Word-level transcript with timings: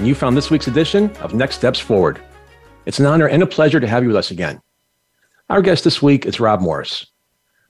and 0.00 0.08
you 0.08 0.14
found 0.14 0.34
this 0.34 0.50
week's 0.50 0.66
edition 0.66 1.14
of 1.18 1.34
Next 1.34 1.56
Steps 1.56 1.78
Forward. 1.78 2.22
It's 2.86 2.98
an 2.98 3.04
honor 3.04 3.26
and 3.26 3.42
a 3.42 3.46
pleasure 3.46 3.80
to 3.80 3.86
have 3.86 4.02
you 4.02 4.08
with 4.08 4.16
us 4.16 4.30
again. 4.30 4.58
Our 5.50 5.60
guest 5.60 5.84
this 5.84 6.00
week 6.00 6.24
is 6.24 6.40
Rob 6.40 6.62
Morris. 6.62 7.04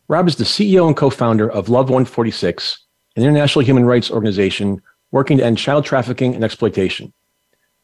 Rob 0.07 0.29
is 0.29 0.37
the 0.37 0.45
CEO 0.45 0.87
and 0.87 0.97
co 0.97 1.11
founder 1.11 1.51
of 1.51 1.69
Love 1.69 1.87
146, 1.87 2.85
an 3.17 3.25
international 3.25 3.65
human 3.65 3.85
rights 3.85 4.13
organization 4.13 4.81
working 5.11 5.39
to 5.39 5.45
end 5.45 5.59
child 5.59 5.85
trafficking 5.85 6.37
and 6.37 6.45
exploitation. 6.45 7.13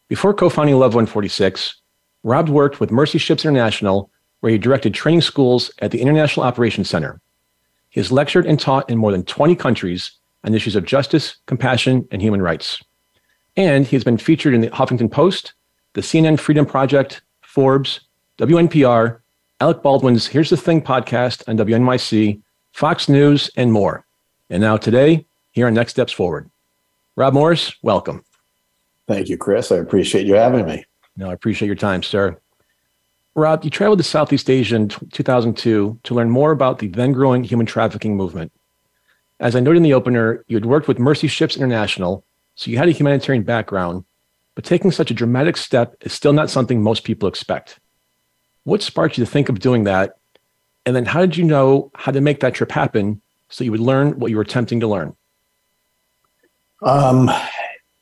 Before 0.06 0.32
co 0.32 0.48
founding 0.48 0.76
Love 0.76 0.94
146, 0.94 1.80
Rob 2.22 2.48
worked 2.48 2.78
with 2.78 2.92
Mercy 2.92 3.18
Ships 3.18 3.44
International, 3.44 4.12
where 4.38 4.52
he 4.52 4.58
directed 4.58 4.94
training 4.94 5.22
schools 5.22 5.72
at 5.80 5.90
the 5.90 6.00
International 6.00 6.46
Operations 6.46 6.88
Center. 6.88 7.20
He 7.88 7.98
has 7.98 8.12
lectured 8.12 8.46
and 8.46 8.60
taught 8.60 8.88
in 8.88 8.96
more 8.96 9.10
than 9.10 9.24
20 9.24 9.56
countries 9.56 10.12
on 10.44 10.54
issues 10.54 10.76
of 10.76 10.84
justice, 10.84 11.38
compassion, 11.46 12.06
and 12.12 12.22
human 12.22 12.40
rights. 12.40 12.80
And 13.56 13.86
he 13.86 13.96
has 13.96 14.04
been 14.04 14.18
featured 14.18 14.54
in 14.54 14.60
the 14.60 14.68
Huffington 14.68 15.10
Post, 15.10 15.54
the 15.94 16.02
CNN 16.02 16.38
Freedom 16.38 16.66
Project, 16.66 17.22
Forbes, 17.40 18.00
WNPR, 18.38 19.20
Alec 19.60 19.82
Baldwin's 19.82 20.26
Here's 20.26 20.50
the 20.50 20.58
Thing 20.58 20.82
podcast 20.82 21.42
on 21.48 21.56
WNYC, 21.56 22.42
Fox 22.72 23.08
News, 23.08 23.50
and 23.56 23.72
more. 23.72 24.04
And 24.50 24.60
now 24.60 24.76
today, 24.76 25.24
here 25.52 25.66
on 25.66 25.74
Next 25.74 25.92
Steps 25.92 26.12
Forward. 26.12 26.50
Rob 27.16 27.32
Morris, 27.32 27.74
welcome. 27.82 28.22
Thank 29.08 29.30
you, 29.30 29.38
Chris. 29.38 29.72
I 29.72 29.76
appreciate 29.76 30.26
you 30.26 30.34
having 30.34 30.66
me. 30.66 30.84
No, 31.16 31.30
I 31.30 31.32
appreciate 31.32 31.66
your 31.66 31.76
time, 31.76 32.02
sir. 32.02 32.38
Rob, 33.34 33.64
you 33.64 33.70
traveled 33.70 33.98
to 33.98 34.04
Southeast 34.04 34.50
Asia 34.50 34.76
in 34.76 34.88
2002 34.88 36.00
to 36.02 36.14
learn 36.14 36.28
more 36.28 36.52
about 36.52 36.78
the 36.78 36.88
then 36.88 37.12
growing 37.12 37.42
human 37.42 37.64
trafficking 37.64 38.16
movement. 38.16 38.52
As 39.40 39.56
I 39.56 39.60
noted 39.60 39.78
in 39.78 39.82
the 39.82 39.94
opener, 39.94 40.44
you 40.46 40.56
had 40.56 40.66
worked 40.66 40.88
with 40.88 40.98
Mercy 40.98 41.28
Ships 41.28 41.56
International 41.56 42.22
so 42.56 42.70
you 42.70 42.78
had 42.78 42.88
a 42.88 42.92
humanitarian 42.92 43.44
background, 43.44 44.04
but 44.54 44.64
taking 44.64 44.90
such 44.90 45.10
a 45.10 45.14
dramatic 45.14 45.56
step 45.56 45.94
is 46.00 46.12
still 46.12 46.32
not 46.32 46.50
something 46.50 46.82
most 46.82 47.04
people 47.04 47.28
expect. 47.28 47.78
What 48.64 48.82
sparked 48.82 49.18
you 49.18 49.24
to 49.24 49.30
think 49.30 49.48
of 49.48 49.60
doing 49.60 49.84
that? 49.84 50.16
And 50.86 50.96
then 50.96 51.04
how 51.04 51.20
did 51.20 51.36
you 51.36 51.44
know 51.44 51.90
how 51.94 52.12
to 52.12 52.20
make 52.20 52.40
that 52.40 52.54
trip 52.54 52.72
happen 52.72 53.20
so 53.50 53.62
you 53.62 53.70
would 53.70 53.80
learn 53.80 54.18
what 54.18 54.30
you 54.30 54.36
were 54.36 54.42
attempting 54.42 54.80
to 54.80 54.88
learn? 54.88 55.14
Um, 56.82 57.30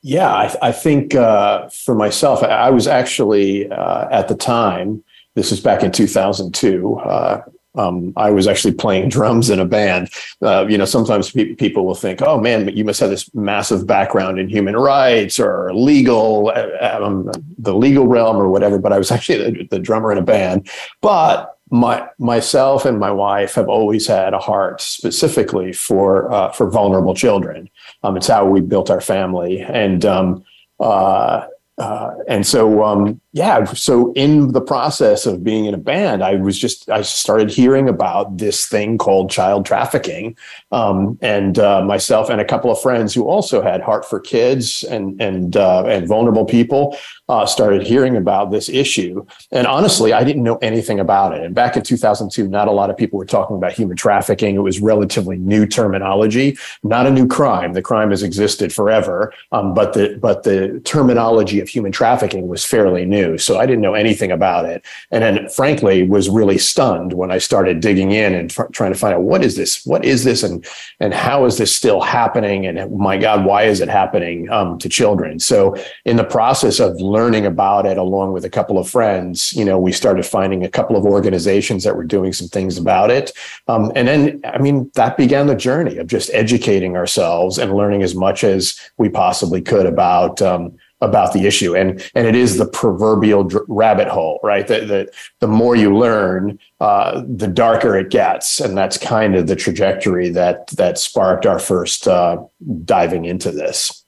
yeah, 0.02 0.32
I, 0.32 0.54
I 0.62 0.72
think 0.72 1.14
uh, 1.14 1.68
for 1.68 1.94
myself, 1.94 2.42
I 2.42 2.70
was 2.70 2.86
actually 2.86 3.68
uh, 3.70 4.08
at 4.10 4.28
the 4.28 4.34
time, 4.36 5.02
this 5.34 5.50
was 5.50 5.60
back 5.60 5.82
in 5.82 5.90
2002, 5.90 6.96
uh, 6.96 7.42
um, 7.76 8.12
I 8.16 8.30
was 8.30 8.46
actually 8.46 8.74
playing 8.74 9.08
drums 9.08 9.50
in 9.50 9.58
a 9.58 9.64
band. 9.64 10.10
Uh, 10.40 10.66
you 10.68 10.78
know, 10.78 10.84
sometimes 10.84 11.30
pe- 11.30 11.54
people 11.54 11.84
will 11.84 11.94
think, 11.94 12.22
"Oh 12.22 12.40
man, 12.40 12.68
you 12.76 12.84
must 12.84 13.00
have 13.00 13.10
this 13.10 13.32
massive 13.34 13.86
background 13.86 14.38
in 14.38 14.48
human 14.48 14.76
rights 14.76 15.38
or 15.38 15.72
legal, 15.74 16.52
uh, 16.54 17.00
um, 17.02 17.30
the 17.58 17.74
legal 17.74 18.06
realm 18.06 18.36
or 18.36 18.48
whatever." 18.48 18.78
But 18.78 18.92
I 18.92 18.98
was 18.98 19.10
actually 19.10 19.50
the, 19.50 19.68
the 19.70 19.78
drummer 19.78 20.12
in 20.12 20.18
a 20.18 20.22
band. 20.22 20.68
But 21.00 21.58
my 21.70 22.06
myself 22.18 22.84
and 22.84 23.00
my 23.00 23.10
wife 23.10 23.54
have 23.54 23.68
always 23.68 24.06
had 24.06 24.34
a 24.34 24.38
heart 24.38 24.80
specifically 24.80 25.72
for 25.72 26.32
uh, 26.32 26.52
for 26.52 26.70
vulnerable 26.70 27.14
children. 27.14 27.68
Um, 28.02 28.16
it's 28.16 28.28
how 28.28 28.46
we 28.46 28.60
built 28.60 28.90
our 28.90 29.00
family, 29.00 29.60
and 29.60 30.04
um, 30.04 30.44
uh, 30.78 31.46
uh, 31.78 32.10
and 32.28 32.46
so 32.46 32.84
um, 32.84 33.20
yeah 33.34 33.64
so 33.64 34.12
in 34.12 34.52
the 34.52 34.60
process 34.60 35.26
of 35.26 35.44
being 35.44 35.66
in 35.66 35.74
a 35.74 35.78
band 35.78 36.22
i 36.22 36.36
was 36.36 36.56
just 36.58 36.88
i 36.88 37.02
started 37.02 37.50
hearing 37.50 37.88
about 37.88 38.38
this 38.38 38.66
thing 38.66 38.96
called 38.96 39.30
child 39.30 39.66
trafficking 39.66 40.36
um, 40.72 41.18
and 41.20 41.58
uh, 41.58 41.82
myself 41.84 42.30
and 42.30 42.40
a 42.40 42.44
couple 42.44 42.70
of 42.70 42.80
friends 42.80 43.12
who 43.14 43.24
also 43.28 43.60
had 43.60 43.80
heart 43.82 44.04
for 44.04 44.18
kids 44.18 44.82
and 44.84 45.20
and 45.20 45.56
uh, 45.56 45.84
and 45.86 46.08
vulnerable 46.08 46.44
people 46.44 46.96
uh, 47.28 47.46
started 47.46 47.82
hearing 47.82 48.16
about 48.16 48.50
this 48.50 48.68
issue. 48.68 49.24
And 49.50 49.66
honestly 49.66 50.12
i 50.12 50.24
didn't 50.24 50.42
know 50.42 50.56
anything 50.56 51.00
about 51.00 51.34
it. 51.34 51.42
And 51.44 51.54
back 51.54 51.76
in 51.76 51.82
2002 51.82 52.48
not 52.48 52.68
a 52.68 52.72
lot 52.72 52.90
of 52.90 52.96
people 52.96 53.18
were 53.18 53.24
talking 53.24 53.56
about 53.56 53.72
human 53.72 53.96
trafficking. 53.96 54.54
It 54.56 54.60
was 54.70 54.80
relatively 54.80 55.36
new 55.36 55.66
terminology 55.66 56.56
not 56.82 57.06
a 57.06 57.10
new 57.10 57.26
crime. 57.26 57.72
The 57.72 57.82
crime 57.82 58.10
has 58.10 58.22
existed 58.22 58.72
forever 58.72 59.32
um, 59.52 59.74
but 59.74 59.92
the 59.92 60.18
but 60.20 60.42
the 60.42 60.80
terminology 60.84 61.60
of 61.60 61.68
human 61.68 61.92
trafficking 61.92 62.48
was 62.48 62.64
fairly 62.64 63.04
new 63.04 63.23
so 63.38 63.58
I 63.58 63.66
didn't 63.66 63.82
know 63.82 63.94
anything 63.94 64.30
about 64.30 64.64
it. 64.64 64.84
And 65.10 65.22
then, 65.22 65.48
frankly, 65.48 66.02
was 66.02 66.28
really 66.28 66.58
stunned 66.58 67.12
when 67.12 67.30
I 67.30 67.38
started 67.38 67.80
digging 67.80 68.12
in 68.12 68.34
and 68.34 68.50
tr- 68.50 68.70
trying 68.72 68.92
to 68.92 68.98
find 68.98 69.14
out 69.14 69.22
what 69.22 69.44
is 69.44 69.56
this? 69.56 69.84
What 69.84 70.04
is 70.04 70.24
this? 70.24 70.42
And 70.42 70.64
and 71.00 71.12
how 71.12 71.44
is 71.44 71.58
this 71.58 71.74
still 71.74 72.00
happening? 72.00 72.66
And 72.66 72.76
my 72.96 73.16
God, 73.16 73.44
why 73.44 73.62
is 73.64 73.80
it 73.80 73.88
happening 73.88 74.50
um, 74.50 74.78
to 74.78 74.88
children? 74.88 75.40
So 75.40 75.76
in 76.04 76.16
the 76.16 76.24
process 76.24 76.80
of 76.80 77.00
learning 77.00 77.46
about 77.46 77.86
it, 77.86 77.98
along 77.98 78.32
with 78.32 78.44
a 78.44 78.50
couple 78.50 78.78
of 78.78 78.88
friends, 78.88 79.52
you 79.52 79.64
know, 79.64 79.78
we 79.78 79.92
started 79.92 80.24
finding 80.24 80.64
a 80.64 80.68
couple 80.68 80.96
of 80.96 81.04
organizations 81.04 81.84
that 81.84 81.96
were 81.96 82.04
doing 82.04 82.32
some 82.32 82.48
things 82.48 82.78
about 82.78 83.10
it. 83.10 83.32
Um, 83.68 83.92
and 83.94 84.08
then, 84.08 84.40
I 84.44 84.58
mean, 84.58 84.90
that 84.94 85.16
began 85.16 85.46
the 85.46 85.54
journey 85.54 85.98
of 85.98 86.06
just 86.06 86.30
educating 86.32 86.96
ourselves 86.96 87.58
and 87.58 87.74
learning 87.74 88.02
as 88.02 88.14
much 88.14 88.44
as 88.44 88.78
we 88.98 89.08
possibly 89.08 89.60
could 89.60 89.86
about 89.86 90.40
um, 90.42 90.76
about 91.04 91.32
the 91.32 91.46
issue. 91.46 91.76
And 91.76 92.02
and 92.14 92.26
it 92.26 92.34
is 92.34 92.56
the 92.56 92.66
proverbial 92.66 93.44
dr- 93.44 93.64
rabbit 93.68 94.08
hole 94.08 94.40
right? 94.42 94.66
That 94.68 94.88
the, 94.88 95.12
the 95.40 95.46
more 95.46 95.76
you 95.76 95.96
learn 95.96 96.58
uh, 96.80 97.22
the 97.26 97.48
darker 97.48 97.96
it 97.96 98.10
gets. 98.10 98.60
And 98.60 98.76
that's 98.76 98.98
kind 98.98 99.34
of 99.34 99.46
the 99.46 99.56
trajectory 99.56 100.28
that 100.30 100.68
that 100.68 100.98
sparked 100.98 101.46
our 101.46 101.58
first 101.58 102.06
uh, 102.06 102.42
diving 102.84 103.24
into 103.24 103.50
this. 103.50 104.04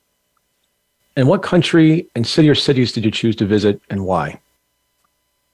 And 1.17 1.29
what 1.29 1.43
country 1.43 2.09
and 2.15 2.27
city 2.27 2.49
or 2.49 2.55
cities 2.55 2.93
did 2.93 3.05
you 3.05 3.11
choose 3.11 3.37
to 3.37 3.47
visit 3.47 3.81
and 3.89 4.05
why? 4.05 4.41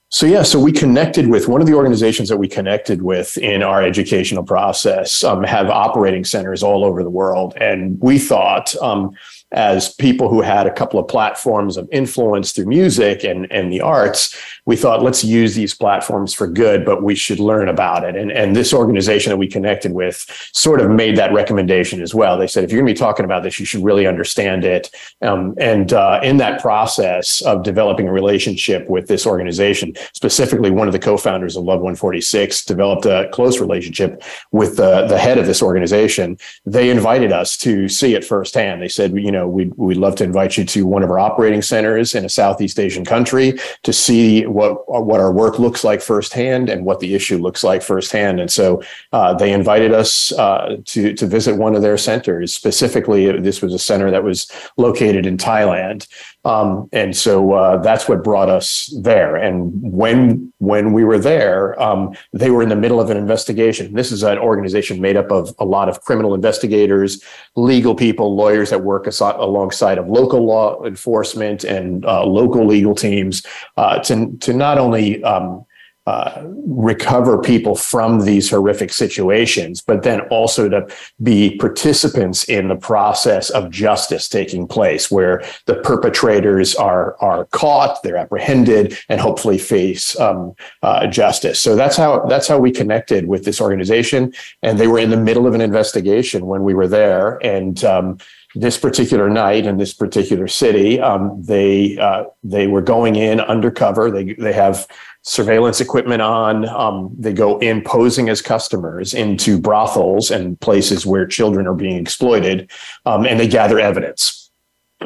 So 0.09 0.27
yeah, 0.27 0.43
so 0.43 0.61
we 0.61 0.73
connected 0.73 1.29
with 1.29 1.49
one 1.49 1.63
of 1.63 1.67
the 1.67 1.73
organizations 1.73 2.29
that 2.29 2.37
we 2.37 2.47
connected 2.47 3.01
with 3.01 3.39
in 3.39 3.63
our 3.63 3.83
educational 3.83 4.43
process. 4.43 5.25
Um, 5.25 5.43
have 5.43 5.71
operating 5.71 6.25
centers 6.25 6.63
all 6.63 6.85
over 6.85 7.03
the 7.03 7.09
world, 7.09 7.55
and 7.57 7.99
we 7.99 8.19
thought 8.19 8.77
um, 8.83 9.17
as 9.53 9.95
people 9.95 10.29
who 10.29 10.41
had 10.41 10.67
a 10.67 10.73
couple 10.73 10.99
of 10.99 11.09
platforms 11.09 11.77
of 11.77 11.89
influence 11.93 12.53
through 12.53 12.67
music 12.67 13.23
and, 13.23 13.51
and 13.53 13.73
the 13.73 13.81
arts, 13.81 14.37
we 14.65 14.77
thought, 14.77 15.03
let's 15.03 15.25
use 15.25 15.55
these 15.55 15.75
platforms 15.75 16.33
for 16.33 16.47
good, 16.47 16.85
but 16.85 17.03
we 17.03 17.17
should 17.17 17.41
learn 17.41 17.69
about 17.69 18.05
it. 18.05 18.15
And, 18.15 18.31
and 18.31 18.55
this 18.55 18.73
organization 18.73 19.31
that 19.31 19.37
we 19.37 19.49
connected 19.49 19.93
with 19.93 20.25
sort 20.53 20.81
of 20.81 20.89
made 20.89 21.17
that 21.17 21.33
recommendation 21.33 22.01
as 22.01 22.15
well. 22.15 22.39
They 22.39 22.47
said, 22.47 22.63
if 22.63 22.71
you're 22.71 22.81
going 22.81 22.95
to 22.95 23.01
be 23.01 23.05
talking 23.05 23.25
about 23.25 23.43
this, 23.43 23.59
you 23.59 23.67
should 23.67 23.83
really 23.83 24.07
understand 24.07 24.65
it. 24.65 24.95
Um, 25.21 25.55
and 25.59 25.93
uh, 25.93 26.21
in 26.23 26.37
that 26.37 26.61
process 26.61 27.41
of 27.43 27.65
developing 27.65 28.07
a 28.07 28.13
relationship 28.13 28.89
with 28.89 29.09
this 29.09 29.27
organization, 29.27 29.95
specifically 30.13 30.71
one 30.71 30.87
of 30.87 30.93
the 30.93 30.99
co-founders 31.01 31.57
of 31.57 31.65
Love 31.65 31.81
146 31.81 32.65
developed 32.65 33.05
a 33.05 33.29
close 33.33 33.61
relationship 33.61 34.23
with 34.53 34.77
the, 34.77 35.07
the 35.09 35.19
head 35.19 35.39
of 35.39 35.47
this 35.47 35.61
organization. 35.61 36.39
They 36.65 36.91
invited 36.91 37.33
us 37.33 37.57
to 37.59 37.89
see 37.89 38.15
it 38.15 38.25
firsthand. 38.25 38.81
They 38.81 38.89
said, 38.89 39.13
you 39.17 39.33
know, 39.33 39.49
we'd, 39.49 39.75
we'd 39.75 39.97
love 39.97 40.15
to 40.17 40.25
invite 40.25 40.57
you 40.57 40.65
to 40.67 40.87
one 40.87 41.03
of 41.03 41.11
our 41.11 41.19
operating 41.19 41.63
centers 41.63 42.15
in 42.15 42.25
a 42.25 42.29
Southeast 42.29 42.79
Asian 42.79 43.05
country 43.05 43.59
to 43.83 43.93
see 43.93 44.47
what, 44.53 44.89
what 44.89 45.21
our 45.21 45.33
work 45.33 45.59
looks 45.59 45.85
like 45.85 46.01
firsthand 46.01 46.69
and 46.69 46.85
what 46.85 47.01
the 47.01 47.15
issue 47.15 47.39
looks 47.39 47.65
like 47.65 47.83
firsthand. 47.83 48.41
And 48.41 48.51
so 48.51 48.83
uh, 49.13 49.35
they 49.35 49.53
invited 49.53 49.93
us 49.93 50.33
uh, 50.33 50.77
to, 50.87 51.15
to 51.15 51.27
visit 51.27 51.57
one 51.57 51.75
of 51.75 51.83
their 51.83 51.99
centers. 51.99 52.55
Specifically, 52.55 53.31
this 53.41 53.63
was 53.63 53.75
a 53.75 53.79
center 53.79 54.11
that 54.11 54.25
was 54.25 54.51
located 54.77 55.27
in 55.27 55.37
Thailand. 55.37 56.07
Um, 56.45 56.89
and 56.93 57.17
so 57.17 57.53
uh, 57.53 57.77
that's 57.83 58.09
what 58.09 58.25
brought 58.25 58.49
us 58.49 58.93
there. 59.01 59.37
And 59.37 59.73
when 59.81 60.53
when 60.59 60.93
we 60.93 61.05
were 61.05 61.19
there, 61.19 61.81
um, 61.81 62.17
they 62.33 62.51
were 62.51 62.63
in 62.63 62.69
the 62.69 62.77
middle 62.77 63.01
of 63.01 63.11
an 63.11 63.17
investigation. 63.17 63.95
This 63.95 64.11
is 64.11 64.25
an 64.25 64.39
organization 64.39 65.01
made 65.01 65.17
up 65.17 65.31
of 65.31 65.55
a 65.61 65.65
lot 65.65 65.89
of 65.89 66.03
criminal 66.03 66.35
investigators, 66.35 67.23
legal 67.55 67.95
people, 67.95 68.35
lawyers 68.35 68.71
that 68.71 68.83
work 68.83 69.07
aside, 69.07 69.37
alongside 69.37 69.99
of 69.99 70.09
local 70.09 70.45
law 70.45 70.83
enforcement 70.85 71.63
and 71.63 72.05
uh, 72.05 72.25
local 72.25 72.67
legal 72.67 72.95
teams 72.95 73.47
uh, 73.77 74.01
to 74.01 74.37
to 74.39 74.53
not 74.53 74.79
only 74.79 75.23
um, 75.23 75.65
uh, 76.07 76.43
recover 76.67 77.39
people 77.39 77.77
from 77.77 78.25
these 78.25 78.51
horrific 78.51 78.93
situations, 78.93 79.81
but 79.81 80.03
then 80.03 80.21
also 80.23 80.69
to 80.69 80.87
be 81.23 81.57
participants 81.59 82.43
in 82.45 82.69
the 82.69 82.77
process 82.77 83.51
of 83.51 83.71
justice 83.71 84.29
taking 84.29 84.67
place, 84.67 85.11
where 85.11 85.45
the 85.67 85.77
perpetrators 85.77 86.75
are 86.75 87.17
are 87.21 87.45
caught, 87.47 88.03
they're 88.03 88.17
apprehended, 88.17 88.99
and 89.09 89.21
hopefully 89.21 89.59
face 89.59 90.19
um, 90.19 90.55
uh, 90.83 91.07
justice. 91.07 91.61
So 91.61 91.77
that's 91.77 91.97
how 91.97 92.27
that's 92.27 92.49
how 92.49 92.59
we 92.59 92.73
connected 92.73 93.29
with 93.29 93.45
this 93.45 93.61
organization, 93.61 94.33
and 94.63 94.79
they 94.79 94.89
were 94.89 94.99
in 94.99 95.11
the 95.11 95.17
middle 95.17 95.47
of 95.47 95.55
an 95.55 95.61
investigation 95.61 96.47
when 96.47 96.65
we 96.65 96.75
were 96.75 96.89
there, 96.89 97.39
and. 97.45 97.85
Um, 97.85 98.19
this 98.55 98.79
particular 98.79 99.31
night 99.31 99.67
in 99.67 99.79
this 99.79 99.95
particular 99.95 100.47
city, 100.47 101.01
um, 101.01 101.43
they 101.43 101.99
uh, 101.99 102.25
they 102.45 102.67
were 102.67 102.83
going 102.83 103.17
in 103.17 103.41
undercover. 103.41 104.11
They 104.11 104.35
they 104.35 104.53
have 104.53 104.87
surveillance 105.23 105.81
equipment 105.81 106.23
on. 106.23 106.69
Um, 106.69 107.15
they 107.19 107.33
go 107.33 107.59
in 107.59 107.83
posing 107.83 108.29
as 108.29 108.43
customers 108.43 109.15
into 109.15 109.59
brothels 109.59 110.31
and 110.31 110.61
places 110.61 111.07
where 111.07 111.27
children 111.27 111.67
are 111.67 111.75
being 111.75 111.97
exploited, 111.97 112.71
um, 113.07 113.25
and 113.25 113.39
they 113.39 113.49
gather 113.49 113.79
evidence 113.79 114.42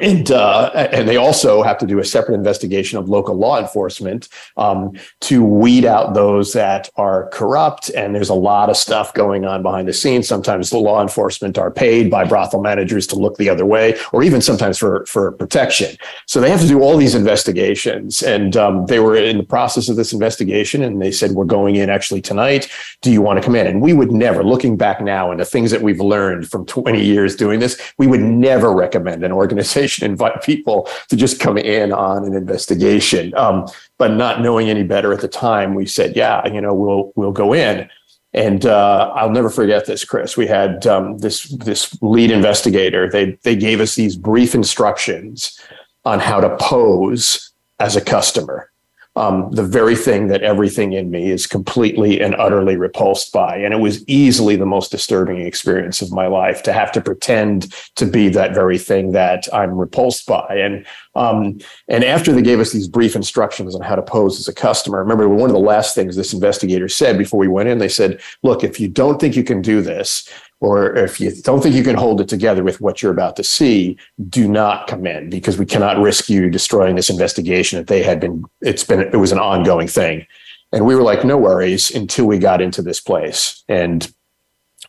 and 0.03 0.31
uh, 0.31 0.71
and 0.93 1.09
they 1.09 1.17
also 1.17 1.63
have 1.63 1.79
to 1.79 1.87
do 1.87 1.99
a 1.99 2.05
separate 2.05 2.35
investigation 2.35 2.99
of 2.99 3.09
local 3.09 3.35
law 3.35 3.59
enforcement 3.59 4.29
um, 4.57 4.93
to 5.21 5.45
weed 5.45 5.85
out 5.85 6.15
those 6.15 6.53
that 6.53 6.89
are 6.97 7.29
corrupt. 7.31 7.91
And 7.91 8.15
there's 8.15 8.29
a 8.29 8.35
lot 8.35 8.71
of 8.71 8.77
stuff 8.77 9.15
going 9.15 9.45
on 9.45 9.63
behind 9.63 9.89
the 9.89 9.93
scenes. 9.93 10.29
Sometimes 10.29 10.71
the 10.71 10.79
law 10.79 11.03
enforcement 11.03 11.59
are 11.59 11.71
paid 11.71 12.11
by 12.11 12.25
brothel 12.25 12.61
managers 12.61 13.07
to 13.09 13.17
look 13.17 13.37
the 13.37 13.49
other 13.49 13.67
way, 13.67 13.99
or 14.13 14.23
even 14.23 14.41
sometimes 14.41 14.79
for 14.79 15.07
for 15.07 15.33
protection. 15.33 15.97
So 16.27 16.41
they 16.41 16.51
have 16.51 16.61
to 16.61 16.69
do 16.69 16.83
all 16.83 16.97
these 16.97 17.15
investigations. 17.15 18.23
And 18.23 18.57
um, 18.57 18.87
they 18.87 19.01
were 19.01 19.17
in 19.17 19.39
the 19.39 19.45
process 19.45 19.89
of 19.89 19.97
this 19.97 20.13
investigation, 20.13 20.83
and 20.83 21.01
they 21.01 21.11
said, 21.11 21.33
"We're 21.33 21.45
going 21.45 21.77
in 21.77 21.91
actually 21.91 22.21
tonight. 22.21 22.69
Do 23.03 23.11
you 23.11 23.23
want 23.23 23.39
to 23.39 23.45
come 23.45 23.55
in?" 23.55 23.67
And 23.67 23.81
we 23.81 23.93
would 23.93 24.13
never, 24.13 24.43
looking 24.45 24.77
back 24.77 25.01
now, 25.01 25.31
and 25.31 25.41
the 25.41 25.45
things 25.45 25.71
that 25.71 25.83
we've 25.83 26.01
learned 26.01 26.49
from 26.51 26.67
20 26.67 27.03
years 27.03 27.37
doing 27.37 27.61
this, 27.61 27.81
we 27.99 28.07
would 28.07 28.21
never 28.21 28.73
recommend 28.73 29.25
an 29.25 29.33
organization 29.33 29.86
investigation, 29.87 30.11
invite 30.11 30.43
people 30.43 30.89
to 31.09 31.17
just 31.17 31.41
come 31.41 31.59
in 31.59 31.93
on 31.93 32.25
an 32.25 32.35
investigation. 32.35 33.35
Um, 33.37 33.67
but 33.99 34.13
not 34.13 34.41
knowing 34.41 34.69
any 34.69 34.83
better 34.83 35.13
at 35.13 35.21
the 35.21 35.29
time, 35.29 35.75
we 35.75 35.87
said, 35.87 36.17
yeah, 36.17 36.47
you 36.47 36.61
know, 36.61 36.75
we'll 36.75 37.13
we'll 37.17 37.33
go 37.33 37.55
in. 37.55 37.89
And 38.33 38.67
uh, 38.67 39.13
I'll 39.15 39.31
never 39.31 39.49
forget 39.49 39.87
this, 39.87 40.05
Chris. 40.05 40.37
We 40.37 40.47
had 40.47 40.87
um, 40.87 41.19
this 41.19 41.45
this 41.65 41.97
lead 42.03 42.31
investigator. 42.31 43.09
They 43.11 43.39
they 43.43 43.57
gave 43.57 43.81
us 43.81 43.95
these 43.95 44.17
brief 44.17 44.55
instructions 44.55 45.59
on 46.05 46.21
how 46.21 46.41
to 46.41 46.57
pose 46.57 47.53
as 47.79 47.97
a 47.97 48.01
customer 48.01 48.71
um, 49.17 49.51
the 49.51 49.65
very 49.65 49.97
thing 49.97 50.29
that 50.29 50.43
everything 50.43 50.93
in 50.93 51.11
me 51.11 51.31
is 51.31 51.47
completely 51.47 52.21
and 52.21 52.35
utterly 52.35 52.77
repulsed 52.77 53.33
by. 53.33 53.57
And 53.57 53.73
it 53.73 53.81
was 53.81 54.07
easily 54.07 54.57
the 54.57 54.67
most 54.67 54.91
disturbing 54.91 55.41
experience 55.41 56.03
of 56.03 56.13
my 56.13 56.27
life 56.27 56.63
to 56.65 56.73
have 56.73 56.93
to 56.93 57.01
pretend 57.01 57.75
to 57.97 58.05
be 58.05 58.29
that 58.29 58.55
very 58.55 58.77
thing 58.77 59.13
that 59.13 59.49
I'm 59.55 59.73
repulsed 59.73 60.27
by. 60.27 60.57
And 60.57 60.87
um, 61.15 61.59
and 61.89 62.05
after 62.05 62.31
they 62.31 62.43
gave 62.43 62.61
us 62.61 62.73
these 62.73 62.89
brief 62.89 63.17
instructions 63.17 63.75
on 63.75 63.81
how 63.81 63.97
to 63.97 64.03
pose 64.03 64.39
as 64.39 64.49
a 64.49 64.55
customer, 64.55 64.99
remember 64.99 65.27
one 65.29 65.49
of 65.49 65.55
the 65.55 65.61
last 65.61 65.95
things 65.95 66.15
this 66.15 66.35
investigator 66.35 66.89
said 66.89 67.17
before 67.17 67.41
we 67.41 67.49
went 67.49 67.71
in, 67.71 67.79
they 67.79 67.89
said, 67.89 68.21
look, 68.43 68.63
if 68.63 68.79
you 68.79 68.87
don't 68.87 69.19
think 69.19 69.35
you 69.35 69.43
can 69.43 69.63
do 69.63 69.81
this, 69.81 70.29
or 70.61 70.95
if 70.95 71.21
you 71.21 71.31
don't 71.43 71.63
think 71.63 71.75
you 71.75 71.83
can 71.83 71.97
hold 71.97 72.21
it 72.21 72.29
together 72.29 72.65
with 72.65 72.81
what 72.81 73.03
you're 73.03 73.13
about 73.13 73.37
to 73.37 73.45
see, 73.45 73.97
do 74.29 74.49
not 74.49 74.87
come 74.87 75.07
in 75.07 75.29
because 75.29 75.59
we 75.59 75.67
cannot 75.67 75.99
risk 75.99 76.29
you 76.29 76.49
destroying 76.49 76.97
this 76.97 77.11
investigation 77.11 77.79
that 77.79 77.89
they 77.89 78.03
had 78.03 78.21
been, 78.21 78.45
it's 78.63 78.85
been, 78.85 79.01
it 79.01 79.17
was 79.17 79.33
an 79.33 79.39
ongoing 79.39 79.87
thing. 79.87 80.27
And 80.73 80.87
we 80.87 80.95
were 80.95 81.03
like, 81.03 81.25
no 81.25 81.37
worries 81.37 81.91
until 81.95 82.27
we 82.27 82.39
got 82.39 82.63
into 82.63 82.83
this 82.83 83.01
place. 83.01 83.63
And 83.69 84.11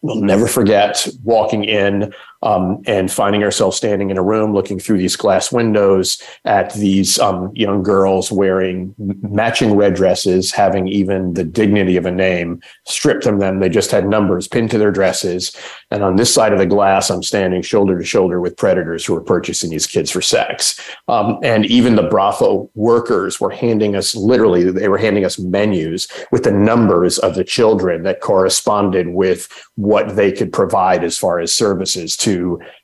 we'll 0.02 0.22
never 0.22 0.48
forget 0.48 1.08
walking 1.24 1.64
in 1.64 2.14
um, 2.44 2.82
and 2.86 3.12
finding 3.12 3.44
ourselves 3.44 3.78
standing 3.78 4.10
in 4.10 4.18
a 4.18 4.24
room 4.24 4.54
looking 4.54 4.80
through 4.80 4.98
these 4.98 5.16
glass 5.16 5.52
windows 5.52 6.22
at 6.46 6.74
these 6.74 7.20
um, 7.20 7.52
young 7.56 7.84
girls 7.84 8.32
wearing 8.32 8.94
matching 8.98 9.76
red 9.76 9.96
dresses, 9.96 10.52
having 10.52 10.88
even 10.88 11.34
the 11.34 11.44
dignity 11.44 11.98
of 11.98 12.06
a 12.06 12.12
name 12.12 12.62
stripped 12.86 13.24
from 13.24 13.40
them. 13.40 13.60
They 13.60 13.70
just 13.70 13.92
had 13.92 14.08
numbers 14.08 14.48
pinned 14.48 14.72
to 14.72 14.78
their 14.78 14.92
dresses. 14.92 15.56
And 15.92 16.04
on 16.04 16.16
this 16.16 16.34
side 16.34 16.54
of 16.54 16.60
the 16.60 16.66
glass, 16.66 17.10
I'm 17.10 17.24
standing 17.24 17.62
shoulder 17.62 17.98
to 17.98 18.06
shoulder 18.06 18.40
with 18.40 18.58
predators 18.58 19.06
who 19.06 19.16
are 19.16 19.22
purchasing 19.22 19.70
these 19.70 19.88
kids 19.88 20.12
for 20.12 20.22
sex. 20.22 20.80
Um, 21.08 21.40
and 21.44 21.66
even 21.66 21.96
the 21.96 22.04
brothel 22.04 22.70
workers 22.76 23.40
were 23.40 23.50
handing 23.50 23.96
us 23.96 24.16
literally, 24.16 24.70
they 24.70 24.90
were 24.90 24.98
handing 24.98 25.26
us 25.26 25.40
menus 25.40 26.08
with 26.32 26.44
the 26.44 26.52
numbers 26.52 27.18
of 27.20 27.36
the 27.36 27.44
children 27.44 28.04
that 28.04 28.22
corresponded 28.22 29.10
with 29.10 29.48
what 29.76 30.16
they 30.16 30.32
could 30.32 30.52
provide 30.52 31.04
as 31.04 31.18
far 31.18 31.40
as 31.40 31.54
services 31.54 32.18
to 32.18 32.37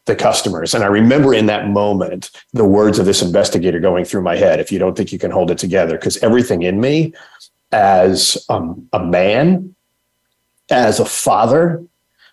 the 0.06 0.16
customers. 0.16 0.74
And 0.74 0.84
I 0.84 0.88
remember 0.88 1.34
in 1.34 1.48
that 1.48 1.64
moment 1.70 2.32
the 2.54 2.66
words 2.66 3.00
of 3.00 3.06
this 3.06 3.22
investigator 3.22 3.80
going 3.80 4.06
through 4.06 4.24
my 4.24 4.36
head 4.36 4.60
if 4.60 4.72
you 4.72 4.80
don't 4.80 4.96
think 4.96 5.12
you 5.12 5.20
can 5.20 5.32
hold 5.32 5.50
it 5.52 5.58
together, 5.58 5.96
because 5.98 6.18
everything 6.28 6.62
in 6.64 6.80
me 6.80 7.14
as 7.72 8.18
um, 8.50 8.88
a 8.94 9.04
man, 9.04 9.76
as 10.70 11.00
a 11.00 11.06
father, 11.06 11.84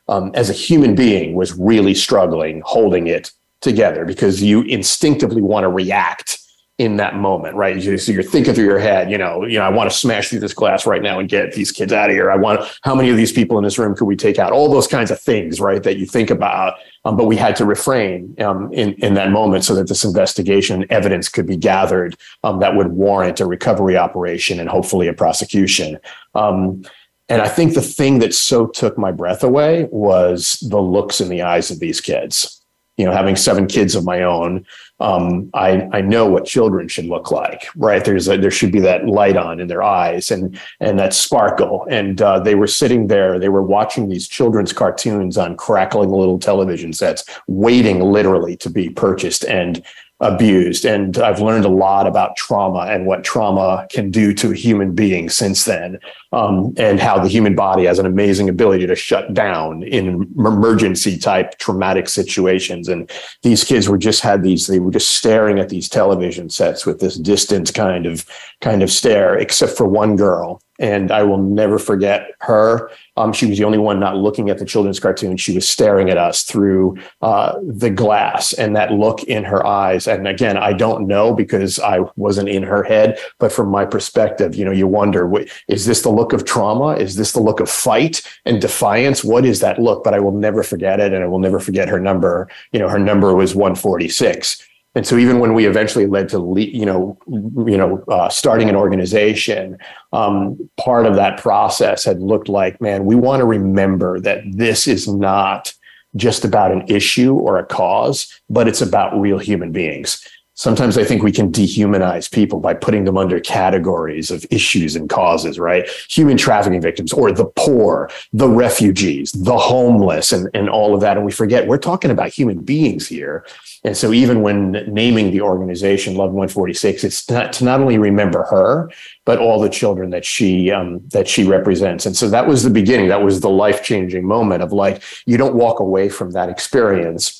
um, 0.08 0.32
as 0.34 0.50
a 0.50 0.58
human 0.66 0.94
being 0.94 1.34
was 1.34 1.50
really 1.70 1.94
struggling 1.94 2.62
holding 2.64 3.06
it 3.06 3.32
together 3.60 4.04
because 4.04 4.42
you 4.42 4.62
instinctively 4.62 5.42
want 5.42 5.64
to 5.64 5.68
react 5.68 6.38
in 6.80 6.96
that 6.96 7.14
moment, 7.14 7.54
right? 7.54 7.82
So 8.00 8.10
you're 8.10 8.22
thinking 8.22 8.54
through 8.54 8.64
your 8.64 8.78
head, 8.78 9.10
you 9.10 9.18
know, 9.18 9.44
you 9.44 9.58
know, 9.58 9.64
I 9.64 9.68
want 9.68 9.90
to 9.90 9.94
smash 9.94 10.30
through 10.30 10.40
this 10.40 10.54
glass 10.54 10.86
right 10.86 11.02
now 11.02 11.18
and 11.18 11.28
get 11.28 11.52
these 11.52 11.70
kids 11.70 11.92
out 11.92 12.08
of 12.08 12.16
here. 12.16 12.30
I 12.30 12.36
want 12.36 12.62
how 12.80 12.94
many 12.94 13.10
of 13.10 13.18
these 13.18 13.32
people 13.32 13.58
in 13.58 13.64
this 13.64 13.78
room 13.78 13.94
could 13.94 14.06
we 14.06 14.16
take 14.16 14.38
out? 14.38 14.50
All 14.50 14.72
those 14.72 14.86
kinds 14.86 15.10
of 15.10 15.20
things, 15.20 15.60
right? 15.60 15.82
That 15.82 15.98
you 15.98 16.06
think 16.06 16.30
about. 16.30 16.78
Um, 17.04 17.18
but 17.18 17.26
we 17.26 17.36
had 17.36 17.54
to 17.56 17.66
refrain 17.66 18.34
um, 18.40 18.72
in 18.72 18.94
in 18.94 19.12
that 19.12 19.30
moment 19.30 19.64
so 19.64 19.74
that 19.74 19.88
this 19.88 20.04
investigation 20.04 20.86
evidence 20.88 21.28
could 21.28 21.46
be 21.46 21.58
gathered 21.58 22.16
um, 22.44 22.60
that 22.60 22.74
would 22.74 22.88
warrant 22.88 23.40
a 23.40 23.46
recovery 23.46 23.98
operation 23.98 24.58
and 24.58 24.70
hopefully 24.70 25.06
a 25.06 25.12
prosecution. 25.12 25.98
Um, 26.34 26.82
and 27.28 27.42
I 27.42 27.48
think 27.48 27.74
the 27.74 27.82
thing 27.82 28.20
that 28.20 28.32
so 28.32 28.66
took 28.66 28.96
my 28.96 29.12
breath 29.12 29.44
away 29.44 29.86
was 29.90 30.58
the 30.70 30.80
looks 30.80 31.20
in 31.20 31.28
the 31.28 31.42
eyes 31.42 31.70
of 31.70 31.78
these 31.78 32.00
kids 32.00 32.59
you 33.00 33.06
know, 33.06 33.12
having 33.12 33.34
seven 33.34 33.66
kids 33.66 33.94
of 33.94 34.04
my 34.04 34.22
own, 34.22 34.66
um, 35.00 35.48
I 35.54 35.88
I 35.90 36.00
know 36.02 36.26
what 36.26 36.44
children 36.44 36.86
should 36.86 37.06
look 37.06 37.30
like, 37.30 37.66
right? 37.74 38.04
There's 38.04 38.28
a, 38.28 38.36
there 38.36 38.50
should 38.50 38.72
be 38.72 38.80
that 38.80 39.06
light 39.06 39.38
on 39.38 39.58
in 39.58 39.68
their 39.68 39.82
eyes 39.82 40.30
and 40.30 40.60
and 40.80 40.98
that 40.98 41.14
sparkle. 41.14 41.86
And 41.90 42.20
uh, 42.20 42.40
they 42.40 42.54
were 42.54 42.66
sitting 42.66 43.06
there, 43.06 43.38
they 43.38 43.48
were 43.48 43.62
watching 43.62 44.10
these 44.10 44.28
children's 44.28 44.74
cartoons 44.74 45.38
on 45.38 45.56
crackling 45.56 46.10
little 46.10 46.38
television 46.38 46.92
sets, 46.92 47.24
waiting 47.48 48.00
literally 48.00 48.54
to 48.58 48.68
be 48.68 48.90
purchased 48.90 49.46
and 49.46 49.82
abused. 50.20 50.84
And 50.84 51.16
I've 51.18 51.40
learned 51.40 51.64
a 51.64 51.70
lot 51.70 52.06
about 52.06 52.36
trauma 52.36 52.80
and 52.80 53.06
what 53.06 53.24
trauma 53.24 53.86
can 53.90 54.10
do 54.10 54.34
to 54.34 54.52
a 54.52 54.54
human 54.54 54.94
being 54.94 55.30
since 55.30 55.64
then, 55.64 55.98
um, 56.32 56.74
and 56.76 57.00
how 57.00 57.18
the 57.18 57.28
human 57.28 57.54
body 57.54 57.84
has 57.84 57.98
an 57.98 58.06
amazing 58.06 58.48
ability 58.48 58.86
to 58.86 58.94
shut 58.94 59.32
down 59.32 59.82
in 59.82 60.30
emergency 60.36 61.18
type 61.18 61.58
traumatic 61.58 62.08
situations. 62.08 62.88
And 62.88 63.10
these 63.42 63.64
kids 63.64 63.88
were 63.88 63.98
just 63.98 64.20
had 64.20 64.42
these, 64.42 64.66
they 64.66 64.78
were 64.78 64.90
just 64.90 65.14
staring 65.14 65.58
at 65.58 65.70
these 65.70 65.88
television 65.88 66.50
sets 66.50 66.84
with 66.84 67.00
this 67.00 67.16
distant 67.16 67.72
kind 67.72 68.06
of 68.06 68.26
kind 68.60 68.82
of 68.82 68.90
stare, 68.90 69.38
except 69.38 69.72
for 69.72 69.86
one 69.86 70.16
girl 70.16 70.60
and 70.80 71.12
I 71.12 71.22
will 71.22 71.38
never 71.38 71.78
forget 71.78 72.32
her. 72.40 72.90
Um, 73.16 73.32
she 73.32 73.46
was 73.46 73.58
the 73.58 73.64
only 73.64 73.78
one 73.78 74.00
not 74.00 74.16
looking 74.16 74.48
at 74.48 74.58
the 74.58 74.64
children's 74.64 74.98
cartoon. 74.98 75.36
She 75.36 75.54
was 75.54 75.68
staring 75.68 76.08
at 76.08 76.16
us 76.16 76.42
through 76.42 76.96
uh, 77.20 77.58
the 77.62 77.90
glass 77.90 78.54
and 78.54 78.74
that 78.74 78.92
look 78.92 79.22
in 79.24 79.44
her 79.44 79.64
eyes. 79.64 80.08
And 80.08 80.26
again, 80.26 80.56
I 80.56 80.72
don't 80.72 81.06
know 81.06 81.34
because 81.34 81.78
I 81.78 82.00
wasn't 82.16 82.48
in 82.48 82.62
her 82.62 82.82
head, 82.82 83.18
but 83.38 83.52
from 83.52 83.68
my 83.68 83.84
perspective, 83.84 84.54
you 84.54 84.64
know, 84.64 84.70
you 84.70 84.88
wonder, 84.88 85.30
is 85.68 85.84
this 85.84 86.00
the 86.00 86.08
look 86.08 86.32
of 86.32 86.46
trauma? 86.46 86.96
Is 86.96 87.16
this 87.16 87.32
the 87.32 87.40
look 87.40 87.60
of 87.60 87.68
fight 87.68 88.22
and 88.46 88.60
defiance? 88.60 89.22
What 89.22 89.44
is 89.44 89.60
that 89.60 89.78
look? 89.78 90.02
But 90.02 90.14
I 90.14 90.20
will 90.20 90.32
never 90.32 90.62
forget 90.62 90.98
it. 90.98 91.12
And 91.12 91.22
I 91.22 91.26
will 91.26 91.38
never 91.38 91.60
forget 91.60 91.88
her 91.88 92.00
number. 92.00 92.48
You 92.72 92.78
know, 92.78 92.88
her 92.88 92.98
number 92.98 93.34
was 93.34 93.54
146 93.54 94.66
and 94.94 95.06
so 95.06 95.16
even 95.16 95.38
when 95.38 95.54
we 95.54 95.66
eventually 95.66 96.06
led 96.06 96.28
to 96.28 96.54
you 96.58 96.84
know 96.84 97.18
you 97.28 97.76
know 97.76 98.02
uh, 98.08 98.28
starting 98.28 98.68
an 98.68 98.76
organization 98.76 99.78
um, 100.12 100.58
part 100.78 101.06
of 101.06 101.14
that 101.16 101.40
process 101.40 102.04
had 102.04 102.20
looked 102.20 102.48
like 102.48 102.80
man 102.80 103.04
we 103.04 103.14
want 103.14 103.40
to 103.40 103.46
remember 103.46 104.20
that 104.20 104.42
this 104.52 104.86
is 104.86 105.08
not 105.08 105.72
just 106.16 106.44
about 106.44 106.72
an 106.72 106.84
issue 106.88 107.34
or 107.34 107.58
a 107.58 107.66
cause 107.66 108.40
but 108.48 108.66
it's 108.66 108.80
about 108.80 109.18
real 109.18 109.38
human 109.38 109.72
beings 109.72 110.26
sometimes 110.60 110.98
I 110.98 111.04
think 111.04 111.22
we 111.22 111.32
can 111.32 111.50
dehumanize 111.50 112.30
people 112.30 112.60
by 112.60 112.74
putting 112.74 113.04
them 113.04 113.16
under 113.16 113.40
categories 113.40 114.30
of 114.30 114.44
issues 114.50 114.94
and 114.94 115.08
causes, 115.08 115.58
right? 115.58 115.88
Human 116.10 116.36
trafficking 116.36 116.82
victims 116.82 117.14
or 117.14 117.32
the 117.32 117.46
poor, 117.56 118.10
the 118.34 118.48
refugees, 118.48 119.32
the 119.32 119.56
homeless, 119.56 120.32
and, 120.32 120.50
and 120.52 120.68
all 120.68 120.94
of 120.94 121.00
that. 121.00 121.16
And 121.16 121.24
we 121.24 121.32
forget 121.32 121.66
we're 121.66 121.78
talking 121.78 122.10
about 122.10 122.28
human 122.28 122.60
beings 122.60 123.08
here. 123.08 123.46
And 123.84 123.96
so 123.96 124.12
even 124.12 124.42
when 124.42 124.72
naming 124.86 125.30
the 125.30 125.40
organization 125.40 126.14
Love 126.14 126.32
146, 126.32 127.04
it's 127.04 127.30
not 127.30 127.54
to 127.54 127.64
not 127.64 127.80
only 127.80 127.96
remember 127.96 128.42
her, 128.50 128.90
but 129.24 129.38
all 129.38 129.62
the 129.62 129.70
children 129.70 130.10
that 130.10 130.26
she 130.26 130.70
um, 130.70 131.00
that 131.08 131.26
she 131.26 131.44
represents. 131.44 132.04
And 132.04 132.14
so 132.14 132.28
that 132.28 132.46
was 132.46 132.62
the 132.64 132.68
beginning. 132.68 133.08
That 133.08 133.22
was 133.22 133.40
the 133.40 133.48
life-changing 133.48 134.26
moment 134.26 134.62
of 134.62 134.72
like, 134.72 135.02
you 135.24 135.38
don't 135.38 135.54
walk 135.54 135.80
away 135.80 136.10
from 136.10 136.32
that 136.32 136.50
experience 136.50 137.39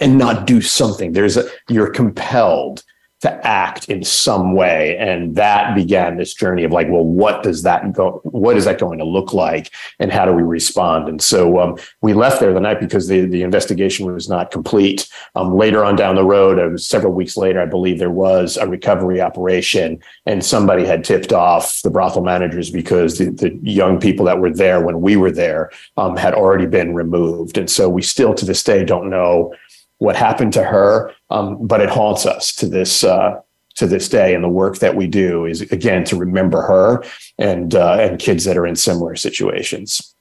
and 0.00 0.18
not 0.18 0.46
do 0.46 0.60
something. 0.60 1.12
There's 1.12 1.36
a 1.36 1.48
you're 1.68 1.90
compelled 1.90 2.82
to 3.20 3.46
act 3.46 3.88
in 3.88 4.04
some 4.04 4.54
way. 4.54 4.96
And 4.96 5.34
that 5.34 5.74
began 5.74 6.16
this 6.16 6.34
journey 6.34 6.62
of 6.62 6.70
like, 6.70 6.88
well, 6.88 7.04
what 7.04 7.42
does 7.42 7.64
that 7.64 7.92
go, 7.92 8.20
what 8.22 8.56
is 8.56 8.64
that 8.64 8.78
going 8.78 8.98
to 8.98 9.04
look 9.04 9.32
like? 9.32 9.72
And 9.98 10.12
how 10.12 10.24
do 10.24 10.32
we 10.32 10.42
respond? 10.42 11.08
And 11.08 11.20
so 11.20 11.58
um, 11.58 11.76
we 12.00 12.14
left 12.14 12.38
there 12.38 12.54
the 12.54 12.60
night 12.60 12.78
because 12.78 13.08
the, 13.08 13.22
the 13.22 13.42
investigation 13.42 14.12
was 14.12 14.28
not 14.28 14.52
complete. 14.52 15.08
Um, 15.34 15.56
later 15.56 15.84
on 15.84 15.96
down 15.96 16.14
the 16.14 16.24
road, 16.24 16.80
several 16.80 17.12
weeks 17.12 17.36
later, 17.36 17.60
I 17.60 17.66
believe 17.66 17.98
there 17.98 18.10
was 18.10 18.56
a 18.56 18.68
recovery 18.68 19.20
operation 19.20 19.98
and 20.24 20.44
somebody 20.44 20.86
had 20.86 21.02
tipped 21.02 21.32
off 21.32 21.82
the 21.82 21.90
brothel 21.90 22.22
managers 22.22 22.70
because 22.70 23.18
the, 23.18 23.30
the 23.30 23.58
young 23.62 23.98
people 23.98 24.26
that 24.26 24.38
were 24.38 24.52
there 24.54 24.80
when 24.84 25.00
we 25.00 25.16
were 25.16 25.32
there 25.32 25.72
um, 25.96 26.16
had 26.16 26.34
already 26.34 26.66
been 26.66 26.94
removed. 26.94 27.58
And 27.58 27.68
so 27.68 27.88
we 27.88 28.02
still 28.02 28.32
to 28.34 28.46
this 28.46 28.62
day 28.62 28.84
don't 28.84 29.10
know 29.10 29.54
what 29.98 30.16
happened 30.16 30.52
to 30.54 30.64
her, 30.64 31.12
um, 31.30 31.66
but 31.66 31.80
it 31.80 31.90
haunts 31.90 32.24
us 32.26 32.54
to 32.56 32.66
this 32.66 33.04
uh, 33.04 33.40
to 33.76 33.86
this 33.86 34.08
day. 34.08 34.34
And 34.34 34.42
the 34.42 34.48
work 34.48 34.78
that 34.78 34.96
we 34.96 35.06
do 35.06 35.44
is 35.44 35.60
again 35.60 36.04
to 36.04 36.16
remember 36.16 36.62
her 36.62 37.04
and 37.38 37.74
uh, 37.74 37.96
and 38.00 38.18
kids 38.18 38.44
that 38.44 38.56
are 38.56 38.66
in 38.66 38.76
similar 38.76 39.16
situations. 39.16 40.14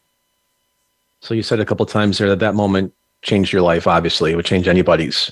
So 1.22 1.34
you 1.34 1.44
said 1.44 1.60
a 1.60 1.66
couple 1.66 1.86
times 1.86 2.18
there 2.18 2.30
that 2.30 2.40
that 2.40 2.56
moment 2.56 2.94
changed 3.22 3.52
your 3.52 3.62
life. 3.62 3.88
Obviously, 3.88 4.32
it 4.32 4.36
would 4.36 4.46
change 4.46 4.68
anybody's, 4.68 5.32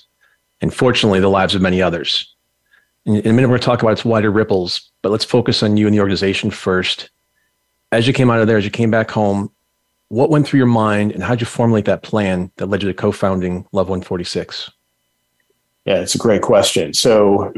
and 0.61 0.73
fortunately, 0.73 1.19
the 1.19 1.29
lives 1.29 1.55
of 1.55 1.61
many 1.61 1.81
others. 1.81 2.31
In, 3.05 3.15
in 3.17 3.27
a 3.27 3.33
minute, 3.33 3.47
we're 3.47 3.57
going 3.57 3.61
to 3.61 3.65
talk 3.65 3.81
about 3.81 3.93
its 3.93 4.05
wider 4.05 4.31
ripples, 4.31 4.91
but 5.01 5.11
let's 5.11 5.25
focus 5.25 5.61
on 5.61 5.77
you 5.77 5.85
and 5.85 5.95
the 5.95 5.99
organization 5.99 6.49
first. 6.49 7.09
As 7.91 8.07
you 8.07 8.13
came 8.13 8.31
out 8.31 8.41
of 8.41 8.47
there, 8.47 8.57
as 8.57 8.65
you 8.65 8.71
came 8.71 8.89
back 8.89 9.11
home, 9.11 9.51
what 10.09 10.29
went 10.29 10.47
through 10.47 10.59
your 10.59 10.67
mind 10.67 11.11
and 11.11 11.23
how 11.23 11.33
did 11.33 11.41
you 11.41 11.47
formulate 11.47 11.85
that 11.85 12.03
plan 12.03 12.51
that 12.57 12.67
led 12.67 12.83
you 12.83 12.89
to 12.89 12.93
co-founding 12.93 13.65
Love 13.71 13.89
146? 13.89 14.71
Yeah, 15.85 15.99
it's 15.99 16.15
a 16.15 16.19
great 16.19 16.41
question. 16.41 16.95
So 16.95 17.53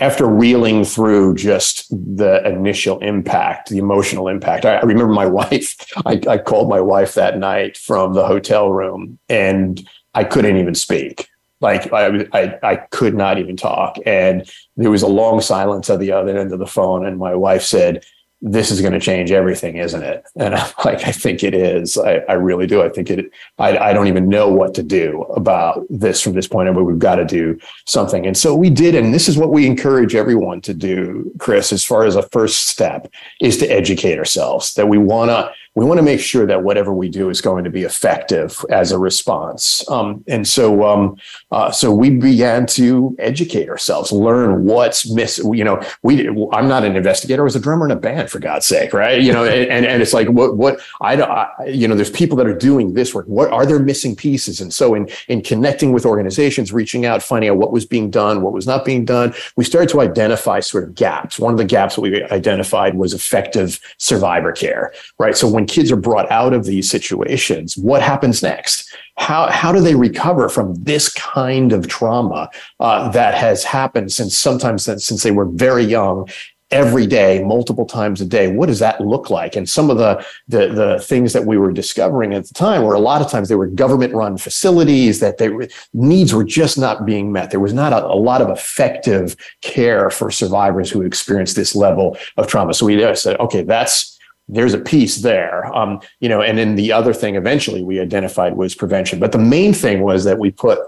after 0.00 0.26
reeling 0.26 0.84
through 0.84 1.34
just 1.34 1.90
the 1.90 2.42
initial 2.46 2.98
impact, 3.00 3.68
the 3.68 3.76
emotional 3.76 4.28
impact, 4.28 4.64
I, 4.64 4.76
I 4.76 4.82
remember 4.82 5.12
my 5.12 5.26
wife, 5.40 5.76
I, 6.06 6.20
I, 6.26 6.38
called 6.38 6.70
my 6.70 6.80
wife 6.80 7.14
that 7.14 7.38
night 7.38 7.76
from 7.76 8.14
the 8.14 8.26
hotel 8.26 8.72
room 8.72 9.18
and 9.28 9.86
I 10.14 10.24
couldn't 10.24 10.56
even 10.56 10.74
speak. 10.74 11.28
Like 11.60 11.92
I, 11.92 12.26
I, 12.32 12.58
I 12.62 12.76
could 12.76 13.14
not 13.14 13.38
even 13.38 13.58
talk. 13.58 13.96
And 14.06 14.50
there 14.76 14.90
was 14.90 15.02
a 15.02 15.06
long 15.08 15.42
silence 15.42 15.90
at 15.90 16.00
the 16.00 16.12
other 16.12 16.36
end 16.36 16.52
of 16.52 16.58
the 16.58 16.66
phone. 16.66 17.04
And 17.04 17.18
my 17.18 17.34
wife 17.34 17.62
said, 17.62 18.04
this 18.48 18.70
is 18.70 18.80
going 18.80 18.92
to 18.92 19.00
change 19.00 19.32
everything, 19.32 19.76
isn't 19.76 20.04
it? 20.04 20.24
And 20.36 20.54
I'm 20.54 20.72
like, 20.84 21.02
I 21.04 21.10
think 21.10 21.42
it 21.42 21.52
is. 21.52 21.98
I, 21.98 22.18
I 22.28 22.34
really 22.34 22.66
do. 22.66 22.80
I 22.80 22.88
think 22.88 23.10
it, 23.10 23.32
I, 23.58 23.76
I 23.76 23.92
don't 23.92 24.06
even 24.06 24.28
know 24.28 24.48
what 24.48 24.72
to 24.74 24.84
do 24.84 25.22
about 25.34 25.84
this 25.90 26.20
from 26.20 26.34
this 26.34 26.46
point 26.46 26.68
on, 26.68 26.74
but 26.76 26.84
we've 26.84 26.98
got 26.98 27.16
to 27.16 27.24
do 27.24 27.58
something. 27.86 28.24
And 28.24 28.36
so 28.36 28.54
we 28.54 28.70
did. 28.70 28.94
And 28.94 29.12
this 29.12 29.28
is 29.28 29.36
what 29.36 29.50
we 29.50 29.66
encourage 29.66 30.14
everyone 30.14 30.60
to 30.62 30.74
do, 30.74 31.32
Chris, 31.38 31.72
as 31.72 31.84
far 31.84 32.04
as 32.04 32.14
a 32.14 32.22
first 32.22 32.68
step 32.68 33.12
is 33.40 33.56
to 33.58 33.66
educate 33.66 34.16
ourselves 34.16 34.74
that 34.74 34.88
we 34.88 34.96
want 34.96 35.30
to, 35.30 35.50
we 35.76 35.84
want 35.84 35.98
to 35.98 36.02
make 36.02 36.20
sure 36.20 36.46
that 36.46 36.62
whatever 36.62 36.92
we 36.92 37.10
do 37.10 37.28
is 37.28 37.42
going 37.42 37.62
to 37.62 37.70
be 37.70 37.82
effective 37.82 38.64
as 38.70 38.92
a 38.92 38.98
response. 38.98 39.88
Um, 39.90 40.24
and 40.26 40.48
so, 40.48 40.84
um, 40.84 41.18
uh, 41.52 41.70
so 41.70 41.92
we 41.92 42.08
began 42.10 42.64
to 42.68 43.14
educate 43.18 43.68
ourselves, 43.68 44.10
learn 44.10 44.64
what's 44.64 45.08
missing. 45.10 45.52
You 45.52 45.64
know, 45.64 45.82
we 46.02 46.28
I'm 46.52 46.66
not 46.66 46.82
an 46.84 46.96
investigator; 46.96 47.42
I 47.42 47.44
was 47.44 47.56
a 47.56 47.60
drummer 47.60 47.84
in 47.84 47.92
a 47.92 47.96
band, 47.96 48.30
for 48.30 48.38
God's 48.38 48.64
sake, 48.64 48.94
right? 48.94 49.20
You 49.20 49.34
know, 49.34 49.44
and 49.44 49.84
and 49.84 50.00
it's 50.00 50.14
like 50.14 50.28
what 50.28 50.56
what 50.56 50.80
I, 51.02 51.20
I 51.20 51.66
you 51.66 51.86
know, 51.86 51.94
there's 51.94 52.10
people 52.10 52.38
that 52.38 52.46
are 52.46 52.56
doing 52.56 52.94
this 52.94 53.14
work. 53.14 53.26
What 53.26 53.50
are 53.52 53.66
there 53.66 53.78
missing 53.78 54.16
pieces? 54.16 54.62
And 54.62 54.72
so, 54.72 54.94
in 54.94 55.10
in 55.28 55.42
connecting 55.42 55.92
with 55.92 56.06
organizations, 56.06 56.72
reaching 56.72 57.04
out, 57.04 57.22
finding 57.22 57.50
out 57.50 57.58
what 57.58 57.70
was 57.70 57.84
being 57.84 58.10
done, 58.10 58.40
what 58.40 58.54
was 58.54 58.66
not 58.66 58.86
being 58.86 59.04
done, 59.04 59.34
we 59.56 59.64
started 59.64 59.90
to 59.90 60.00
identify 60.00 60.60
sort 60.60 60.84
of 60.84 60.94
gaps. 60.94 61.38
One 61.38 61.52
of 61.52 61.58
the 61.58 61.66
gaps 61.66 61.96
that 61.96 62.00
we 62.00 62.22
identified 62.24 62.94
was 62.94 63.12
effective 63.12 63.78
survivor 63.98 64.52
care, 64.52 64.94
right? 65.18 65.36
So 65.36 65.46
when 65.46 65.65
kids 65.66 65.92
are 65.92 65.96
brought 65.96 66.30
out 66.30 66.52
of 66.52 66.64
these 66.64 66.90
situations, 66.90 67.76
what 67.76 68.02
happens 68.02 68.42
next? 68.42 68.94
How, 69.18 69.50
how 69.50 69.72
do 69.72 69.80
they 69.80 69.94
recover 69.94 70.48
from 70.48 70.74
this 70.74 71.12
kind 71.12 71.72
of 71.72 71.88
trauma 71.88 72.50
uh, 72.80 73.08
that 73.10 73.34
has 73.34 73.64
happened 73.64 74.12
since 74.12 74.36
sometimes 74.36 74.84
since, 74.84 75.22
they 75.22 75.30
were 75.30 75.46
very 75.46 75.84
young 75.84 76.28
every 76.72 77.06
day, 77.06 77.42
multiple 77.44 77.86
times 77.86 78.20
a 78.20 78.26
day. 78.26 78.48
What 78.48 78.66
does 78.66 78.80
that 78.80 79.00
look 79.00 79.30
like? 79.30 79.54
And 79.54 79.68
some 79.68 79.88
of 79.88 79.98
the, 79.98 80.24
the, 80.48 80.68
the 80.68 80.98
things 81.00 81.32
that 81.32 81.46
we 81.46 81.56
were 81.56 81.72
discovering 81.72 82.34
at 82.34 82.48
the 82.48 82.54
time 82.54 82.82
were 82.82 82.94
a 82.94 83.00
lot 83.00 83.22
of 83.22 83.30
times 83.30 83.48
they 83.48 83.54
were 83.54 83.68
government 83.68 84.12
run 84.14 84.36
facilities 84.36 85.20
that 85.20 85.38
they 85.38 85.50
needs 85.94 86.34
were 86.34 86.44
just 86.44 86.76
not 86.76 87.06
being 87.06 87.30
met. 87.30 87.52
There 87.52 87.60
was 87.60 87.72
not 87.72 87.92
a, 87.92 88.04
a 88.04 88.18
lot 88.18 88.42
of 88.42 88.50
effective 88.50 89.36
care 89.62 90.10
for 90.10 90.30
survivors 90.30 90.90
who 90.90 91.02
experienced 91.02 91.54
this 91.54 91.76
level 91.76 92.18
of 92.36 92.48
trauma. 92.48 92.74
So 92.74 92.86
we 92.86 93.14
said, 93.14 93.38
okay, 93.38 93.62
that's 93.62 94.15
there's 94.48 94.74
a 94.74 94.78
piece 94.78 95.16
there. 95.16 95.66
Um, 95.74 96.00
you 96.20 96.28
know 96.28 96.40
and 96.42 96.58
then 96.58 96.76
the 96.76 96.92
other 96.92 97.12
thing 97.12 97.36
eventually 97.36 97.82
we 97.82 98.00
identified 98.00 98.56
was 98.56 98.74
prevention. 98.74 99.18
But 99.18 99.32
the 99.32 99.38
main 99.38 99.72
thing 99.72 100.02
was 100.02 100.24
that 100.24 100.38
we 100.38 100.50
put 100.50 100.78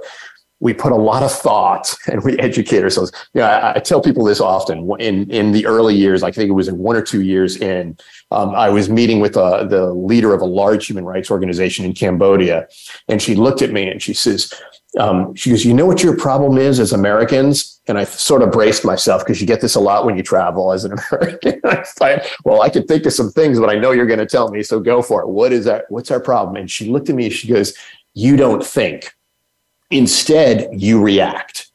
we 0.61 0.75
put 0.75 0.91
a 0.91 0.97
lot 0.97 1.23
of 1.23 1.31
thought 1.31 1.95
and 2.11 2.23
we 2.25 2.37
educate 2.39 2.83
ourselves. 2.83 3.13
You 3.35 3.41
know 3.41 3.47
I, 3.47 3.77
I 3.77 3.79
tell 3.79 4.01
people 4.01 4.25
this 4.25 4.41
often. 4.41 4.91
In 4.99 5.31
in 5.31 5.53
the 5.53 5.67
early 5.67 5.95
years 5.95 6.23
i 6.23 6.31
think 6.31 6.49
it 6.49 6.53
was 6.53 6.69
in 6.69 6.79
one 6.79 6.97
or 6.97 7.03
two 7.03 7.23
years 7.23 7.57
in 7.57 7.97
um, 8.31 8.51
i 8.51 8.69
was 8.69 8.89
meeting 8.89 9.21
with 9.21 9.37
uh, 9.37 9.65
the 9.65 9.93
leader 9.93 10.35
of 10.35 10.41
a 10.41 10.47
large 10.47 10.87
human 10.87 11.05
rights 11.05 11.31
organization 11.31 11.85
in 11.85 11.93
cambodia. 11.93 12.69
And 13.09 13.21
she 13.21 13.35
looked 13.35 13.63
at 13.63 13.73
me 13.73 13.89
and 13.89 14.03
she 14.03 14.15
says 14.15 14.53
um, 14.99 15.35
she 15.35 15.51
goes, 15.51 15.65
You 15.65 15.75
know 15.75 15.87
what 15.87 16.03
your 16.03 16.17
problem 16.17 16.59
is 16.59 16.81
as 16.81 16.93
Americans? 16.93 17.78
And 17.89 17.99
I 17.99 18.05
sort 18.05 18.43
of 18.43 18.53
braced 18.53 18.85
myself 18.85 19.25
because 19.25 19.41
you 19.41 19.47
get 19.47 19.61
this 19.61 19.75
a 19.75 19.81
lot 19.81 20.05
when 20.05 20.17
you 20.17 20.23
travel 20.23 20.73
as 20.73 20.85
an 20.85 20.93
American. 21.11 21.61
I 21.65 21.83
thought, 21.83 22.21
well, 22.45 22.63
I 22.63 22.69
could 22.69 22.87
think 22.87 23.07
of 23.07 23.13
some 23.13 23.31
things, 23.31 23.59
but 23.59 23.71
I 23.71 23.79
know 23.79 23.93
you're 23.93 24.07
going 24.07 24.19
to 24.19 24.27
tell 24.27 24.51
me. 24.51 24.63
So 24.63 24.79
go 24.79 25.03
for 25.03 25.23
it. 25.23 25.29
What 25.29 25.53
is 25.53 25.65
that? 25.65 25.87
What's 25.89 26.11
our 26.11 26.21
problem? 26.21 26.57
And 26.57 26.71
she 26.71 26.91
looked 26.91 27.09
at 27.09 27.17
me 27.17 27.25
and 27.27 27.33
she 27.33 27.49
goes, 27.49 27.75
You 28.15 28.37
don't 28.37 28.65
think. 28.65 29.13
Instead, 29.91 30.69
you 30.73 31.03
react. 31.03 31.68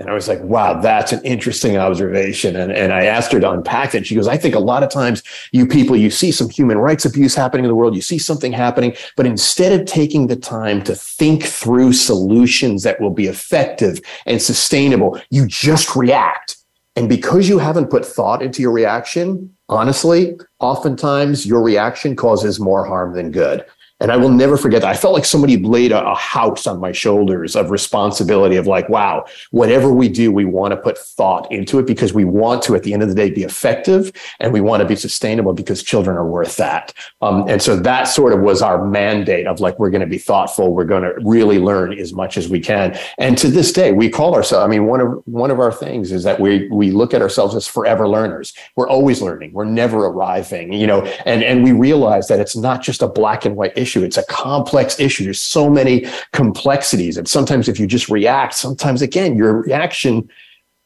And 0.00 0.10
I 0.10 0.12
was 0.12 0.26
like, 0.26 0.40
wow, 0.42 0.80
that's 0.80 1.12
an 1.12 1.22
interesting 1.24 1.76
observation. 1.76 2.56
And, 2.56 2.72
and 2.72 2.92
I 2.92 3.04
asked 3.04 3.30
her 3.30 3.38
to 3.38 3.50
unpack 3.50 3.92
that. 3.92 4.06
She 4.06 4.16
goes, 4.16 4.26
I 4.26 4.36
think 4.36 4.56
a 4.56 4.60
lot 4.60 4.82
of 4.82 4.90
times 4.90 5.22
you 5.52 5.68
people, 5.68 5.94
you 5.94 6.10
see 6.10 6.32
some 6.32 6.50
human 6.50 6.78
rights 6.78 7.04
abuse 7.04 7.36
happening 7.36 7.64
in 7.64 7.68
the 7.68 7.76
world, 7.76 7.94
you 7.94 8.02
see 8.02 8.18
something 8.18 8.52
happening, 8.52 8.96
but 9.16 9.24
instead 9.24 9.78
of 9.78 9.86
taking 9.86 10.26
the 10.26 10.34
time 10.34 10.82
to 10.82 10.96
think 10.96 11.44
through 11.44 11.92
solutions 11.92 12.82
that 12.82 13.00
will 13.00 13.10
be 13.10 13.26
effective 13.26 14.00
and 14.26 14.42
sustainable, 14.42 15.20
you 15.30 15.46
just 15.46 15.94
react. 15.94 16.56
And 16.96 17.08
because 17.08 17.48
you 17.48 17.58
haven't 17.58 17.90
put 17.90 18.04
thought 18.04 18.42
into 18.42 18.62
your 18.62 18.72
reaction, 18.72 19.54
honestly, 19.68 20.36
oftentimes 20.58 21.46
your 21.46 21.62
reaction 21.62 22.16
causes 22.16 22.58
more 22.58 22.84
harm 22.84 23.14
than 23.14 23.30
good. 23.30 23.64
And 24.00 24.10
I 24.10 24.16
will 24.16 24.28
never 24.28 24.56
forget 24.56 24.82
that. 24.82 24.90
I 24.90 24.96
felt 24.96 25.14
like 25.14 25.24
somebody 25.24 25.56
laid 25.56 25.92
a, 25.92 26.04
a, 26.04 26.14
house 26.16 26.66
on 26.66 26.80
my 26.80 26.90
shoulders 26.90 27.54
of 27.54 27.70
responsibility 27.70 28.56
of 28.56 28.66
like, 28.66 28.88
wow, 28.88 29.24
whatever 29.52 29.92
we 29.92 30.08
do, 30.08 30.32
we 30.32 30.44
want 30.44 30.72
to 30.72 30.76
put 30.76 30.98
thought 30.98 31.50
into 31.52 31.78
it 31.78 31.86
because 31.86 32.12
we 32.12 32.24
want 32.24 32.60
to, 32.64 32.74
at 32.74 32.82
the 32.82 32.92
end 32.92 33.02
of 33.04 33.08
the 33.08 33.14
day, 33.14 33.30
be 33.30 33.44
effective 33.44 34.10
and 34.40 34.52
we 34.52 34.60
want 34.60 34.80
to 34.80 34.86
be 34.86 34.96
sustainable 34.96 35.52
because 35.52 35.80
children 35.80 36.16
are 36.16 36.26
worth 36.26 36.56
that. 36.56 36.92
Um, 37.22 37.48
and 37.48 37.62
so 37.62 37.76
that 37.76 38.04
sort 38.04 38.32
of 38.32 38.40
was 38.40 38.62
our 38.62 38.84
mandate 38.84 39.46
of 39.46 39.60
like, 39.60 39.78
we're 39.78 39.90
going 39.90 40.00
to 40.00 40.08
be 40.08 40.18
thoughtful. 40.18 40.74
We're 40.74 40.84
going 40.84 41.04
to 41.04 41.14
really 41.24 41.60
learn 41.60 41.92
as 41.92 42.12
much 42.12 42.36
as 42.36 42.48
we 42.48 42.58
can. 42.58 42.98
And 43.18 43.38
to 43.38 43.48
this 43.48 43.72
day, 43.72 43.92
we 43.92 44.10
call 44.10 44.34
ourselves, 44.34 44.64
I 44.64 44.68
mean, 44.68 44.86
one 44.86 45.00
of, 45.00 45.22
one 45.26 45.52
of 45.52 45.60
our 45.60 45.72
things 45.72 46.10
is 46.10 46.24
that 46.24 46.40
we, 46.40 46.68
we 46.68 46.90
look 46.90 47.14
at 47.14 47.22
ourselves 47.22 47.54
as 47.54 47.68
forever 47.68 48.08
learners. 48.08 48.54
We're 48.74 48.88
always 48.88 49.22
learning. 49.22 49.52
We're 49.52 49.64
never 49.64 50.06
arriving, 50.06 50.72
you 50.72 50.88
know, 50.88 51.06
and, 51.24 51.44
and 51.44 51.62
we 51.62 51.70
realize 51.70 52.26
that 52.26 52.40
it's 52.40 52.56
not 52.56 52.82
just 52.82 53.00
a 53.00 53.08
black 53.08 53.44
and 53.44 53.54
white 53.54 53.72
issue 53.78 53.93
issue. 53.94 54.04
It's 54.04 54.16
a 54.16 54.24
complex 54.24 54.98
issue. 54.98 55.24
There's 55.24 55.40
so 55.40 55.70
many 55.70 56.06
complexities. 56.32 57.16
And 57.16 57.28
sometimes 57.28 57.68
if 57.68 57.78
you 57.78 57.86
just 57.86 58.08
react, 58.08 58.54
sometimes 58.54 59.02
again, 59.02 59.36
your 59.36 59.62
reaction 59.62 60.28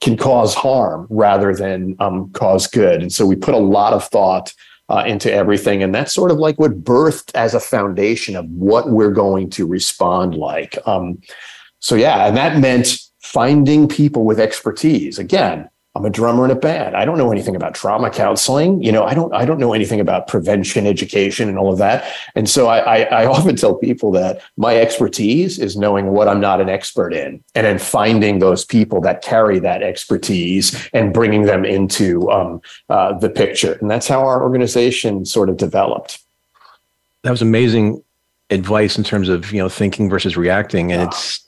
can 0.00 0.16
cause 0.16 0.54
harm 0.54 1.06
rather 1.10 1.54
than 1.54 1.96
um, 1.98 2.30
cause 2.32 2.66
good. 2.66 3.02
And 3.02 3.12
so 3.12 3.26
we 3.26 3.36
put 3.36 3.54
a 3.54 3.58
lot 3.58 3.92
of 3.92 4.04
thought 4.04 4.52
uh, 4.88 5.04
into 5.06 5.32
everything. 5.32 5.82
And 5.82 5.94
that's 5.94 6.14
sort 6.14 6.30
of 6.30 6.38
like 6.38 6.58
what 6.58 6.84
birthed 6.84 7.34
as 7.34 7.54
a 7.54 7.60
foundation 7.60 8.36
of 8.36 8.46
what 8.50 8.90
we're 8.90 9.10
going 9.10 9.50
to 9.50 9.66
respond 9.66 10.34
like. 10.34 10.78
Um, 10.86 11.20
so, 11.80 11.94
yeah, 11.94 12.26
and 12.26 12.36
that 12.36 12.58
meant 12.58 12.98
finding 13.20 13.88
people 13.88 14.24
with 14.24 14.40
expertise. 14.40 15.18
Again, 15.18 15.68
I'm 15.98 16.04
a 16.04 16.10
drummer 16.10 16.44
in 16.44 16.52
a 16.52 16.54
band. 16.54 16.96
I 16.96 17.04
don't 17.04 17.18
know 17.18 17.32
anything 17.32 17.56
about 17.56 17.74
trauma 17.74 18.08
counseling. 18.08 18.80
You 18.80 18.92
know, 18.92 19.02
I 19.02 19.14
don't 19.14 19.34
I 19.34 19.44
don't 19.44 19.58
know 19.58 19.72
anything 19.72 19.98
about 19.98 20.28
prevention 20.28 20.86
education 20.86 21.48
and 21.48 21.58
all 21.58 21.72
of 21.72 21.78
that. 21.78 22.08
And 22.36 22.48
so 22.48 22.68
I, 22.68 22.78
I, 22.78 23.22
I 23.22 23.26
often 23.26 23.56
tell 23.56 23.74
people 23.74 24.12
that 24.12 24.40
my 24.56 24.76
expertise 24.76 25.58
is 25.58 25.76
knowing 25.76 26.12
what 26.12 26.28
I'm 26.28 26.40
not 26.40 26.60
an 26.60 26.68
expert 26.68 27.12
in, 27.12 27.42
and 27.56 27.66
then 27.66 27.78
finding 27.80 28.38
those 28.38 28.64
people 28.64 29.00
that 29.00 29.22
carry 29.22 29.58
that 29.58 29.82
expertise 29.82 30.88
and 30.92 31.12
bringing 31.12 31.42
them 31.42 31.64
into 31.64 32.30
um, 32.30 32.60
uh, 32.88 33.18
the 33.18 33.28
picture. 33.28 33.72
And 33.80 33.90
that's 33.90 34.06
how 34.06 34.20
our 34.20 34.40
organization 34.42 35.24
sort 35.24 35.48
of 35.48 35.56
developed. 35.56 36.20
That 37.24 37.32
was 37.32 37.42
amazing 37.42 38.04
advice 38.50 38.96
in 38.96 39.02
terms 39.02 39.28
of 39.28 39.52
you 39.52 39.58
know 39.58 39.68
thinking 39.68 40.08
versus 40.08 40.36
reacting, 40.36 40.92
and 40.92 41.02
it's 41.02 41.44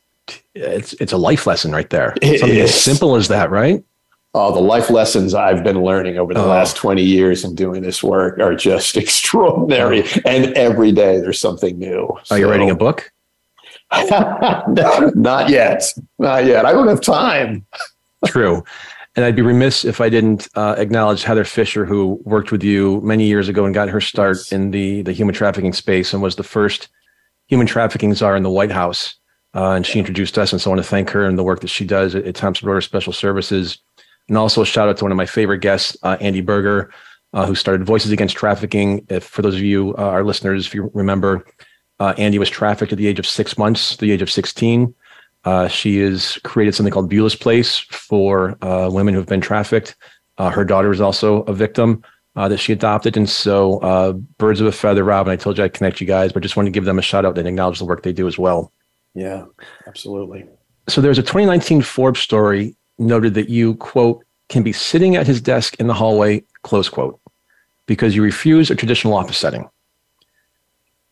it's 0.56 0.92
it's 0.94 1.12
a 1.12 1.16
life 1.16 1.46
lesson 1.46 1.70
right 1.70 1.88
there. 1.90 2.16
It 2.20 2.40
Something 2.40 2.58
is. 2.58 2.70
as 2.70 2.82
simple 2.82 3.14
as 3.14 3.28
that, 3.28 3.50
right? 3.50 3.84
Oh, 4.32 4.54
the 4.54 4.60
life 4.60 4.90
lessons 4.90 5.34
I've 5.34 5.64
been 5.64 5.82
learning 5.82 6.16
over 6.16 6.32
the 6.32 6.44
oh. 6.44 6.48
last 6.48 6.76
20 6.76 7.02
years 7.02 7.44
in 7.44 7.56
doing 7.56 7.82
this 7.82 8.02
work 8.02 8.38
are 8.38 8.54
just 8.54 8.96
extraordinary. 8.96 10.04
Oh. 10.04 10.20
And 10.24 10.52
every 10.54 10.92
day 10.92 11.20
there's 11.20 11.40
something 11.40 11.78
new. 11.78 12.06
Are 12.06 12.24
so, 12.24 12.34
you 12.36 12.48
writing 12.48 12.70
a 12.70 12.76
book? 12.76 13.10
not 14.10 15.48
yet. 15.48 15.82
Not 16.18 16.44
yet. 16.44 16.64
I 16.64 16.72
don't 16.72 16.86
have 16.86 17.00
time. 17.00 17.66
True. 18.26 18.62
And 19.16 19.24
I'd 19.24 19.34
be 19.34 19.42
remiss 19.42 19.84
if 19.84 20.00
I 20.00 20.08
didn't 20.08 20.46
uh, 20.54 20.76
acknowledge 20.78 21.24
Heather 21.24 21.44
Fischer, 21.44 21.84
who 21.84 22.20
worked 22.24 22.52
with 22.52 22.62
you 22.62 23.00
many 23.00 23.26
years 23.26 23.48
ago 23.48 23.64
and 23.64 23.74
got 23.74 23.88
her 23.88 24.00
start 24.00 24.52
in 24.52 24.70
the, 24.70 25.02
the 25.02 25.12
human 25.12 25.34
trafficking 25.34 25.72
space 25.72 26.12
and 26.12 26.22
was 26.22 26.36
the 26.36 26.44
first 26.44 26.88
human 27.48 27.66
trafficking 27.66 28.14
czar 28.14 28.36
in 28.36 28.44
the 28.44 28.50
White 28.50 28.70
House. 28.70 29.16
Uh, 29.52 29.72
and 29.72 29.84
she 29.84 29.98
introduced 29.98 30.38
us. 30.38 30.52
And 30.52 30.62
so 30.62 30.70
I 30.70 30.74
want 30.74 30.84
to 30.84 30.88
thank 30.88 31.10
her 31.10 31.24
and 31.26 31.36
the 31.36 31.42
work 31.42 31.60
that 31.62 31.68
she 31.68 31.84
does 31.84 32.14
at, 32.14 32.24
at 32.24 32.36
Thomson 32.36 32.68
Reuters 32.68 32.84
Special 32.84 33.12
Services. 33.12 33.78
And 34.30 34.38
also 34.38 34.62
a 34.62 34.66
shout 34.66 34.88
out 34.88 34.96
to 34.98 35.04
one 35.04 35.10
of 35.10 35.16
my 35.16 35.26
favorite 35.26 35.58
guests, 35.58 35.96
uh, 36.04 36.16
Andi 36.18 36.40
Buerger, 36.40 36.90
uh, 37.32 37.46
who 37.46 37.56
started 37.56 37.84
Voices 37.84 38.12
Against 38.12 38.36
Trafficking. 38.36 39.04
If 39.08 39.24
for 39.24 39.42
those 39.42 39.56
of 39.56 39.62
you, 39.62 39.92
uh, 39.98 40.02
our 40.02 40.22
listeners, 40.22 40.68
if 40.68 40.74
you 40.74 40.88
remember, 40.94 41.44
uh, 41.98 42.14
Andi 42.14 42.38
was 42.38 42.48
trafficked 42.48 42.92
at 42.92 42.98
the 42.98 43.08
age 43.08 43.18
of 43.18 43.26
six 43.26 43.58
months, 43.58 43.96
the 43.96 44.12
age 44.12 44.22
of 44.22 44.30
16. 44.30 44.94
Uh, 45.42 45.66
she 45.66 45.98
has 45.98 46.38
created 46.44 46.76
something 46.76 46.92
called 46.92 47.10
Beulah's 47.10 47.34
Place 47.34 47.78
for 47.78 48.56
uh, 48.62 48.88
women 48.88 49.14
who 49.14 49.20
have 49.20 49.28
been 49.28 49.40
trafficked. 49.40 49.96
her 50.38 50.64
daughter 50.64 50.92
is 50.92 51.00
also 51.00 51.42
a 51.42 51.52
victim 51.52 52.00
that 52.36 52.58
she 52.58 52.72
adopted. 52.72 53.16
And 53.16 53.28
so, 53.28 54.22
birds 54.38 54.60
of 54.60 54.68
a 54.68 54.72
feather, 54.72 55.02
Rob, 55.02 55.26
and 55.26 55.32
I 55.32 55.36
told 55.36 55.58
you 55.58 55.64
I'd 55.64 55.74
connect 55.74 56.00
you 56.00 56.06
guys, 56.06 56.32
but 56.32 56.44
just 56.44 56.56
wanted 56.56 56.68
to 56.68 56.72
give 56.72 56.84
them 56.84 57.00
a 57.00 57.02
shout 57.02 57.24
out 57.24 57.36
and 57.36 57.48
acknowledge 57.48 57.80
the 57.80 57.84
work 57.84 58.04
they 58.04 58.12
do 58.12 58.28
as 58.28 58.38
well. 58.38 58.72
Yeah, 59.12 59.46
absolutely. 59.88 60.46
So 60.88 61.00
there's 61.00 61.18
a 61.18 61.22
2019 61.22 61.82
Forbes 61.82 62.20
story 62.20 62.76
noted 63.00 63.34
that 63.34 63.48
you, 63.48 63.74
quote, 63.76 64.24
can 64.48 64.62
be 64.62 64.72
sitting 64.72 65.16
at 65.16 65.26
his 65.26 65.40
desk 65.40 65.76
in 65.80 65.86
the 65.86 65.94
hallway, 65.94 66.44
close 66.62 66.88
quote, 66.88 67.20
because 67.86 68.14
you 68.14 68.22
refuse 68.22 68.70
a 68.70 68.74
traditional 68.74 69.14
office 69.14 69.38
setting. 69.38 69.68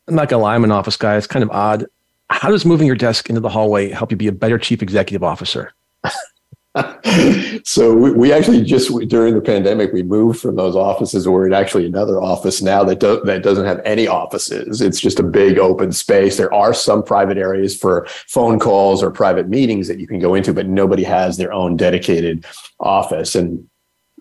I'm 0.06 0.14
not 0.14 0.28
gonna 0.28 0.42
lie, 0.42 0.54
I'm 0.54 0.64
an 0.64 0.72
office 0.72 0.96
guy. 0.96 1.16
It's 1.16 1.26
kind 1.26 1.42
of 1.42 1.50
odd. 1.50 1.86
How 2.30 2.50
does 2.50 2.64
moving 2.64 2.86
your 2.86 2.96
desk 2.96 3.28
into 3.28 3.40
the 3.40 3.48
hallway 3.48 3.90
help 3.90 4.10
you 4.10 4.16
be 4.16 4.28
a 4.28 4.32
better 4.32 4.58
chief 4.58 4.82
executive 4.82 5.22
officer? 5.22 5.72
so 7.64 7.94
we, 7.94 8.12
we, 8.12 8.32
actually 8.32 8.62
just 8.62 8.90
during 9.08 9.34
the 9.34 9.40
pandemic 9.40 9.92
we 9.92 10.02
moved 10.02 10.40
from 10.40 10.56
those 10.56 10.76
offices. 10.76 11.28
We're 11.28 11.46
in 11.46 11.52
actually 11.52 11.86
another 11.86 12.20
office 12.20 12.62
now 12.62 12.84
that 12.84 13.00
do, 13.00 13.20
that 13.24 13.42
doesn't 13.42 13.64
have 13.64 13.80
any 13.84 14.06
offices. 14.06 14.80
It's 14.80 15.00
just 15.00 15.18
a 15.18 15.22
big 15.22 15.58
open 15.58 15.92
space. 15.92 16.36
There 16.36 16.52
are 16.52 16.74
some 16.74 17.02
private 17.02 17.38
areas 17.38 17.76
for 17.76 18.06
phone 18.26 18.58
calls 18.58 19.02
or 19.02 19.10
private 19.10 19.48
meetings 19.48 19.88
that 19.88 19.98
you 19.98 20.06
can 20.06 20.18
go 20.18 20.34
into, 20.34 20.52
but 20.52 20.68
nobody 20.68 21.04
has 21.04 21.36
their 21.36 21.52
own 21.52 21.76
dedicated 21.76 22.44
office. 22.78 23.34
And 23.34 23.68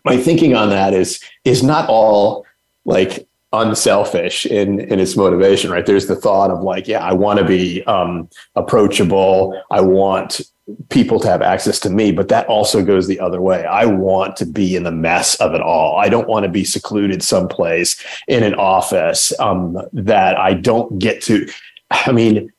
my 0.06 0.18
thinking 0.18 0.56
on 0.56 0.70
that 0.70 0.94
is 0.94 1.20
is 1.44 1.62
not 1.64 1.90
all 1.90 2.46
like 2.86 3.28
unselfish 3.54 4.46
in 4.46 4.80
in 4.80 5.00
its 5.00 5.16
motivation 5.16 5.72
right 5.72 5.86
there's 5.86 6.08
the 6.08 6.16
thought 6.16 6.52
of 6.52 6.62
like 6.62 6.86
yeah 6.86 7.00
i 7.00 7.14
want 7.14 7.40
to 7.40 7.46
be 7.46 7.82
um 7.86 8.30
approachable 8.56 9.60
i 9.72 9.80
want 9.80 10.42
people 10.90 11.20
to 11.20 11.28
have 11.28 11.42
access 11.42 11.80
to 11.82 11.90
me, 11.90 12.12
but 12.12 12.28
that 12.30 12.48
also 12.48 12.84
goes 12.84 13.08
the 13.08 13.20
other 13.20 13.42
way. 13.42 13.66
I 13.66 13.86
want 13.86 14.36
to 14.38 14.46
be 14.46 14.76
in 14.76 14.84
the 14.84 14.92
mess 14.92 15.36
of 15.36 15.54
it 15.54 15.62
all. 15.62 15.98
I 15.98 16.10
don't 16.10 16.28
want 16.28 16.44
to 16.44 16.52
be 16.52 16.64
secluded 16.64 17.24
someplace 17.24 18.02
in 18.28 18.44
an 18.44 18.54
office 18.56 19.38
um, 19.40 19.78
that 19.94 20.38
I 20.38 20.54
don't 20.54 21.00
get 21.00 21.22
to. 21.24 21.48
I 21.92 22.12
mean, 22.12 22.52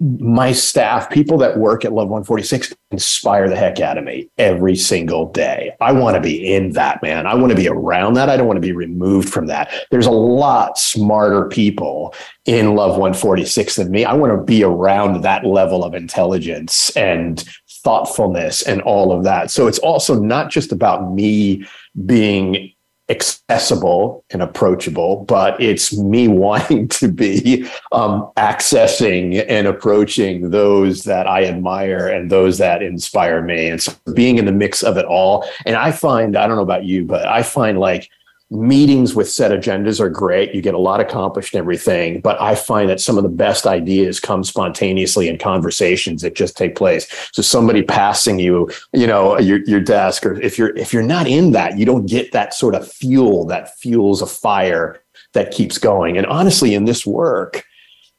my 0.00 0.50
staff, 0.52 1.10
people 1.10 1.36
that 1.38 1.58
work 1.58 1.84
at 1.84 1.92
Love 1.92 2.08
146, 2.08 2.74
inspire 2.90 3.48
the 3.48 3.56
heck 3.56 3.80
out 3.80 3.98
of 3.98 4.04
me 4.04 4.30
every 4.38 4.74
single 4.74 5.30
day. 5.30 5.76
I 5.80 5.92
want 5.92 6.14
to 6.14 6.20
be 6.20 6.54
in 6.54 6.72
that, 6.72 7.02
man. 7.02 7.26
I 7.26 7.34
want 7.34 7.50
to 7.50 7.56
be 7.56 7.68
around 7.68 8.14
that. 8.14 8.30
I 8.30 8.36
don't 8.38 8.46
want 8.46 8.56
to 8.56 8.66
be 8.66 8.72
removed 8.72 9.28
from 9.28 9.46
that. 9.46 9.70
There's 9.90 10.06
a 10.06 10.10
lot 10.10 10.78
smarter 10.78 11.48
people 11.48 12.14
in 12.46 12.74
Love 12.74 12.92
146 12.92 13.76
than 13.76 13.90
me. 13.90 14.06
I 14.06 14.14
want 14.14 14.32
to 14.32 14.42
be 14.42 14.64
around 14.64 15.20
that 15.20 15.44
level 15.44 15.84
of 15.84 15.94
intelligence 15.94 16.96
and 16.96 17.44
thoughtfulness 17.84 18.62
and 18.62 18.80
all 18.82 19.12
of 19.12 19.24
that. 19.24 19.50
So 19.50 19.66
it's 19.66 19.78
also 19.78 20.18
not 20.18 20.50
just 20.50 20.72
about 20.72 21.12
me 21.12 21.66
being 22.06 22.72
accessible 23.10 24.24
and 24.30 24.40
approachable, 24.40 25.24
but 25.24 25.60
it's 25.60 25.96
me 25.96 26.28
wanting 26.40 26.88
to 26.88 27.08
be 27.08 27.68
um, 27.92 28.30
accessing 28.36 29.44
and 29.48 29.66
approaching 29.66 30.50
those 30.50 31.04
that 31.04 31.26
I 31.26 31.44
admire 31.44 32.08
and 32.08 32.30
those 32.30 32.58
that 32.58 32.82
inspire 32.82 33.42
me. 33.42 33.68
And 33.68 33.82
so 33.82 33.92
being 34.14 34.38
in 34.38 34.46
the 34.46 34.52
mix 34.52 34.82
of 34.82 34.96
it 34.96 35.04
all. 35.04 35.44
And 35.66 35.76
I 35.76 35.92
find, 35.92 36.36
I 36.36 36.46
don't 36.46 36.56
know 36.56 36.62
about 36.62 36.84
you, 36.84 37.04
but 37.04 37.26
I 37.26 37.42
find 37.42 37.78
like 37.78 38.08
meetings 38.50 39.14
with 39.14 39.30
set 39.30 39.52
agendas 39.52 40.00
are 40.00 40.08
great. 40.08 40.54
You 40.54 40.60
get 40.60 40.74
a 40.74 40.78
lot 40.78 41.00
accomplished 41.00 41.54
and 41.54 41.60
everything, 41.60 42.20
but 42.20 42.40
I 42.40 42.56
find 42.56 42.90
that 42.90 43.00
some 43.00 43.16
of 43.16 43.22
the 43.22 43.28
best 43.28 43.64
ideas 43.64 44.18
come 44.18 44.42
spontaneously 44.42 45.28
in 45.28 45.38
conversations 45.38 46.22
that 46.22 46.34
just 46.34 46.56
take 46.56 46.74
place. 46.74 47.06
So 47.32 47.42
somebody 47.42 47.82
passing 47.82 48.40
you, 48.40 48.68
you 48.92 49.06
know, 49.06 49.38
your, 49.38 49.60
your 49.66 49.80
desk, 49.80 50.26
or 50.26 50.40
if 50.40 50.58
you're 50.58 50.76
if 50.76 50.92
you're 50.92 51.02
not 51.02 51.28
in 51.28 51.52
that, 51.52 51.78
you 51.78 51.86
don't 51.86 52.06
get 52.06 52.32
that 52.32 52.52
sort 52.52 52.74
of 52.74 52.90
fuel 52.90 53.46
that 53.46 53.78
fuels 53.78 54.20
a 54.20 54.26
fire 54.26 55.00
that 55.32 55.52
keeps 55.52 55.78
going. 55.78 56.18
And 56.18 56.26
honestly, 56.26 56.74
in 56.74 56.86
this 56.86 57.06
work, 57.06 57.64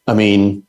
I 0.07 0.13
mean, 0.13 0.65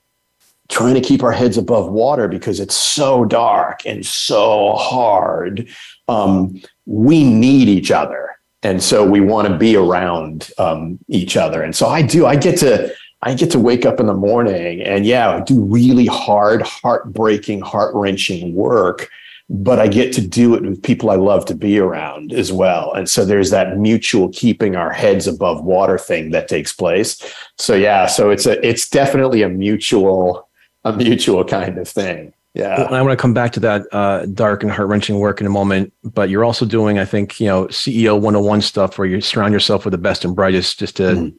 trying 0.69 0.95
to 0.95 1.01
keep 1.01 1.23
our 1.23 1.33
heads 1.33 1.57
above 1.57 1.89
water 1.89 2.27
because 2.27 2.59
it's 2.59 2.75
so 2.75 3.25
dark 3.25 3.87
and 3.87 4.05
so 4.05 4.73
hard. 4.73 5.69
Um, 6.09 6.61
we 6.85 7.23
need 7.23 7.69
each 7.69 7.93
other 7.93 8.31
and 8.63 8.83
so 8.83 9.05
we 9.05 9.21
want 9.21 9.49
to 9.49 9.57
be 9.57 9.77
around 9.77 10.51
um, 10.59 10.99
each 11.09 11.37
other. 11.37 11.63
And 11.63 11.75
so 11.75 11.89
i 11.89 12.03
do 12.03 12.27
i 12.27 12.37
get 12.37 12.59
to 12.59 12.93
i 13.23 13.35
get 13.35 13.51
to 13.53 13.59
wake 13.59 13.85
up 13.87 14.01
in 14.01 14.07
the 14.07 14.15
morning 14.15 14.83
and 14.83 15.07
yeah 15.07 15.37
I 15.37 15.41
do 15.41 15.61
really 15.61 16.07
hard 16.07 16.63
heartbreaking 16.63 17.61
heart-wrenching 17.61 18.55
work 18.55 19.09
but 19.51 19.79
i 19.79 19.87
get 19.87 20.13
to 20.15 20.27
do 20.27 20.55
it 20.55 20.63
with 20.63 20.83
people 20.83 21.11
i 21.11 21.17
love 21.17 21.45
to 21.47 21.55
be 21.55 21.79
around 21.79 22.33
as 22.33 22.53
well. 22.53 22.93
And 22.95 23.09
so 23.09 23.25
there's 23.25 23.51
that 23.51 23.79
mutual 23.79 24.29
keeping 24.31 24.77
our 24.77 24.93
heads 24.93 25.27
above 25.27 25.63
water 25.65 25.99
thing 25.99 26.31
that 26.31 26.49
takes 26.49 26.73
place. 26.73 27.21
So 27.59 27.75
yeah 27.75 28.07
so 28.07 28.31
it's 28.31 28.47
a 28.47 28.65
it's 28.67 28.89
definitely 28.89 29.43
a 29.43 29.49
mutual 29.49 30.49
a 30.85 30.93
mutual 30.93 31.45
kind 31.45 31.79
of 31.79 31.89
thing 31.89 32.33
yeah. 32.55 32.87
And 32.87 32.95
I 32.95 33.01
want 33.01 33.19
to 33.19 33.21
come 33.21 33.33
back 33.33 33.53
to 33.53 33.61
that 33.61 33.87
uh, 33.93 34.27
dark 34.27 34.63
and 34.63 34.71
heart 34.71 34.89
wrenching 34.89 35.19
work 35.19 35.41
in 35.41 35.47
a 35.47 35.51
moment. 35.51 35.93
But 36.05 36.29
you're 36.29 36.45
also 36.45 36.67
doing, 36.67 36.99
I 36.99 37.05
think, 37.05 37.41
you 37.41 37.47
know, 37.47 37.67
CEO 37.67 38.15
101 38.15 38.61
stuff 38.61 38.99
where 38.99 39.07
you 39.09 39.21
surround 39.21 39.55
yourself 39.55 39.85
with 39.85 39.93
the 39.93 39.99
best 39.99 40.25
and 40.25 40.37
brightest 40.37 40.79
just 40.79 40.97
to 40.97 41.03
mm. 41.03 41.35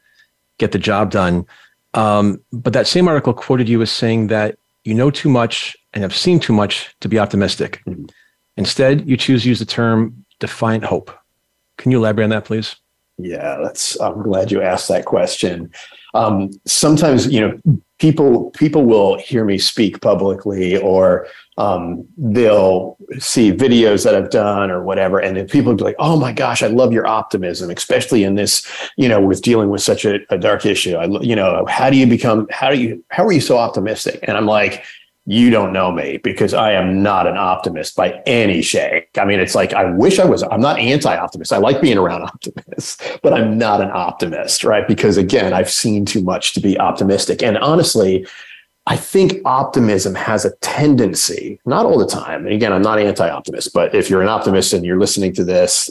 get 0.58 0.72
the 0.72 0.80
job 0.80 1.12
done. 1.12 1.46
Um, 1.94 2.42
but 2.52 2.74
that 2.74 2.88
same 2.88 3.08
article 3.08 3.34
quoted 3.34 3.70
you 3.70 3.82
as 3.84 3.92
saying 3.92 4.28
that 4.28 4.58
you 4.84 4.96
know 4.96 5.12
too 5.12 5.30
much 5.30 5.78
and 5.94 6.02
have 6.02 6.16
seen 6.16 6.40
too 6.40 6.54
much 6.54 6.96
to 7.02 7.08
be 7.08 7.20
optimistic. 7.20 7.82
Mm. 7.86 8.10
Instead, 8.58 9.08
you 9.08 9.16
choose 9.16 9.44
to 9.44 9.50
use 9.50 9.60
the 9.60 9.66
term 9.66 10.26
defiant 10.40 10.84
hope. 10.84 11.12
Can 11.78 11.92
you 11.92 11.98
elaborate 11.98 12.26
on 12.26 12.30
that, 12.32 12.46
please? 12.46 12.76
Yeah, 13.20 13.58
that's. 13.62 14.00
I'm 14.00 14.24
glad 14.24 14.52
you 14.52 14.62
asked 14.62 14.88
that 14.88 15.06
question. 15.06 15.72
Um, 16.14 16.52
sometimes, 16.66 17.28
you 17.28 17.42
know, 17.42 17.80
people 18.00 18.52
people 18.52 18.86
will 18.86 19.18
hear 19.18 19.46
me 19.46 19.58
speak 19.58 20.02
publicly 20.02 20.78
or 20.78 21.26
um, 21.58 22.06
they'll 22.18 22.98
see 23.20 23.52
videos 23.52 24.04
that 24.04 24.16
I've 24.16 24.30
done 24.30 24.72
or 24.72 24.84
whatever, 24.84 25.20
and 25.20 25.38
then 25.38 25.48
people 25.48 25.72
will 25.72 25.78
be 25.78 25.84
like, 25.84 25.96
"Oh 26.00 26.20
my 26.20 26.32
gosh, 26.32 26.64
I 26.64 26.68
love 26.68 26.92
your 26.92 27.08
optimism, 27.08 27.70
especially 27.70 28.24
in 28.24 28.36
this, 28.36 28.68
you 28.98 29.08
know, 29.08 29.22
with 29.22 29.42
dealing 29.42 29.70
with 29.70 29.82
such 29.82 30.04
a, 30.06 30.20
a 30.30 30.38
dark 30.38 30.66
issue. 30.66 30.96
I, 30.96 31.06
you 31.22 31.36
know, 31.36 31.66
how 31.68 31.90
do 31.90 31.98
you 31.98 32.08
become? 32.08 32.48
How 32.50 32.70
do 32.70 32.80
you? 32.80 33.04
How 33.10 33.26
are 33.26 33.32
you 33.32 33.42
so 33.42 33.58
optimistic?" 33.58 34.20
And 34.24 34.36
I'm 34.36 34.48
like, 34.48 34.84
you 35.26 35.50
don't 35.50 35.72
know 35.72 35.92
me 35.92 36.18
because 36.18 36.54
I 36.54 36.74
am 36.74 37.02
not 37.02 37.28
an 37.28 37.38
optimist 37.38 37.96
by 37.96 38.22
any 38.26 38.62
shake. 38.62 39.10
I 39.18 39.24
mean, 39.24 39.40
it's 39.40 39.56
like 39.56 39.74
I 39.74 39.86
wish 39.86 40.20
I 40.20 40.26
was. 40.26 40.44
I'm 40.44 40.60
not 40.60 40.80
anti-optimist. 40.80 41.54
I 41.54 41.58
like 41.58 41.82
being 41.82 41.98
around 41.98 42.24
optimists, 42.34 43.02
but 43.22 43.34
I'm 43.34 43.58
not 43.58 43.82
an 43.82 43.90
optimist, 43.92 44.64
right? 44.66 44.86
Because 44.88 45.18
again, 45.18 45.54
I've 45.54 45.72
seen 45.72 46.06
too 46.06 46.22
much 46.22 46.54
to 46.56 46.60
be 46.60 46.78
optimistic. 46.78 47.42
And 47.42 47.58
honestly, 47.58 48.28
I 48.86 48.98
think 48.98 49.36
optimism 49.46 50.14
has 50.16 50.44
a 50.44 50.54
tendency, 50.58 51.58
not 51.66 51.86
all 51.86 51.98
the 51.98 52.06
time. 52.06 52.46
And 52.46 52.54
again, 52.54 52.74
I'm 52.74 52.82
not 52.82 53.00
anti-optimist, 53.00 53.74
but 53.74 53.96
if 53.96 54.10
you're 54.10 54.22
an 54.22 54.28
optimist 54.28 54.74
and 54.74 54.84
you're 54.84 55.00
listening 55.00 55.34
to 55.36 55.46
this, 55.46 55.90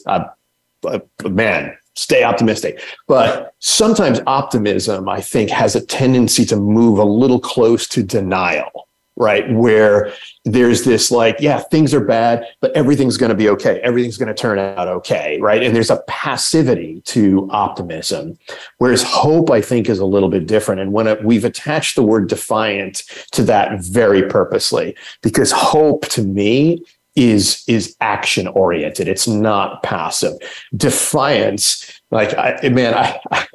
man, 1.24 1.74
stay 1.94 2.22
optimistic. 2.22 2.82
But 3.08 3.54
sometimes 3.60 4.20
optimism, 4.26 5.08
I 5.08 5.22
think, 5.22 5.48
has 5.48 5.74
a 5.74 5.84
tendency 5.86 6.44
to 6.46 6.56
move 6.56 6.98
a 6.98 7.04
little 7.04 7.40
close 7.40 7.88
to 7.88 8.02
denial 8.02 8.88
right? 9.22 9.50
Where 9.52 10.12
there's 10.44 10.84
this 10.84 11.10
like, 11.10 11.36
yeah, 11.38 11.60
things 11.60 11.94
are 11.94 12.04
bad, 12.04 12.44
but 12.60 12.72
everything's 12.72 13.16
going 13.16 13.30
to 13.30 13.36
be 13.36 13.48
okay. 13.50 13.80
Everything's 13.80 14.18
going 14.18 14.28
to 14.28 14.34
turn 14.34 14.58
out 14.58 14.88
okay, 14.88 15.38
right? 15.40 15.62
And 15.62 15.74
there's 15.74 15.90
a 15.90 16.02
passivity 16.08 17.00
to 17.06 17.48
optimism, 17.50 18.38
whereas 18.78 19.02
hope, 19.02 19.50
I 19.50 19.60
think, 19.60 19.88
is 19.88 20.00
a 20.00 20.04
little 20.04 20.28
bit 20.28 20.46
different. 20.46 20.80
And 20.80 20.92
when 20.92 21.06
it, 21.06 21.24
we've 21.24 21.44
attached 21.44 21.94
the 21.96 22.02
word 22.02 22.28
defiant 22.28 23.04
to 23.32 23.42
that 23.44 23.82
very 23.82 24.28
purposely, 24.28 24.96
because 25.22 25.52
hope 25.52 26.06
to 26.08 26.22
me 26.22 26.84
is 27.14 27.62
is 27.68 27.94
action 28.00 28.48
oriented. 28.48 29.06
It's 29.06 29.28
not 29.28 29.82
passive. 29.82 30.32
Defiance, 30.74 32.00
like 32.10 32.32
I, 32.38 32.68
man, 32.70 32.94
I, 32.94 33.20
I 33.30 33.46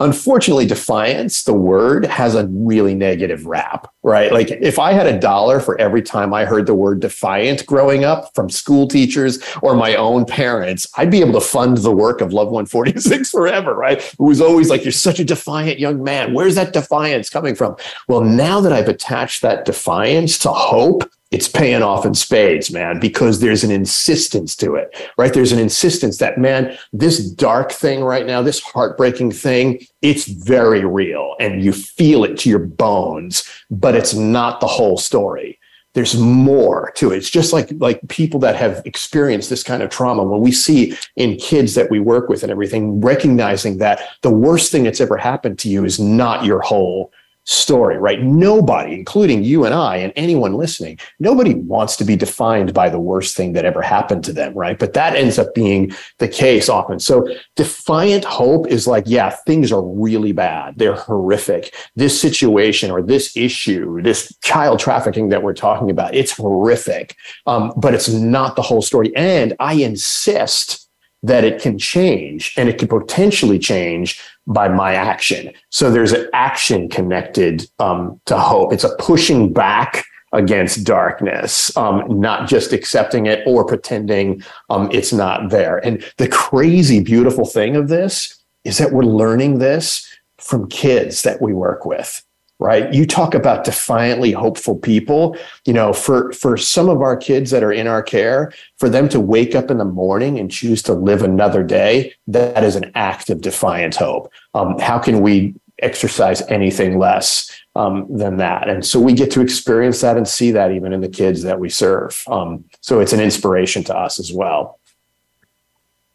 unfortunately 0.00 0.66
defiance 0.66 1.44
the 1.44 1.54
word 1.54 2.04
has 2.06 2.34
a 2.34 2.46
really 2.48 2.94
negative 2.94 3.46
rap 3.46 3.86
right? 4.02 4.32
Like 4.32 4.50
if 4.50 4.78
i 4.78 4.92
had 4.92 5.06
a 5.06 5.18
dollar 5.18 5.60
for 5.60 5.78
every 5.80 6.02
time 6.02 6.32
i 6.32 6.44
heard 6.44 6.66
the 6.66 6.74
word 6.74 7.00
defiant 7.00 7.66
growing 7.66 8.04
up 8.04 8.34
from 8.34 8.48
school 8.48 8.88
teachers 8.88 9.38
or 9.62 9.74
my 9.74 9.94
own 9.94 10.24
parents 10.24 10.86
i'd 10.96 11.10
be 11.10 11.20
able 11.20 11.34
to 11.34 11.40
fund 11.40 11.78
the 11.78 11.92
work 11.92 12.20
of 12.20 12.32
love 12.32 12.48
146 12.48 13.30
forever 13.30 13.74
right? 13.74 13.98
It 13.98 14.18
was 14.18 14.40
always 14.40 14.70
like 14.70 14.84
you're 14.84 14.92
such 14.92 15.20
a 15.20 15.24
defiant 15.24 15.78
young 15.78 16.02
man. 16.02 16.34
Where's 16.34 16.54
that 16.54 16.72
defiance 16.72 17.30
coming 17.30 17.54
from? 17.54 17.76
Well 18.08 18.22
now 18.22 18.60
that 18.60 18.72
i've 18.72 18.88
attached 18.88 19.42
that 19.42 19.64
defiance 19.64 20.38
to 20.38 20.50
hope 20.50 21.10
it's 21.30 21.48
paying 21.48 21.82
off 21.82 22.04
in 22.04 22.14
spades, 22.14 22.72
man, 22.72 22.98
because 22.98 23.38
there's 23.38 23.62
an 23.62 23.70
insistence 23.70 24.56
to 24.56 24.74
it, 24.74 24.94
right? 25.16 25.32
There's 25.32 25.52
an 25.52 25.60
insistence 25.60 26.18
that, 26.18 26.38
man, 26.38 26.76
this 26.92 27.30
dark 27.30 27.70
thing 27.70 28.02
right 28.02 28.26
now, 28.26 28.42
this 28.42 28.60
heartbreaking 28.60 29.30
thing, 29.30 29.80
it's 30.02 30.26
very 30.26 30.84
real 30.84 31.36
and 31.38 31.62
you 31.62 31.72
feel 31.72 32.24
it 32.24 32.36
to 32.38 32.50
your 32.50 32.58
bones, 32.58 33.48
but 33.70 33.94
it's 33.94 34.12
not 34.12 34.60
the 34.60 34.66
whole 34.66 34.98
story. 34.98 35.58
There's 35.94 36.16
more 36.16 36.92
to 36.96 37.12
it. 37.12 37.16
It's 37.16 37.30
just 37.30 37.52
like, 37.52 37.70
like 37.78 38.00
people 38.08 38.38
that 38.40 38.56
have 38.56 38.82
experienced 38.84 39.50
this 39.50 39.64
kind 39.64 39.82
of 39.82 39.90
trauma. 39.90 40.22
When 40.22 40.40
we 40.40 40.52
see 40.52 40.96
in 41.16 41.36
kids 41.36 41.74
that 41.74 41.90
we 41.90 41.98
work 41.98 42.28
with 42.28 42.42
and 42.42 42.50
everything, 42.50 43.00
recognizing 43.00 43.78
that 43.78 44.00
the 44.22 44.30
worst 44.30 44.70
thing 44.70 44.84
that's 44.84 45.00
ever 45.00 45.16
happened 45.16 45.58
to 45.60 45.68
you 45.68 45.84
is 45.84 45.98
not 45.98 46.44
your 46.44 46.60
whole 46.60 47.12
story, 47.50 47.98
right? 47.98 48.22
Nobody, 48.22 48.94
including 48.94 49.42
you 49.42 49.64
and 49.64 49.74
I 49.74 49.96
and 49.96 50.12
anyone 50.14 50.54
listening, 50.54 50.98
nobody 51.18 51.54
wants 51.54 51.96
to 51.96 52.04
be 52.04 52.14
defined 52.14 52.72
by 52.72 52.88
the 52.88 53.00
worst 53.00 53.36
thing 53.36 53.54
that 53.54 53.64
ever 53.64 53.82
happened 53.82 54.22
to 54.24 54.32
them, 54.32 54.54
right? 54.54 54.78
But 54.78 54.92
that 54.92 55.16
ends 55.16 55.36
up 55.36 55.52
being 55.52 55.92
the 56.18 56.28
case 56.28 56.68
often. 56.68 57.00
So 57.00 57.26
defiant 57.56 58.24
hope 58.24 58.68
is 58.68 58.86
like, 58.86 59.04
yeah, 59.06 59.30
things 59.30 59.72
are 59.72 59.82
really 59.82 60.30
bad. 60.30 60.78
They're 60.78 60.94
horrific. 60.94 61.74
This 61.96 62.20
situation 62.20 62.92
or 62.92 63.02
this 63.02 63.36
issue, 63.36 64.00
this 64.00 64.32
child 64.42 64.78
trafficking 64.78 65.30
that 65.30 65.42
we're 65.42 65.52
talking 65.52 65.90
about, 65.90 66.14
it's 66.14 66.32
horrific. 66.32 67.16
Um, 67.46 67.72
but 67.76 67.94
it's 67.94 68.08
not 68.08 68.54
the 68.54 68.62
whole 68.62 68.82
story. 68.82 69.14
And 69.16 69.56
I 69.58 69.74
insist 69.74 70.88
that 71.22 71.44
it 71.44 71.60
can 71.60 71.78
change 71.78 72.54
and 72.56 72.68
it 72.68 72.78
could 72.78 72.88
potentially 72.88 73.58
change 73.58 74.20
by 74.46 74.68
my 74.68 74.94
action. 74.94 75.52
So 75.70 75.90
there's 75.90 76.12
an 76.12 76.28
action 76.32 76.88
connected 76.88 77.68
um, 77.78 78.20
to 78.26 78.38
hope. 78.38 78.72
It's 78.72 78.84
a 78.84 78.96
pushing 78.96 79.52
back 79.52 80.04
against 80.32 80.84
darkness, 80.84 81.76
um, 81.76 82.20
not 82.20 82.48
just 82.48 82.72
accepting 82.72 83.26
it 83.26 83.42
or 83.46 83.64
pretending 83.64 84.42
um, 84.70 84.88
it's 84.92 85.12
not 85.12 85.50
there. 85.50 85.84
And 85.84 86.04
the 86.18 86.28
crazy, 86.28 87.00
beautiful 87.00 87.44
thing 87.44 87.76
of 87.76 87.88
this 87.88 88.36
is 88.64 88.78
that 88.78 88.92
we're 88.92 89.02
learning 89.02 89.58
this 89.58 90.06
from 90.38 90.68
kids 90.68 91.22
that 91.22 91.42
we 91.42 91.52
work 91.52 91.84
with 91.84 92.24
right? 92.60 92.92
You 92.92 93.06
talk 93.06 93.34
about 93.34 93.64
defiantly 93.64 94.32
hopeful 94.32 94.76
people. 94.76 95.36
You 95.66 95.72
know 95.72 95.92
for 95.92 96.30
for 96.32 96.56
some 96.56 96.88
of 96.88 97.00
our 97.00 97.16
kids 97.16 97.50
that 97.50 97.64
are 97.64 97.72
in 97.72 97.86
our 97.86 98.02
care 98.02 98.52
for 98.78 98.88
them 98.88 99.08
to 99.08 99.18
wake 99.18 99.54
up 99.54 99.70
in 99.70 99.78
the 99.78 99.84
morning 99.84 100.38
and 100.38 100.50
choose 100.50 100.82
to 100.84 100.92
live 100.92 101.22
another 101.22 101.64
day 101.64 102.14
that 102.28 102.62
is 102.62 102.76
an 102.76 102.92
act 102.94 103.30
of 103.30 103.40
defiant 103.40 103.96
hope. 103.96 104.30
Um, 104.54 104.78
how 104.78 104.98
can 104.98 105.20
we 105.20 105.54
exercise 105.82 106.42
anything 106.48 106.98
less 106.98 107.50
um, 107.74 108.06
than 108.14 108.36
that? 108.36 108.68
And 108.68 108.84
so 108.84 109.00
we 109.00 109.14
get 109.14 109.30
to 109.32 109.40
experience 109.40 110.02
that 110.02 110.18
and 110.18 110.28
see 110.28 110.50
that 110.50 110.72
even 110.72 110.92
in 110.92 111.00
the 111.00 111.08
kids 111.08 111.42
that 111.42 111.58
we 111.58 111.70
serve. 111.70 112.22
Um, 112.28 112.64
so 112.82 113.00
it's 113.00 113.14
an 113.14 113.20
inspiration 113.20 113.82
to 113.84 113.96
us 113.96 114.20
as 114.20 114.32
well. 114.32 114.78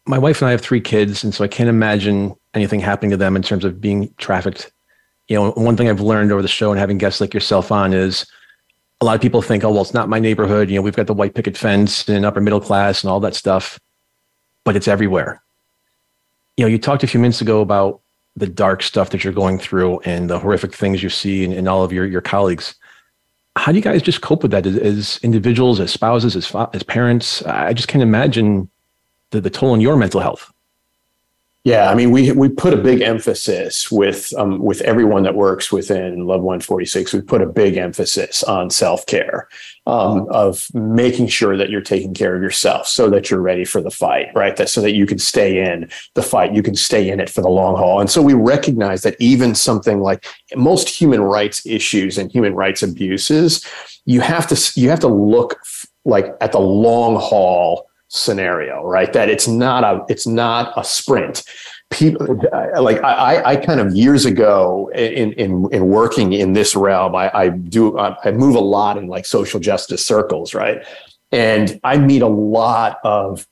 My 0.08 0.18
wife 0.18 0.40
and 0.40 0.48
i 0.48 0.52
have 0.52 0.60
three 0.60 0.80
kids 0.80 1.24
and 1.24 1.34
so 1.34 1.42
i 1.42 1.48
can't 1.48 1.68
imagine 1.68 2.36
anything 2.54 2.78
happening 2.78 3.10
to 3.10 3.16
them 3.16 3.34
in 3.34 3.42
terms 3.42 3.64
of 3.64 3.80
being 3.80 4.14
trafficked 4.18 4.70
you 5.28 5.36
know, 5.36 5.50
one 5.52 5.76
thing 5.76 5.88
I've 5.88 6.00
learned 6.00 6.32
over 6.32 6.42
the 6.42 6.48
show 6.48 6.70
and 6.70 6.78
having 6.78 6.98
guests 6.98 7.20
like 7.20 7.34
yourself 7.34 7.72
on 7.72 7.92
is 7.92 8.26
a 9.00 9.04
lot 9.04 9.16
of 9.16 9.20
people 9.20 9.42
think, 9.42 9.64
oh, 9.64 9.70
well, 9.70 9.82
it's 9.82 9.94
not 9.94 10.08
my 10.08 10.18
neighborhood. 10.18 10.70
You 10.70 10.76
know, 10.76 10.82
we've 10.82 10.96
got 10.96 11.06
the 11.06 11.14
white 11.14 11.34
picket 11.34 11.56
fence 11.56 12.08
and 12.08 12.24
upper 12.24 12.40
middle 12.40 12.60
class 12.60 13.02
and 13.02 13.10
all 13.10 13.20
that 13.20 13.34
stuff, 13.34 13.78
but 14.64 14.76
it's 14.76 14.88
everywhere. 14.88 15.42
You 16.56 16.64
know, 16.64 16.68
you 16.68 16.78
talked 16.78 17.02
a 17.02 17.06
few 17.06 17.20
minutes 17.20 17.40
ago 17.40 17.60
about 17.60 18.00
the 18.36 18.46
dark 18.46 18.82
stuff 18.82 19.10
that 19.10 19.24
you're 19.24 19.32
going 19.32 19.58
through 19.58 20.00
and 20.00 20.30
the 20.30 20.38
horrific 20.38 20.74
things 20.74 21.02
you 21.02 21.10
see 21.10 21.44
in, 21.44 21.52
in 21.52 21.68
all 21.68 21.82
of 21.82 21.92
your, 21.92 22.06
your 22.06 22.20
colleagues. 22.20 22.74
How 23.56 23.72
do 23.72 23.78
you 23.78 23.82
guys 23.82 24.02
just 24.02 24.20
cope 24.20 24.42
with 24.42 24.52
that 24.52 24.66
as, 24.66 24.76
as 24.76 25.20
individuals, 25.22 25.80
as 25.80 25.90
spouses, 25.90 26.36
as, 26.36 26.54
as 26.72 26.82
parents? 26.82 27.42
I 27.42 27.72
just 27.72 27.88
can't 27.88 28.02
imagine 28.02 28.70
the, 29.30 29.40
the 29.40 29.50
toll 29.50 29.72
on 29.72 29.80
your 29.80 29.96
mental 29.96 30.20
health. 30.20 30.52
Yeah, 31.66 31.90
I 31.90 31.96
mean, 31.96 32.12
we 32.12 32.30
we 32.30 32.48
put 32.48 32.74
a 32.74 32.76
big 32.76 33.00
emphasis 33.00 33.90
with 33.90 34.32
um, 34.38 34.60
with 34.60 34.82
everyone 34.82 35.24
that 35.24 35.34
works 35.34 35.72
within 35.72 36.24
Love 36.24 36.40
146. 36.42 37.12
We 37.12 37.22
put 37.22 37.42
a 37.42 37.46
big 37.46 37.76
emphasis 37.76 38.44
on 38.44 38.70
self 38.70 39.04
care, 39.06 39.48
um, 39.84 40.28
of 40.30 40.68
making 40.74 41.26
sure 41.26 41.56
that 41.56 41.68
you're 41.68 41.80
taking 41.80 42.14
care 42.14 42.36
of 42.36 42.40
yourself, 42.40 42.86
so 42.86 43.10
that 43.10 43.30
you're 43.30 43.40
ready 43.40 43.64
for 43.64 43.80
the 43.80 43.90
fight, 43.90 44.28
right? 44.32 44.56
That 44.56 44.68
so 44.68 44.80
that 44.80 44.94
you 44.94 45.06
can 45.06 45.18
stay 45.18 45.58
in 45.58 45.90
the 46.14 46.22
fight, 46.22 46.54
you 46.54 46.62
can 46.62 46.76
stay 46.76 47.10
in 47.10 47.18
it 47.18 47.28
for 47.28 47.40
the 47.40 47.48
long 47.48 47.74
haul. 47.74 47.98
And 47.98 48.08
so 48.08 48.22
we 48.22 48.34
recognize 48.34 49.02
that 49.02 49.16
even 49.18 49.56
something 49.56 49.98
like 49.98 50.24
most 50.54 50.88
human 50.88 51.20
rights 51.20 51.66
issues 51.66 52.16
and 52.16 52.30
human 52.30 52.54
rights 52.54 52.84
abuses, 52.84 53.66
you 54.04 54.20
have 54.20 54.46
to 54.46 54.80
you 54.80 54.88
have 54.88 55.00
to 55.00 55.08
look 55.08 55.58
like 56.04 56.32
at 56.40 56.52
the 56.52 56.60
long 56.60 57.16
haul 57.16 57.85
scenario, 58.08 58.84
right? 58.84 59.12
That 59.12 59.28
it's 59.28 59.48
not 59.48 59.84
a 59.84 60.04
it's 60.08 60.26
not 60.26 60.72
a 60.76 60.84
sprint. 60.84 61.44
People 61.90 62.26
like 62.80 63.02
I, 63.02 63.42
I 63.44 63.56
kind 63.56 63.80
of 63.80 63.94
years 63.94 64.24
ago 64.24 64.90
in 64.94 65.32
in 65.34 65.68
in 65.72 65.88
working 65.88 66.32
in 66.32 66.52
this 66.52 66.74
realm, 66.74 67.14
I, 67.14 67.30
I 67.32 67.48
do 67.50 67.98
I 67.98 68.30
move 68.32 68.56
a 68.56 68.60
lot 68.60 68.98
in 68.98 69.06
like 69.06 69.26
social 69.26 69.60
justice 69.60 70.04
circles, 70.04 70.54
right? 70.54 70.84
And 71.32 71.80
I 71.84 71.98
meet 71.98 72.22
a 72.22 72.28
lot 72.28 72.98
of 73.04 73.46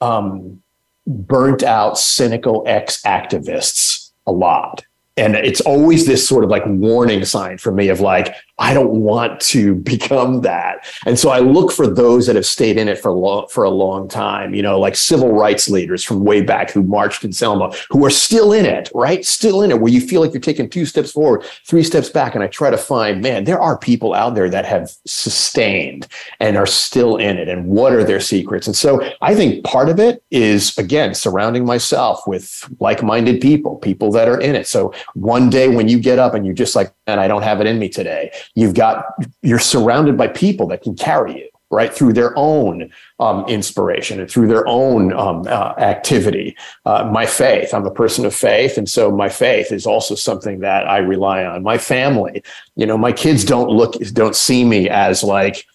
um, 0.00 0.62
burnt 1.06 1.62
out, 1.62 1.98
cynical 1.98 2.64
ex 2.66 3.02
activists 3.02 4.10
a 4.26 4.32
lot. 4.32 4.84
And 5.16 5.34
it's 5.34 5.60
always 5.62 6.06
this 6.06 6.28
sort 6.28 6.44
of 6.44 6.50
like 6.50 6.64
warning 6.66 7.24
sign 7.24 7.58
for 7.58 7.72
me 7.72 7.88
of 7.88 8.00
like, 8.00 8.34
I 8.58 8.72
don't 8.72 9.02
want 9.02 9.40
to 9.42 9.74
become 9.74 10.40
that. 10.40 10.86
And 11.04 11.18
so 11.18 11.28
I 11.30 11.40
look 11.40 11.72
for 11.72 11.86
those 11.86 12.26
that 12.26 12.36
have 12.36 12.46
stayed 12.46 12.78
in 12.78 12.88
it 12.88 12.98
for 12.98 13.12
long, 13.12 13.48
for 13.48 13.64
a 13.64 13.70
long 13.70 14.08
time, 14.08 14.54
you 14.54 14.62
know, 14.62 14.80
like 14.80 14.96
civil 14.96 15.32
rights 15.32 15.68
leaders 15.68 16.02
from 16.02 16.24
way 16.24 16.40
back 16.40 16.70
who 16.70 16.82
marched 16.82 17.22
in 17.22 17.32
Selma, 17.32 17.74
who 17.90 18.04
are 18.04 18.10
still 18.10 18.52
in 18.52 18.64
it, 18.64 18.90
right? 18.94 19.26
Still 19.26 19.62
in 19.62 19.70
it, 19.70 19.80
where 19.80 19.92
you 19.92 20.00
feel 20.00 20.22
like 20.22 20.32
you're 20.32 20.40
taking 20.40 20.70
two 20.70 20.86
steps 20.86 21.12
forward, 21.12 21.44
three 21.66 21.82
steps 21.82 22.08
back. 22.08 22.34
And 22.34 22.42
I 22.42 22.46
try 22.46 22.70
to 22.70 22.78
find, 22.78 23.20
man, 23.20 23.44
there 23.44 23.60
are 23.60 23.76
people 23.76 24.14
out 24.14 24.34
there 24.34 24.48
that 24.48 24.64
have 24.64 24.90
sustained 25.06 26.06
and 26.40 26.56
are 26.56 26.66
still 26.66 27.16
in 27.16 27.36
it. 27.36 27.48
And 27.48 27.66
what 27.66 27.92
are 27.92 28.04
their 28.04 28.20
secrets? 28.20 28.66
And 28.66 28.76
so 28.76 29.06
I 29.20 29.34
think 29.34 29.64
part 29.64 29.90
of 29.90 30.00
it 30.00 30.22
is, 30.30 30.76
again, 30.78 31.14
surrounding 31.14 31.66
myself 31.66 32.26
with 32.26 32.66
like 32.80 33.02
minded 33.02 33.42
people, 33.42 33.76
people 33.76 34.10
that 34.12 34.28
are 34.28 34.40
in 34.40 34.54
it. 34.54 34.66
So 34.66 34.94
one 35.12 35.50
day 35.50 35.68
when 35.68 35.88
you 35.88 35.98
get 35.98 36.18
up 36.18 36.32
and 36.32 36.46
you're 36.46 36.54
just 36.54 36.74
like, 36.74 36.90
man, 37.06 37.18
I 37.18 37.28
don't 37.28 37.42
have 37.42 37.60
it 37.60 37.66
in 37.66 37.78
me 37.78 37.88
today. 37.88 38.32
You've 38.54 38.74
got, 38.74 39.04
you're 39.42 39.58
surrounded 39.58 40.16
by 40.16 40.28
people 40.28 40.66
that 40.68 40.82
can 40.82 40.96
carry 40.96 41.38
you 41.38 41.48
right 41.70 41.92
through 41.92 42.12
their 42.12 42.32
own 42.38 42.90
um, 43.18 43.44
inspiration 43.46 44.20
and 44.20 44.30
through 44.30 44.46
their 44.46 44.66
own 44.68 45.12
um, 45.12 45.42
uh, 45.48 45.74
activity. 45.78 46.56
Uh, 46.84 47.08
my 47.12 47.26
faith 47.26 47.74
i'm 47.74 47.84
a 47.84 47.90
person 47.90 48.24
of 48.24 48.32
faith 48.32 48.78
and 48.78 48.88
so 48.88 49.10
my 49.10 49.28
faith 49.28 49.72
is 49.72 49.84
also 49.84 50.14
something 50.14 50.60
that 50.60 50.88
i 50.88 50.98
rely 50.98 51.44
on. 51.44 51.64
My 51.64 51.76
family 51.76 52.42
you 52.76 52.86
know 52.86 52.96
my 52.96 53.10
kids 53.10 53.44
don't 53.44 53.68
look 53.68 53.94
don't 54.12 54.36
see 54.36 54.64
me 54.64 54.88
as 54.88 55.24
like 55.24 55.66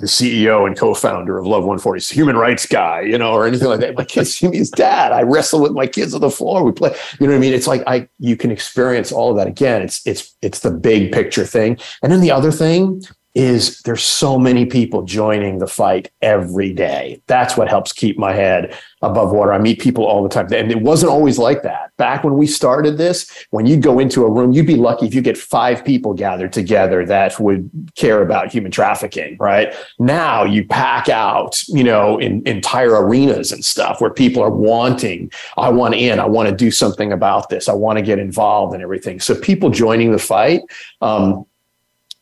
the 0.00 0.06
CEO 0.06 0.66
and 0.66 0.76
co-founder 0.76 1.38
of 1.38 1.46
Love 1.46 1.64
140, 1.64 2.14
human 2.14 2.36
rights 2.36 2.66
guy, 2.66 3.02
you 3.02 3.18
know, 3.18 3.32
or 3.32 3.46
anything 3.46 3.68
like 3.68 3.80
that. 3.80 3.96
My 3.96 4.04
kids 4.04 4.34
see 4.38 4.48
me 4.48 4.58
as 4.58 4.70
dad. 4.70 5.12
I 5.12 5.22
wrestle 5.22 5.60
with 5.60 5.72
my 5.72 5.86
kids 5.86 6.14
on 6.14 6.20
the 6.20 6.30
floor. 6.30 6.64
We 6.64 6.72
play, 6.72 6.94
you 7.20 7.26
know 7.26 7.32
what 7.32 7.38
I 7.38 7.40
mean? 7.40 7.52
It's 7.52 7.66
like 7.66 7.82
I 7.86 8.08
you 8.18 8.36
can 8.36 8.50
experience 8.50 9.12
all 9.12 9.30
of 9.30 9.36
that 9.36 9.46
again. 9.46 9.82
It's 9.82 10.04
it's 10.06 10.34
it's 10.42 10.60
the 10.60 10.70
big 10.70 11.12
picture 11.12 11.44
thing. 11.44 11.78
And 12.02 12.10
then 12.10 12.20
the 12.20 12.30
other 12.30 12.50
thing 12.50 13.02
is 13.34 13.80
there's 13.82 14.02
so 14.02 14.38
many 14.38 14.66
people 14.66 15.02
joining 15.02 15.58
the 15.58 15.66
fight 15.66 16.10
every 16.20 16.72
day. 16.72 17.22
That's 17.28 17.56
what 17.56 17.68
helps 17.68 17.92
keep 17.92 18.18
my 18.18 18.32
head 18.32 18.76
above 19.02 19.32
water. 19.32 19.52
I 19.52 19.58
meet 19.58 19.80
people 19.80 20.04
all 20.04 20.22
the 20.22 20.28
time. 20.28 20.52
And 20.52 20.70
it 20.70 20.82
wasn't 20.82 21.12
always 21.12 21.38
like 21.38 21.62
that. 21.62 21.96
Back 21.96 22.24
when 22.24 22.34
we 22.34 22.46
started 22.46 22.98
this, 22.98 23.30
when 23.50 23.66
you'd 23.66 23.82
go 23.82 23.98
into 23.98 24.24
a 24.24 24.30
room, 24.30 24.52
you'd 24.52 24.66
be 24.66 24.76
lucky 24.76 25.06
if 25.06 25.14
you 25.14 25.22
get 25.22 25.38
five 25.38 25.84
people 25.84 26.12
gathered 26.12 26.52
together 26.52 27.06
that 27.06 27.38
would 27.38 27.70
care 27.94 28.20
about 28.20 28.50
human 28.52 28.72
trafficking, 28.72 29.36
right? 29.38 29.74
Now 29.98 30.44
you 30.44 30.66
pack 30.66 31.08
out, 31.08 31.62
you 31.68 31.84
know, 31.84 32.18
in 32.18 32.46
entire 32.46 33.00
arenas 33.02 33.52
and 33.52 33.64
stuff 33.64 34.00
where 34.00 34.10
people 34.10 34.42
are 34.42 34.50
wanting, 34.50 35.30
I 35.56 35.70
want 35.70 35.94
in, 35.94 36.18
I 36.18 36.26
want 36.26 36.48
to 36.48 36.54
do 36.54 36.70
something 36.70 37.12
about 37.12 37.48
this. 37.48 37.68
I 37.68 37.74
want 37.74 37.98
to 37.98 38.02
get 38.02 38.18
involved 38.18 38.74
and 38.74 38.82
everything. 38.82 39.20
So 39.20 39.34
people 39.34 39.70
joining 39.70 40.10
the 40.10 40.18
fight, 40.18 40.62
um, 41.00 41.46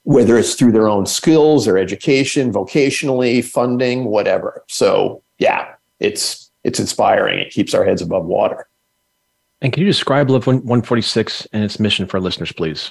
whether 0.09 0.39
it's 0.39 0.55
through 0.55 0.73
their 0.73 0.89
own 0.89 1.05
skills 1.05 1.69
or 1.69 1.77
education, 1.77 2.51
vocationally, 2.51 3.45
funding, 3.45 4.07
whatever. 4.07 4.65
So 4.67 5.23
yeah, 5.39 5.75
it's 6.01 6.51
it's 6.65 6.81
inspiring. 6.81 7.39
It 7.41 7.51
keeps 7.51 7.75
our 7.75 7.85
heads 7.85 8.01
above 8.01 8.25
water. 8.25 8.67
And 9.61 9.71
can 9.71 9.83
you 9.83 9.87
describe 9.87 10.31
Love 10.31 10.47
146 10.47 11.47
and 11.53 11.63
its 11.63 11.79
mission 11.79 12.07
for 12.07 12.17
our 12.17 12.23
listeners, 12.23 12.53
please? 12.53 12.91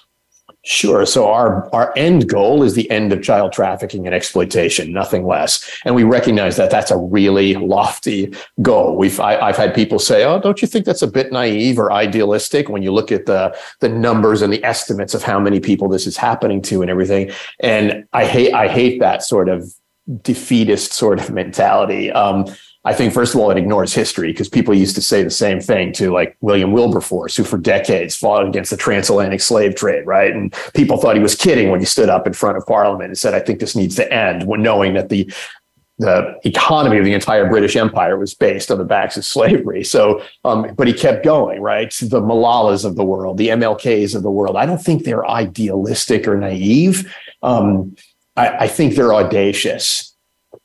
Sure. 0.69 1.05
So 1.05 1.31
our 1.31 1.73
our 1.73 1.93
end 1.95 2.27
goal 2.27 2.61
is 2.61 2.73
the 2.73 2.91
end 2.91 3.13
of 3.13 3.23
child 3.23 3.53
trafficking 3.53 4.05
and 4.05 4.13
exploitation, 4.13 4.91
nothing 4.91 5.25
less. 5.25 5.65
And 5.85 5.95
we 5.95 6.03
recognize 6.03 6.57
that 6.57 6.69
that's 6.69 6.91
a 6.91 6.97
really 6.97 7.53
lofty 7.53 8.33
goal. 8.61 8.97
We've 8.97 9.17
I, 9.17 9.47
have 9.47 9.55
had 9.55 9.73
people 9.73 9.97
say, 9.97 10.25
"Oh, 10.25 10.41
don't 10.41 10.61
you 10.61 10.67
think 10.67 10.83
that's 10.83 11.01
a 11.01 11.07
bit 11.07 11.31
naive 11.31 11.79
or 11.79 11.93
idealistic?" 11.93 12.67
When 12.67 12.83
you 12.83 12.91
look 12.91 13.13
at 13.13 13.27
the 13.27 13.57
the 13.79 13.87
numbers 13.87 14.41
and 14.41 14.51
the 14.51 14.61
estimates 14.65 15.13
of 15.13 15.23
how 15.23 15.39
many 15.39 15.61
people 15.61 15.87
this 15.87 16.05
is 16.05 16.17
happening 16.17 16.61
to 16.63 16.81
and 16.81 16.91
everything. 16.91 17.31
And 17.61 18.05
I 18.11 18.25
hate 18.25 18.53
I 18.53 18.67
hate 18.67 18.99
that 18.99 19.23
sort 19.23 19.47
of 19.47 19.73
defeatist 20.21 20.91
sort 20.91 21.21
of 21.21 21.29
mentality. 21.41 22.11
Um, 22.11 22.45
I 22.87 22.93
think, 22.93 23.13
first 23.13 23.35
of 23.35 23.41
all, 23.41 23.51
it 23.51 23.57
ignores 23.57 23.93
history 23.93 24.31
because 24.31 24.47
people 24.47 24.73
used 24.73 24.95
to 24.95 25.01
say 25.01 25.21
the 25.21 25.29
same 25.29 25.59
thing 25.59 25.91
to 25.93 26.09
like 26.09 26.37
William 26.39 26.71
Wilberforce, 26.71 27.35
who 27.35 27.43
for 27.43 27.57
decades 27.57 28.15
fought 28.15 28.47
against 28.47 28.71
the 28.71 28.77
transatlantic 28.77 29.41
slave 29.41 29.75
trade, 29.75 30.07
right? 30.07 30.33
And 30.33 30.55
people 30.73 30.95
thought 30.95 31.17
he 31.17 31.21
was 31.21 31.35
kidding 31.35 31.69
when 31.69 31.81
he 31.81 31.85
stood 31.85 32.07
up 32.07 32.25
in 32.25 32.31
front 32.31 32.55
of 32.55 32.65
Parliament 32.65 33.09
and 33.09 33.17
said, 33.17 33.33
I 33.33 33.41
think 33.41 33.59
this 33.59 33.75
needs 33.75 33.97
to 33.97 34.09
end, 34.09 34.47
when 34.47 34.61
knowing 34.61 34.93
that 34.93 35.09
the 35.09 35.29
the 35.99 36.39
economy 36.45 36.97
of 36.97 37.03
the 37.03 37.13
entire 37.13 37.49
British 37.49 37.75
Empire 37.75 38.17
was 38.17 38.33
based 38.33 38.71
on 38.71 38.77
the 38.77 38.85
backs 38.85 39.17
of 39.17 39.25
slavery. 39.25 39.83
So, 39.83 40.23
um, 40.45 40.73
but 40.77 40.87
he 40.87 40.93
kept 40.93 41.25
going, 41.25 41.59
right? 41.59 41.91
The 41.91 42.21
Malalas 42.21 42.85
of 42.85 42.95
the 42.95 43.03
world, 43.03 43.37
the 43.37 43.49
MLKs 43.49 44.15
of 44.15 44.23
the 44.23 44.31
world. 44.31 44.55
I 44.55 44.65
don't 44.65 44.81
think 44.81 45.03
they're 45.03 45.27
idealistic 45.27 46.25
or 46.25 46.37
naive. 46.37 47.13
Um, 47.43 47.97
I, 48.37 48.49
I 48.59 48.67
think 48.69 48.95
they're 48.95 49.13
audacious 49.13 50.15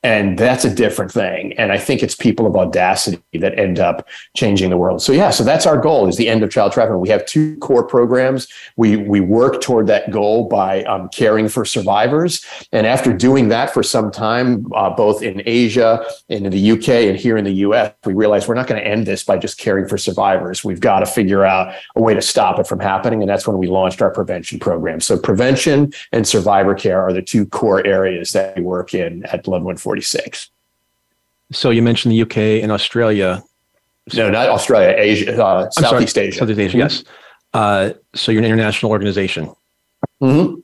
and 0.02 0.38
that's 0.38 0.64
a 0.64 0.74
different 0.74 1.10
thing. 1.10 1.52
And 1.54 1.72
i 1.72 1.78
think 1.78 2.02
it's 2.02 2.14
people 2.14 2.46
of 2.46 2.56
audacity 2.56 3.22
that 3.34 3.58
end 3.58 3.78
up 3.78 4.08
changing 4.36 4.70
the 4.70 4.76
world. 4.76 5.02
So 5.02 5.12
yeah 5.12 5.30
so 5.30 5.44
that's 5.44 5.66
our 5.66 5.78
goal 5.78 6.08
is 6.08 6.16
the 6.16 6.28
end 6.28 6.42
of 6.42 6.50
child 6.50 6.72
trafficking. 6.72 7.00
We 7.00 7.08
have 7.08 7.24
two 7.26 7.56
core 7.58 7.84
programs. 7.84 8.48
We 8.76 8.96
we 8.96 9.20
work 9.20 9.60
toward 9.60 9.86
that 9.88 10.10
goal 10.10 10.48
by 10.48 10.84
um, 10.84 11.08
caring 11.10 11.48
for 11.48 11.64
survivors. 11.64 12.44
And 12.72 12.86
after 12.86 13.12
doing 13.12 13.48
that 13.48 13.72
for 13.72 13.82
some 13.82 14.10
time 14.10 14.66
uh, 14.74 14.90
both 14.90 15.22
in 15.22 15.42
asia 15.46 16.04
and 16.28 16.46
in 16.46 16.52
the 16.52 16.72
uk 16.72 16.88
and 16.88 17.16
here 17.16 17.36
in 17.36 17.44
the 17.44 17.52
us 17.52 17.92
we 18.04 18.14
realized 18.14 18.48
we're 18.48 18.54
not 18.54 18.66
going 18.66 18.80
to 18.80 18.86
end 18.86 19.06
this 19.06 19.24
by 19.24 19.36
just 19.38 19.58
caring 19.58 19.86
for 19.86 19.98
survivors. 19.98 20.64
We've 20.64 20.80
got 20.80 21.00
to 21.00 21.06
figure 21.06 21.44
out 21.44 21.74
a 21.96 22.00
way 22.00 22.14
to 22.14 22.22
stop 22.22 22.58
it 22.58 22.66
from 22.66 22.80
happening. 22.80 23.22
And 23.22 23.28
that's 23.28 23.46
when 23.46 23.58
we 23.58 23.66
launched 23.66 24.02
our 24.02 24.10
prevention 24.10 24.58
program. 24.58 25.00
So 25.00 25.18
prevention 25.18 25.92
and 26.12 26.26
survivor 26.26 26.74
care 26.74 27.00
are 27.00 27.12
the 27.12 27.22
two 27.22 27.46
core 27.46 27.84
areas 27.86 28.32
that 28.32 28.56
we 28.56 28.62
work 28.62 28.94
in 28.94 29.24
at 29.26 29.46
Love 29.46 29.62
146. 29.92 30.50
So 31.52 31.70
you 31.70 31.82
mentioned 31.82 32.12
the 32.12 32.22
UK 32.22 32.62
and 32.62 32.72
Australia. 32.72 33.42
No, 34.14 34.30
not 34.30 34.48
Australia, 34.48 34.94
Asia, 34.96 35.44
uh, 35.44 35.70
Southeast 35.70 36.14
sorry, 36.14 36.26
Asia. 36.28 36.38
Southeast 36.38 36.58
Asia, 36.58 36.78
mm-hmm. 36.78 36.78
yes. 36.78 37.04
Uh, 37.52 37.92
so 38.14 38.32
you're 38.32 38.40
an 38.40 38.46
international 38.46 38.90
organization. 38.90 39.54
Mm-hmm. 40.22 40.60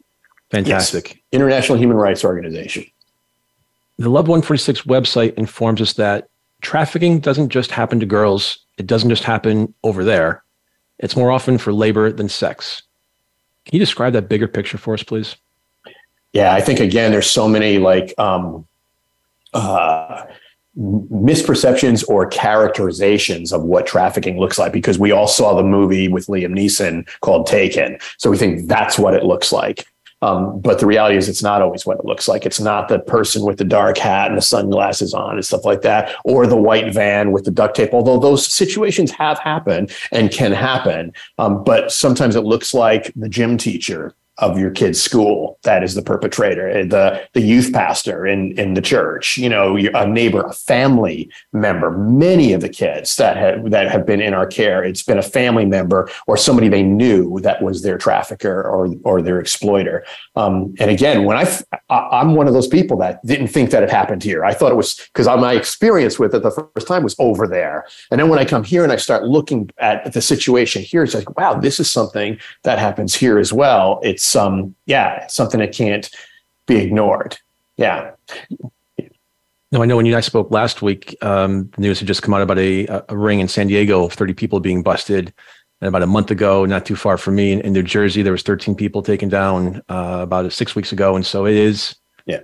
Fantastic. 0.51 1.09
Yes. 1.11 1.19
International 1.33 1.79
Human 1.79 1.97
Rights 1.97 2.25
Organization. 2.25 2.87
The 3.99 4.09
Love 4.09 4.29
146 4.29 4.83
website 4.83 5.35
informs 5.35 5.81
us 5.81 5.93
that 5.95 6.29
trafficking 6.63 7.21
doesn't 7.21 7.51
just 7.51 7.71
happen 7.71 8.01
to 8.01 8.07
girls. 8.07 8.59
It 8.79 8.87
doesn't 8.87 9.11
just 9.11 9.25
happen 9.25 9.75
over 9.85 10.05
there. 10.05 10.43
It's 10.99 11.17
more 11.17 11.31
often 11.31 11.59
for 11.59 11.73
labor 11.73 12.11
than 12.11 12.29
sex. 12.29 12.83
Can 13.67 13.75
you 13.77 13.81
describe 13.81 14.15
that 14.15 14.29
bigger 14.29 14.49
picture 14.49 14.79
for 14.79 14.95
us, 14.95 15.03
please? 15.03 15.37
Yeah, 16.33 16.55
I 16.55 16.61
think 16.61 16.81
again, 16.81 17.13
there's 17.13 17.31
so 17.31 17.49
many 17.49 17.79
like 17.79 18.15
um, 18.19 18.67
uh, 19.55 20.25
misperceptions 20.79 22.09
or 22.09 22.27
characterizations 22.27 23.53
of 23.53 23.65
what 23.65 23.87
trafficking 23.87 24.39
looks 24.39 24.59
like 24.59 24.73
because 24.73 24.99
we 24.99 25.11
all 25.11 25.27
saw 25.27 25.55
the 25.55 25.63
movie 25.63 26.09
with 26.09 26.27
Liam 26.27 26.57
Neeson 26.57 27.09
called 27.21 27.47
Taken, 27.47 27.99
so 28.17 28.31
we 28.31 28.39
think 28.39 28.69
that's 28.69 28.99
what 28.99 29.15
it 29.15 29.25
looks 29.25 29.53
like. 29.53 29.87
Um, 30.21 30.61
but 30.61 30.81
the 30.81 30.87
reality 30.87 31.17
is, 31.17 31.29
it's 31.29 31.43
not 31.43 31.63
always 31.63 31.87
what 31.87 31.99
it 31.99 32.05
looks 32.05 32.27
like. 32.27 32.45
It's 32.45 32.59
not 32.59 32.89
the 32.89 32.99
person 32.99 33.45
with 33.45 33.59
the 33.59 33.65
dark 33.65 33.99
hat 33.99 34.29
and 34.29 34.37
the 34.37 34.43
sunglasses 34.43 35.15
on 35.15 35.35
and 35.35 35.45
stuff 35.45 35.65
like 35.65 35.83
that, 35.83 36.15
or 36.25 36.47
the 36.47 36.57
white 36.57 36.93
van 36.93 37.31
with 37.31 37.45
the 37.45 37.53
duct 37.53 37.77
tape. 37.77 37.91
Although 37.93 38.19
those 38.19 38.47
situations 38.47 39.13
have 39.13 39.39
happened 39.39 39.93
and 40.11 40.31
can 40.31 40.53
happen, 40.53 41.13
um, 41.39 41.63
but 41.63 41.93
sometimes 41.93 42.35
it 42.35 42.41
looks 42.41 42.75
like 42.75 43.13
the 43.15 43.29
gym 43.29 43.57
teacher 43.57 44.15
of 44.39 44.59
your 44.59 44.71
kid's 44.71 45.01
school 45.01 45.59
that 45.63 45.83
is 45.83 45.95
the 45.95 46.03
perpetrator 46.03 46.69
eh, 46.69 46.85
the 46.85 47.23
the 47.35 47.41
youth 47.41 47.73
pastor 47.73 48.27
in 48.27 48.59
in 48.59 48.75
the 48.75 48.81
church 48.81 49.37
you 49.37 49.49
know 49.49 49.77
a 49.77 50.07
neighbor 50.07 50.43
a 50.43 50.53
family 50.53 51.31
member 51.53 51.91
many 51.91 52.53
of 52.53 52.61
the 52.61 52.69
kids 52.69 53.17
that 53.17 53.37
have 53.37 53.71
that 53.71 53.91
have 53.91 54.07
been 54.07 54.21
in 54.21 54.35
our 54.35 54.47
care. 54.47 54.83
It's 54.83 55.03
been 55.03 55.19
a 55.19 55.23
family 55.23 55.67
member 55.67 56.11
or 56.27 56.37
somebody 56.37 56.69
they 56.69 56.83
knew 56.83 57.41
that 57.41 57.63
was 57.63 57.83
their 57.83 57.99
trafficker 57.99 58.63
or 58.63 58.95
or 59.05 59.23
their 59.23 59.41
exploiter. 59.41 60.05
Um, 60.37 60.75
and 60.79 60.91
again 60.91 61.25
when 61.25 61.37
I, 61.37 61.47
i'm 61.91 62.35
one 62.35 62.47
of 62.47 62.55
those 62.55 62.69
people 62.69 62.97
that 62.99 63.25
didn't 63.25 63.49
think 63.49 63.71
that 63.71 63.83
it 63.83 63.91
happened 63.91 64.23
here. 64.23 64.45
I 64.45 64.55
thought 64.55 64.73
it 64.73 64.77
was 64.77 64.97
because 65.13 65.27
my 65.27 65.55
experience 65.55 66.19
with 66.19 66.35
it 66.35 66.43
the 66.43 66.51
first 66.51 66.87
time 66.87 67.03
was 67.03 67.17
over 67.19 67.47
there. 67.47 67.87
And 68.11 68.21
then 68.21 68.29
when 68.29 68.39
i 68.39 68.45
come 68.45 68.65
here 68.65 68.85
and 68.85 68.93
i 68.93 68.97
start 68.97 69.25
looking 69.25 69.71
at 69.79 70.13
the 70.13 70.23
situation 70.23 70.83
here 70.83 71.03
it's 71.03 71.15
like 71.15 71.37
wow 71.39 71.55
this 71.55 71.81
is 71.81 71.91
something 71.91 72.39
that 72.65 72.79
happens 72.79 73.15
here 73.15 73.39
as 73.39 73.53
well. 73.53 74.01
It's 74.03 74.23
it's 74.29 74.37
um 74.37 74.75
yeah 74.87 75.25
it's 75.25 75.35
something 75.35 75.61
that 75.61 75.73
can't 75.73 76.11
be 76.67 76.77
ignored 76.77 77.39
yeah 77.77 78.11
no, 79.71 79.83
I 79.83 79.85
know 79.85 79.97
when 79.97 80.07
you 80.07 80.13
and 80.13 80.17
I 80.17 80.23
spoke 80.23 80.51
last 80.51 80.81
week, 80.81 81.15
um, 81.23 81.71
the 81.77 81.83
news 81.83 81.99
had 81.99 82.09
just 82.09 82.23
come 82.23 82.33
out 82.33 82.41
about 82.41 82.59
a, 82.59 82.87
a 83.11 83.15
ring 83.15 83.41
in 83.41 83.49
San 83.49 83.67
Diego 83.67 84.03
of 84.03 84.15
30 84.15 84.33
people 84.33 84.61
being 84.61 84.83
busted. 84.83 85.31
And 85.83 85.89
about 85.89 86.03
a 86.03 86.07
month 86.07 86.31
ago, 86.31 86.65
not 86.65 86.87
too 86.87 86.97
far 86.97 87.19
from 87.19 87.35
me 87.35 87.53
in, 87.53 87.61
in 87.61 87.75
New 87.75 87.83
Jersey, 87.83 88.23
there 88.23 88.33
was 88.33 88.41
13 88.41 88.75
people 88.75 89.03
taken 89.03 89.29
down 89.29 89.83
uh, 89.91 90.21
about 90.23 90.51
six 90.55 90.75
weeks 90.75 90.91
ago. 90.91 91.15
And 91.15 91.27
so 91.27 91.45
it 91.45 91.55
is, 91.55 91.97
yeah, 92.25 92.41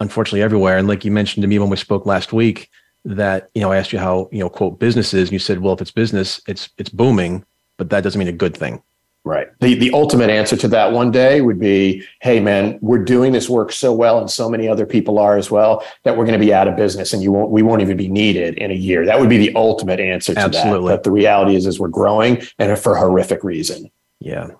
unfortunately 0.00 0.42
everywhere. 0.42 0.76
And 0.76 0.86
like 0.86 1.02
you 1.02 1.10
mentioned 1.10 1.40
to 1.40 1.48
me 1.48 1.58
when 1.58 1.70
we 1.70 1.78
spoke 1.78 2.04
last 2.04 2.30
week, 2.30 2.68
that 3.06 3.48
you 3.54 3.62
know 3.62 3.72
I 3.72 3.78
asked 3.78 3.94
you 3.94 3.98
how 3.98 4.28
you 4.30 4.40
know 4.40 4.50
quote 4.50 4.78
business 4.78 5.14
is, 5.14 5.28
and 5.28 5.32
you 5.32 5.38
said, 5.38 5.60
well, 5.60 5.72
if 5.72 5.80
it's 5.80 5.90
business, 5.90 6.42
it's 6.46 6.68
it's 6.76 6.90
booming, 6.90 7.42
but 7.78 7.88
that 7.88 8.04
doesn't 8.04 8.18
mean 8.18 8.28
a 8.28 8.32
good 8.32 8.54
thing. 8.54 8.82
Right. 9.22 9.48
The 9.60 9.74
the 9.74 9.90
ultimate 9.92 10.30
answer 10.30 10.56
to 10.56 10.68
that 10.68 10.92
one 10.92 11.10
day 11.10 11.42
would 11.42 11.58
be, 11.58 12.06
hey 12.22 12.40
man, 12.40 12.78
we're 12.80 13.04
doing 13.04 13.32
this 13.32 13.50
work 13.50 13.70
so 13.70 13.92
well 13.92 14.18
and 14.18 14.30
so 14.30 14.48
many 14.48 14.66
other 14.66 14.86
people 14.86 15.18
are 15.18 15.36
as 15.36 15.50
well 15.50 15.84
that 16.04 16.16
we're 16.16 16.24
going 16.24 16.38
to 16.38 16.44
be 16.44 16.54
out 16.54 16.66
of 16.66 16.76
business 16.76 17.12
and 17.12 17.22
you 17.22 17.30
won't 17.30 17.50
we 17.50 17.62
won't 17.62 17.82
even 17.82 17.98
be 17.98 18.08
needed 18.08 18.54
in 18.54 18.70
a 18.70 18.74
year. 18.74 19.04
That 19.04 19.20
would 19.20 19.28
be 19.28 19.36
the 19.36 19.54
ultimate 19.54 20.00
answer 20.00 20.32
to 20.32 20.40
Absolutely. 20.40 20.88
that. 20.88 20.96
But 20.96 21.02
the 21.04 21.12
reality 21.12 21.54
is 21.54 21.66
is 21.66 21.78
we're 21.78 21.88
growing 21.88 22.42
and 22.58 22.78
for 22.78 22.96
horrific 22.96 23.44
reason. 23.44 23.90
Yeah. 24.20 24.52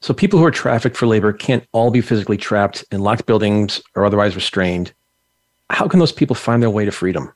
So 0.00 0.12
people 0.12 0.40
who 0.40 0.44
are 0.44 0.50
trafficked 0.50 0.96
for 0.96 1.06
labor 1.06 1.32
can't 1.32 1.64
all 1.72 1.92
be 1.92 2.00
physically 2.00 2.36
trapped 2.36 2.84
in 2.90 3.02
locked 3.02 3.24
buildings 3.24 3.80
or 3.94 4.04
otherwise 4.04 4.34
restrained. 4.34 4.92
How 5.70 5.86
can 5.86 6.00
those 6.00 6.12
people 6.12 6.34
find 6.34 6.60
their 6.60 6.70
way 6.70 6.84
to 6.84 6.92
freedom? 6.92 7.32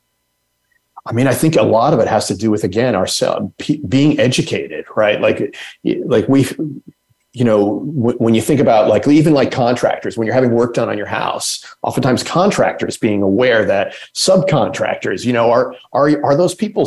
I 1.08 1.12
mean, 1.12 1.26
I 1.26 1.32
think 1.32 1.56
a 1.56 1.62
lot 1.62 1.94
of 1.94 2.00
it 2.00 2.06
has 2.06 2.26
to 2.28 2.36
do 2.36 2.50
with 2.50 2.64
again 2.64 2.94
ourselves 2.94 3.50
being 3.88 4.20
educated, 4.20 4.84
right? 4.94 5.18
Like, 5.20 5.56
like 6.04 6.28
we, 6.28 6.46
you 7.32 7.44
know, 7.44 7.80
w- 7.96 8.18
when 8.18 8.34
you 8.34 8.42
think 8.42 8.60
about 8.60 8.88
like 8.88 9.08
even 9.08 9.32
like 9.32 9.50
contractors, 9.50 10.18
when 10.18 10.26
you're 10.26 10.34
having 10.34 10.50
work 10.50 10.74
done 10.74 10.90
on 10.90 10.98
your 10.98 11.06
house, 11.06 11.64
oftentimes 11.82 12.22
contractors 12.22 12.98
being 12.98 13.22
aware 13.22 13.64
that 13.64 13.94
subcontractors, 14.14 15.24
you 15.24 15.32
know, 15.32 15.50
are 15.50 15.74
are 15.94 16.22
are 16.22 16.36
those 16.36 16.54
people 16.54 16.84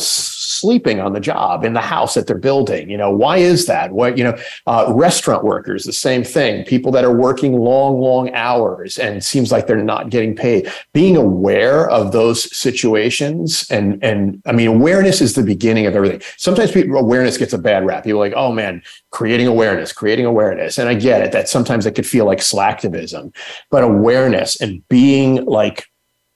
sleeping 0.61 0.99
on 0.99 1.13
the 1.13 1.19
job 1.19 1.65
in 1.65 1.73
the 1.73 1.81
house 1.81 2.13
that 2.13 2.27
they're 2.27 2.37
building. 2.37 2.89
You 2.89 2.97
know, 2.97 3.11
why 3.11 3.37
is 3.37 3.65
that? 3.65 3.91
What, 3.91 4.17
you 4.17 4.23
know, 4.23 4.37
uh, 4.67 4.93
restaurant 4.95 5.43
workers, 5.43 5.83
the 5.83 5.93
same 5.93 6.23
thing. 6.23 6.63
People 6.65 6.91
that 6.91 7.03
are 7.03 7.15
working 7.15 7.53
long, 7.53 7.99
long 7.99 8.31
hours 8.33 8.97
and 8.97 9.23
seems 9.23 9.51
like 9.51 9.65
they're 9.67 9.83
not 9.83 10.09
getting 10.09 10.35
paid. 10.35 10.71
Being 10.93 11.17
aware 11.17 11.89
of 11.89 12.11
those 12.11 12.55
situations 12.55 13.65
and, 13.71 14.01
and 14.03 14.41
I 14.45 14.51
mean, 14.51 14.67
awareness 14.67 15.19
is 15.21 15.33
the 15.33 15.43
beginning 15.43 15.87
of 15.87 15.95
everything. 15.95 16.21
Sometimes 16.37 16.71
people, 16.71 16.97
awareness 16.97 17.37
gets 17.37 17.53
a 17.53 17.57
bad 17.57 17.85
rap. 17.85 18.03
People 18.03 18.19
like, 18.19 18.33
oh 18.35 18.51
man, 18.51 18.83
creating 19.09 19.47
awareness, 19.47 19.91
creating 19.91 20.25
awareness. 20.25 20.77
And 20.77 20.87
I 20.87 20.93
get 20.93 21.21
it 21.21 21.31
that 21.31 21.49
sometimes 21.49 21.85
it 21.85 21.95
could 21.95 22.07
feel 22.07 22.25
like 22.25 22.39
slacktivism, 22.39 23.33
but 23.69 23.83
awareness 23.83 24.59
and 24.61 24.87
being 24.89 25.45
like, 25.45 25.87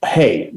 hey, 0.03 0.51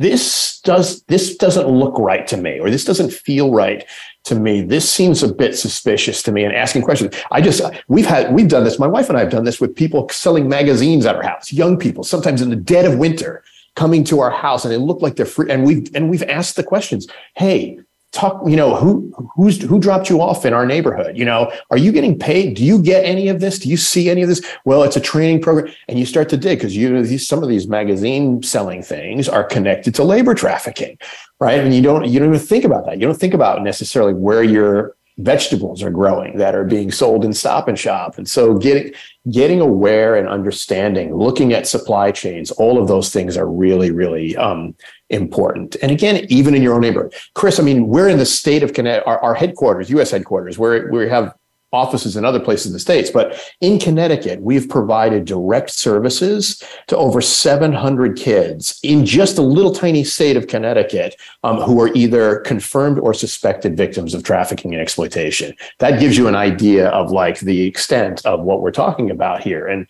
this 0.00 0.62
does 0.62 1.02
this 1.04 1.36
doesn't 1.36 1.68
look 1.68 1.98
right 1.98 2.26
to 2.26 2.38
me 2.38 2.58
or 2.58 2.70
this 2.70 2.86
doesn't 2.86 3.12
feel 3.12 3.52
right 3.52 3.84
to 4.24 4.34
me. 4.34 4.62
This 4.62 4.90
seems 4.90 5.22
a 5.22 5.32
bit 5.32 5.58
suspicious 5.58 6.22
to 6.22 6.32
me 6.32 6.42
and 6.42 6.56
asking 6.56 6.82
questions. 6.82 7.14
I 7.30 7.42
just 7.42 7.60
we've 7.86 8.06
had 8.06 8.32
we've 8.32 8.48
done 8.48 8.64
this 8.64 8.78
my 8.78 8.86
wife 8.86 9.10
and 9.10 9.18
i 9.18 9.20
have 9.20 9.30
done 9.30 9.44
this 9.44 9.60
with 9.60 9.76
people 9.76 10.08
selling 10.08 10.48
magazines 10.48 11.04
at 11.04 11.16
our 11.16 11.22
house 11.22 11.52
young 11.52 11.78
people 11.78 12.02
sometimes 12.02 12.40
in 12.40 12.48
the 12.48 12.56
dead 12.56 12.86
of 12.86 12.98
winter 12.98 13.44
coming 13.76 14.02
to 14.04 14.20
our 14.20 14.30
house 14.30 14.64
and 14.64 14.72
they 14.72 14.78
look 14.78 15.02
like 15.02 15.16
they're 15.16 15.26
free 15.26 15.50
and 15.50 15.64
we've 15.64 15.94
and 15.94 16.08
we've 16.08 16.22
asked 16.24 16.56
the 16.56 16.64
questions. 16.64 17.06
Hey 17.36 17.78
talk 18.12 18.42
you 18.46 18.56
know 18.56 18.74
who 18.74 19.12
who's 19.36 19.62
who 19.62 19.78
dropped 19.78 20.10
you 20.10 20.20
off 20.20 20.44
in 20.44 20.52
our 20.52 20.66
neighborhood? 20.66 21.16
You 21.16 21.24
know 21.24 21.52
are 21.70 21.78
you 21.78 21.92
getting 21.92 22.18
paid? 22.18 22.54
Do 22.54 22.64
you 22.64 22.82
get 22.82 23.04
any 23.04 23.28
of 23.28 23.40
this? 23.40 23.58
Do 23.58 23.68
you 23.68 23.76
see 23.76 24.10
any 24.10 24.22
of 24.22 24.28
this? 24.28 24.42
Well 24.64 24.82
it's 24.82 24.96
a 24.96 25.00
training 25.00 25.40
program. 25.40 25.72
And 25.88 25.98
you 25.98 26.06
start 26.06 26.28
to 26.30 26.36
dig 26.36 26.58
because 26.58 26.76
you 26.76 26.92
know 26.92 27.02
these 27.02 27.26
some 27.26 27.42
of 27.42 27.48
these 27.48 27.68
magazine 27.68 28.42
selling 28.42 28.82
things 28.82 29.28
are 29.28 29.44
connected 29.44 29.94
to 29.96 30.04
labor 30.04 30.34
trafficking 30.34 30.98
right? 31.40 31.58
And 31.58 31.74
you 31.74 31.82
don't 31.82 32.06
you 32.06 32.20
don't 32.20 32.28
even 32.28 32.46
think 32.46 32.64
about 32.64 32.86
that. 32.86 33.00
You 33.00 33.06
don't 33.06 33.18
think 33.18 33.34
about 33.34 33.62
necessarily 33.62 34.14
where 34.14 34.44
your 34.44 34.94
vegetables 35.22 35.82
are 35.82 35.90
growing 35.90 36.38
that 36.38 36.54
are 36.54 36.64
being 36.64 36.90
sold 36.90 37.24
in 37.24 37.32
stop 37.32 37.68
and 37.68 37.78
shop 37.78 38.18
and 38.18 38.28
so 38.28 38.56
getting 38.56 38.92
getting 39.30 39.60
aware 39.60 40.16
and 40.16 40.28
understanding 40.28 41.14
looking 41.14 41.52
at 41.52 41.66
supply 41.66 42.10
chains 42.10 42.50
all 42.52 42.80
of 42.80 42.88
those 42.88 43.10
things 43.10 43.36
are 43.36 43.46
really 43.46 43.90
really 43.90 44.36
um, 44.36 44.74
important. 45.10 45.76
And 45.82 45.90
again, 45.90 46.24
even 46.28 46.54
in 46.54 46.62
your 46.62 46.74
own 46.74 46.80
neighborhood. 46.80 47.14
Chris, 47.34 47.58
I 47.58 47.62
mean, 47.62 47.88
we're 47.88 48.08
in 48.08 48.18
the 48.18 48.26
state 48.26 48.62
of 48.62 48.72
Connecticut, 48.72 49.06
our, 49.06 49.18
our 49.20 49.34
headquarters, 49.34 49.90
US 49.90 50.10
headquarters, 50.10 50.58
where 50.58 50.90
we 50.90 51.08
have 51.08 51.34
offices 51.72 52.16
in 52.16 52.24
other 52.24 52.40
places 52.40 52.66
in 52.66 52.72
the 52.72 52.78
states. 52.78 53.10
But 53.10 53.40
in 53.60 53.78
Connecticut, 53.78 54.40
we've 54.42 54.68
provided 54.68 55.24
direct 55.24 55.70
services 55.70 56.62
to 56.88 56.96
over 56.96 57.20
700 57.20 58.16
kids 58.16 58.78
in 58.82 59.06
just 59.06 59.38
a 59.38 59.42
little 59.42 59.72
tiny 59.72 60.04
state 60.04 60.36
of 60.36 60.46
Connecticut 60.46 61.16
um, 61.44 61.58
who 61.58 61.80
are 61.80 61.92
either 61.94 62.40
confirmed 62.40 62.98
or 62.98 63.14
suspected 63.14 63.76
victims 63.76 64.14
of 64.14 64.22
trafficking 64.22 64.72
and 64.72 64.80
exploitation. 64.80 65.54
That 65.78 66.00
gives 66.00 66.16
you 66.16 66.28
an 66.28 66.34
idea 66.34 66.88
of 66.88 67.10
like 67.10 67.40
the 67.40 67.62
extent 67.66 68.24
of 68.26 68.40
what 68.40 68.62
we're 68.62 68.70
talking 68.70 69.10
about 69.10 69.42
here. 69.42 69.66
And 69.66 69.86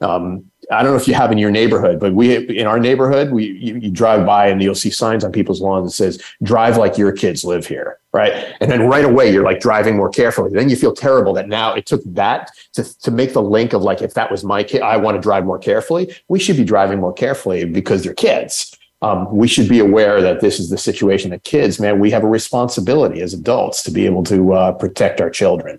um, 0.00 0.50
I 0.70 0.82
don't 0.82 0.92
know 0.92 0.96
if 0.96 1.08
you 1.08 1.14
have 1.14 1.32
in 1.32 1.38
your 1.38 1.50
neighborhood, 1.50 2.00
but 2.00 2.14
we 2.14 2.36
in 2.58 2.66
our 2.66 2.78
neighborhood, 2.78 3.30
we 3.30 3.46
you, 3.52 3.76
you, 3.76 3.90
drive 3.90 4.26
by 4.26 4.48
and 4.48 4.62
you'll 4.62 4.74
see 4.74 4.90
signs 4.90 5.24
on 5.24 5.32
people's 5.32 5.60
lawns 5.60 5.86
that 5.86 5.92
says 5.92 6.22
"Drive 6.42 6.76
like 6.76 6.98
your 6.98 7.12
kids 7.12 7.44
live 7.44 7.66
here," 7.66 7.98
right? 8.12 8.54
And 8.60 8.70
then 8.70 8.88
right 8.88 9.04
away 9.04 9.32
you're 9.32 9.44
like 9.44 9.60
driving 9.60 9.96
more 9.96 10.08
carefully. 10.08 10.50
Then 10.52 10.68
you 10.68 10.76
feel 10.76 10.94
terrible 10.94 11.32
that 11.34 11.48
now 11.48 11.74
it 11.74 11.86
took 11.86 12.02
that 12.04 12.50
to 12.74 12.84
to 13.00 13.10
make 13.10 13.32
the 13.32 13.42
link 13.42 13.72
of 13.72 13.82
like 13.82 14.02
if 14.02 14.14
that 14.14 14.30
was 14.30 14.44
my 14.44 14.62
kid, 14.62 14.82
I 14.82 14.96
want 14.96 15.16
to 15.16 15.20
drive 15.20 15.44
more 15.44 15.58
carefully. 15.58 16.14
We 16.28 16.38
should 16.38 16.56
be 16.56 16.64
driving 16.64 17.00
more 17.00 17.12
carefully 17.12 17.64
because 17.64 18.04
they're 18.04 18.14
kids. 18.14 18.76
Um, 19.02 19.34
we 19.36 19.48
should 19.48 19.68
be 19.68 19.80
aware 19.80 20.22
that 20.22 20.40
this 20.40 20.58
is 20.58 20.70
the 20.70 20.78
situation 20.78 21.30
that 21.32 21.44
kids, 21.44 21.78
man, 21.78 21.98
we 21.98 22.10
have 22.10 22.24
a 22.24 22.28
responsibility 22.28 23.20
as 23.20 23.34
adults 23.34 23.82
to 23.82 23.90
be 23.90 24.06
able 24.06 24.22
to 24.24 24.54
uh, 24.54 24.72
protect 24.72 25.20
our 25.20 25.28
children 25.28 25.78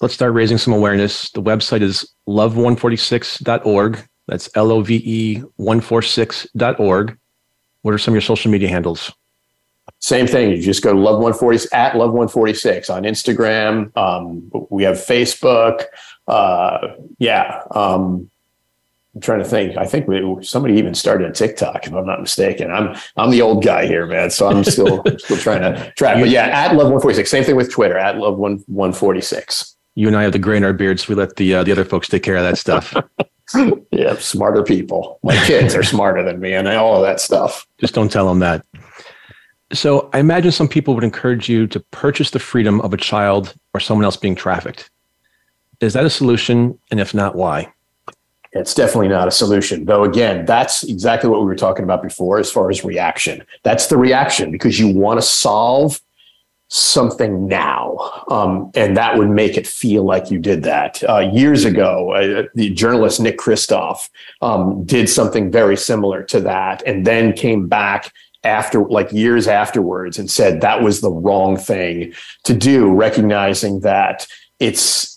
let's 0.00 0.14
start 0.14 0.32
raising 0.34 0.58
some 0.58 0.72
awareness. 0.72 1.30
The 1.30 1.42
website 1.42 1.82
is 1.82 2.12
love146.org. 2.28 4.08
That's 4.26 4.50
L 4.54 4.72
O 4.72 4.80
V 4.82 5.02
E 5.04 5.42
146.org. 5.58 7.18
What 7.82 7.94
are 7.94 7.98
some 7.98 8.12
of 8.12 8.16
your 8.16 8.22
social 8.22 8.50
media 8.50 8.68
handles? 8.68 9.12
Same 10.00 10.26
thing. 10.26 10.50
You 10.50 10.60
just 10.60 10.82
go 10.82 10.92
to 10.92 10.98
love 10.98 11.14
146 11.14 11.72
at 11.72 11.96
love 11.96 12.10
146 12.10 12.90
on 12.90 13.04
Instagram. 13.04 13.96
Um, 13.96 14.50
we 14.68 14.82
have 14.82 14.96
Facebook. 14.96 15.84
Uh, 16.26 16.88
yeah. 17.18 17.62
Um, 17.70 18.28
I'm 19.14 19.20
trying 19.20 19.38
to 19.38 19.44
think. 19.44 19.76
I 19.78 19.86
think 19.86 20.08
we, 20.08 20.42
somebody 20.42 20.74
even 20.74 20.94
started 20.94 21.30
a 21.30 21.32
TikTok, 21.32 21.86
if 21.86 21.94
I'm 21.94 22.04
not 22.04 22.20
mistaken. 22.20 22.70
I'm 22.70 22.96
I'm 23.16 23.30
the 23.30 23.40
old 23.40 23.64
guy 23.64 23.86
here, 23.86 24.06
man. 24.06 24.30
So 24.30 24.48
I'm 24.48 24.64
still 24.64 25.02
still 25.18 25.38
trying 25.38 25.62
to 25.62 25.92
track. 25.92 26.20
But 26.20 26.28
yeah, 26.28 26.46
at 26.46 26.72
love 26.72 26.88
146. 26.88 27.30
Same 27.30 27.44
thing 27.44 27.56
with 27.56 27.70
Twitter 27.70 27.96
at 27.96 28.18
love 28.18 28.36
146 28.36 29.75
you 29.96 30.06
and 30.06 30.16
I 30.16 30.22
have 30.22 30.32
the 30.32 30.38
gray 30.38 30.58
in 30.58 30.64
our 30.64 30.72
beards. 30.72 31.08
We 31.08 31.16
let 31.16 31.36
the 31.36 31.56
uh, 31.56 31.64
the 31.64 31.72
other 31.72 31.84
folks 31.84 32.08
take 32.08 32.22
care 32.22 32.36
of 32.36 32.44
that 32.44 32.58
stuff. 32.58 32.94
yeah, 33.90 34.14
smarter 34.18 34.62
people. 34.62 35.18
My 35.24 35.36
kids 35.44 35.74
are 35.74 35.82
smarter 35.82 36.22
than 36.22 36.38
me, 36.38 36.54
and 36.54 36.68
all 36.68 36.96
of 36.96 37.02
that 37.02 37.20
stuff. 37.20 37.66
Just 37.78 37.94
don't 37.94 38.12
tell 38.12 38.28
them 38.28 38.38
that. 38.38 38.64
So 39.72 40.08
I 40.12 40.20
imagine 40.20 40.52
some 40.52 40.68
people 40.68 40.94
would 40.94 41.02
encourage 41.02 41.48
you 41.48 41.66
to 41.68 41.80
purchase 41.80 42.30
the 42.30 42.38
freedom 42.38 42.80
of 42.82 42.94
a 42.94 42.96
child 42.96 43.54
or 43.74 43.80
someone 43.80 44.04
else 44.04 44.16
being 44.16 44.36
trafficked. 44.36 44.90
Is 45.80 45.94
that 45.94 46.04
a 46.04 46.10
solution? 46.10 46.78
And 46.90 47.00
if 47.00 47.12
not, 47.12 47.34
why? 47.34 47.72
It's 48.52 48.74
definitely 48.74 49.08
not 49.08 49.28
a 49.28 49.32
solution. 49.32 49.84
Though, 49.84 50.04
again, 50.04 50.46
that's 50.46 50.84
exactly 50.84 51.28
what 51.28 51.40
we 51.40 51.46
were 51.46 51.56
talking 51.56 51.82
about 51.82 52.02
before 52.02 52.38
as 52.38 52.50
far 52.50 52.70
as 52.70 52.84
reaction. 52.84 53.44
That's 53.64 53.88
the 53.88 53.96
reaction 53.96 54.50
because 54.50 54.78
you 54.78 54.88
want 54.88 55.20
to 55.20 55.26
solve 55.26 56.00
something 56.68 57.46
now. 57.46 58.24
Um, 58.28 58.70
and 58.74 58.96
that 58.96 59.16
would 59.16 59.30
make 59.30 59.56
it 59.56 59.66
feel 59.66 60.04
like 60.04 60.30
you 60.30 60.38
did 60.38 60.64
that. 60.64 61.02
Uh, 61.08 61.30
years 61.32 61.64
ago, 61.64 62.12
uh, 62.12 62.48
the 62.54 62.70
journalist 62.70 63.20
Nick 63.20 63.38
Kristof 63.38 64.08
um, 64.42 64.84
did 64.84 65.08
something 65.08 65.50
very 65.50 65.76
similar 65.76 66.22
to 66.24 66.40
that 66.40 66.82
and 66.86 67.06
then 67.06 67.32
came 67.32 67.68
back 67.68 68.12
after 68.44 68.84
like 68.84 69.10
years 69.12 69.48
afterwards 69.48 70.18
and 70.18 70.30
said 70.30 70.60
that 70.60 70.82
was 70.82 71.00
the 71.00 71.10
wrong 71.10 71.56
thing 71.56 72.12
to 72.44 72.54
do 72.54 72.92
recognizing 72.92 73.80
that 73.80 74.26
it's 74.60 75.15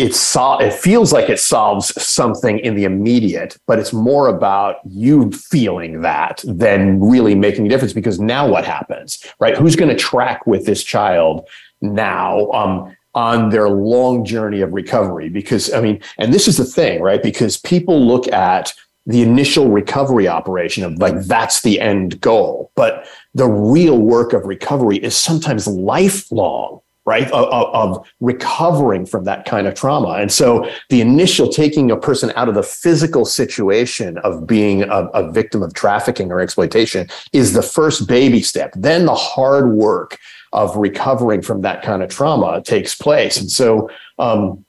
it 0.00 0.14
sol- 0.14 0.58
it 0.60 0.72
feels 0.72 1.12
like 1.12 1.28
it 1.28 1.38
solves 1.38 1.92
something 2.02 2.58
in 2.60 2.74
the 2.74 2.84
immediate, 2.84 3.56
but 3.66 3.78
it's 3.78 3.92
more 3.92 4.28
about 4.28 4.76
you 4.88 5.30
feeling 5.30 6.00
that 6.00 6.42
than 6.46 7.00
really 7.00 7.34
making 7.34 7.66
a 7.66 7.68
difference. 7.68 7.92
Because 7.92 8.18
now 8.18 8.48
what 8.48 8.64
happens, 8.64 9.22
right? 9.38 9.56
Who's 9.56 9.76
going 9.76 9.90
to 9.90 9.96
track 9.96 10.46
with 10.46 10.66
this 10.66 10.82
child 10.82 11.48
now? 11.80 12.50
Um, 12.50 12.96
on 13.12 13.50
their 13.50 13.68
long 13.68 14.24
journey 14.24 14.60
of 14.60 14.72
recovery 14.72 15.28
because 15.28 15.72
i 15.72 15.80
mean 15.80 16.00
and 16.18 16.32
this 16.32 16.46
is 16.46 16.58
the 16.58 16.64
thing 16.64 17.02
right 17.02 17.24
because 17.24 17.56
people 17.56 18.06
look 18.06 18.28
at 18.28 18.72
the 19.04 19.20
initial 19.20 19.68
recovery 19.68 20.28
operation 20.28 20.84
of 20.84 20.96
like 20.98 21.18
that's 21.22 21.62
the 21.62 21.80
end 21.80 22.20
goal 22.20 22.70
but 22.76 23.08
the 23.34 23.48
real 23.48 23.98
work 23.98 24.32
of 24.32 24.44
recovery 24.44 24.96
is 24.98 25.16
sometimes 25.16 25.66
lifelong 25.66 26.80
right 27.10 27.30
of, 27.32 27.74
of, 27.74 28.06
recovering 28.20 29.04
from 29.04 29.24
that 29.24 29.44
kind 29.44 29.66
of 29.66 29.74
trauma. 29.74 30.12
And 30.22 30.30
so 30.30 30.70
the 30.90 31.00
initial 31.00 31.48
taking 31.48 31.90
a 31.90 31.96
person 31.96 32.32
out 32.36 32.48
of 32.48 32.54
the 32.54 32.62
physical 32.62 33.24
situation 33.24 34.18
of 34.18 34.46
being 34.46 34.84
a, 34.84 35.00
a, 35.20 35.32
victim 35.32 35.60
of 35.62 35.74
trafficking 35.74 36.30
or 36.30 36.40
exploitation 36.40 37.08
is 37.32 37.52
the 37.52 37.62
first 37.62 38.06
baby 38.06 38.42
step. 38.42 38.72
Then 38.76 39.06
the 39.06 39.14
hard 39.14 39.72
work 39.72 40.18
of 40.52 40.76
recovering 40.76 41.42
from 41.42 41.62
that 41.62 41.82
kind 41.82 42.02
of 42.02 42.10
trauma 42.10 42.62
takes 42.62 42.94
place. 42.94 43.40
And 43.40 43.50
so 43.50 43.90
um, 44.18 44.64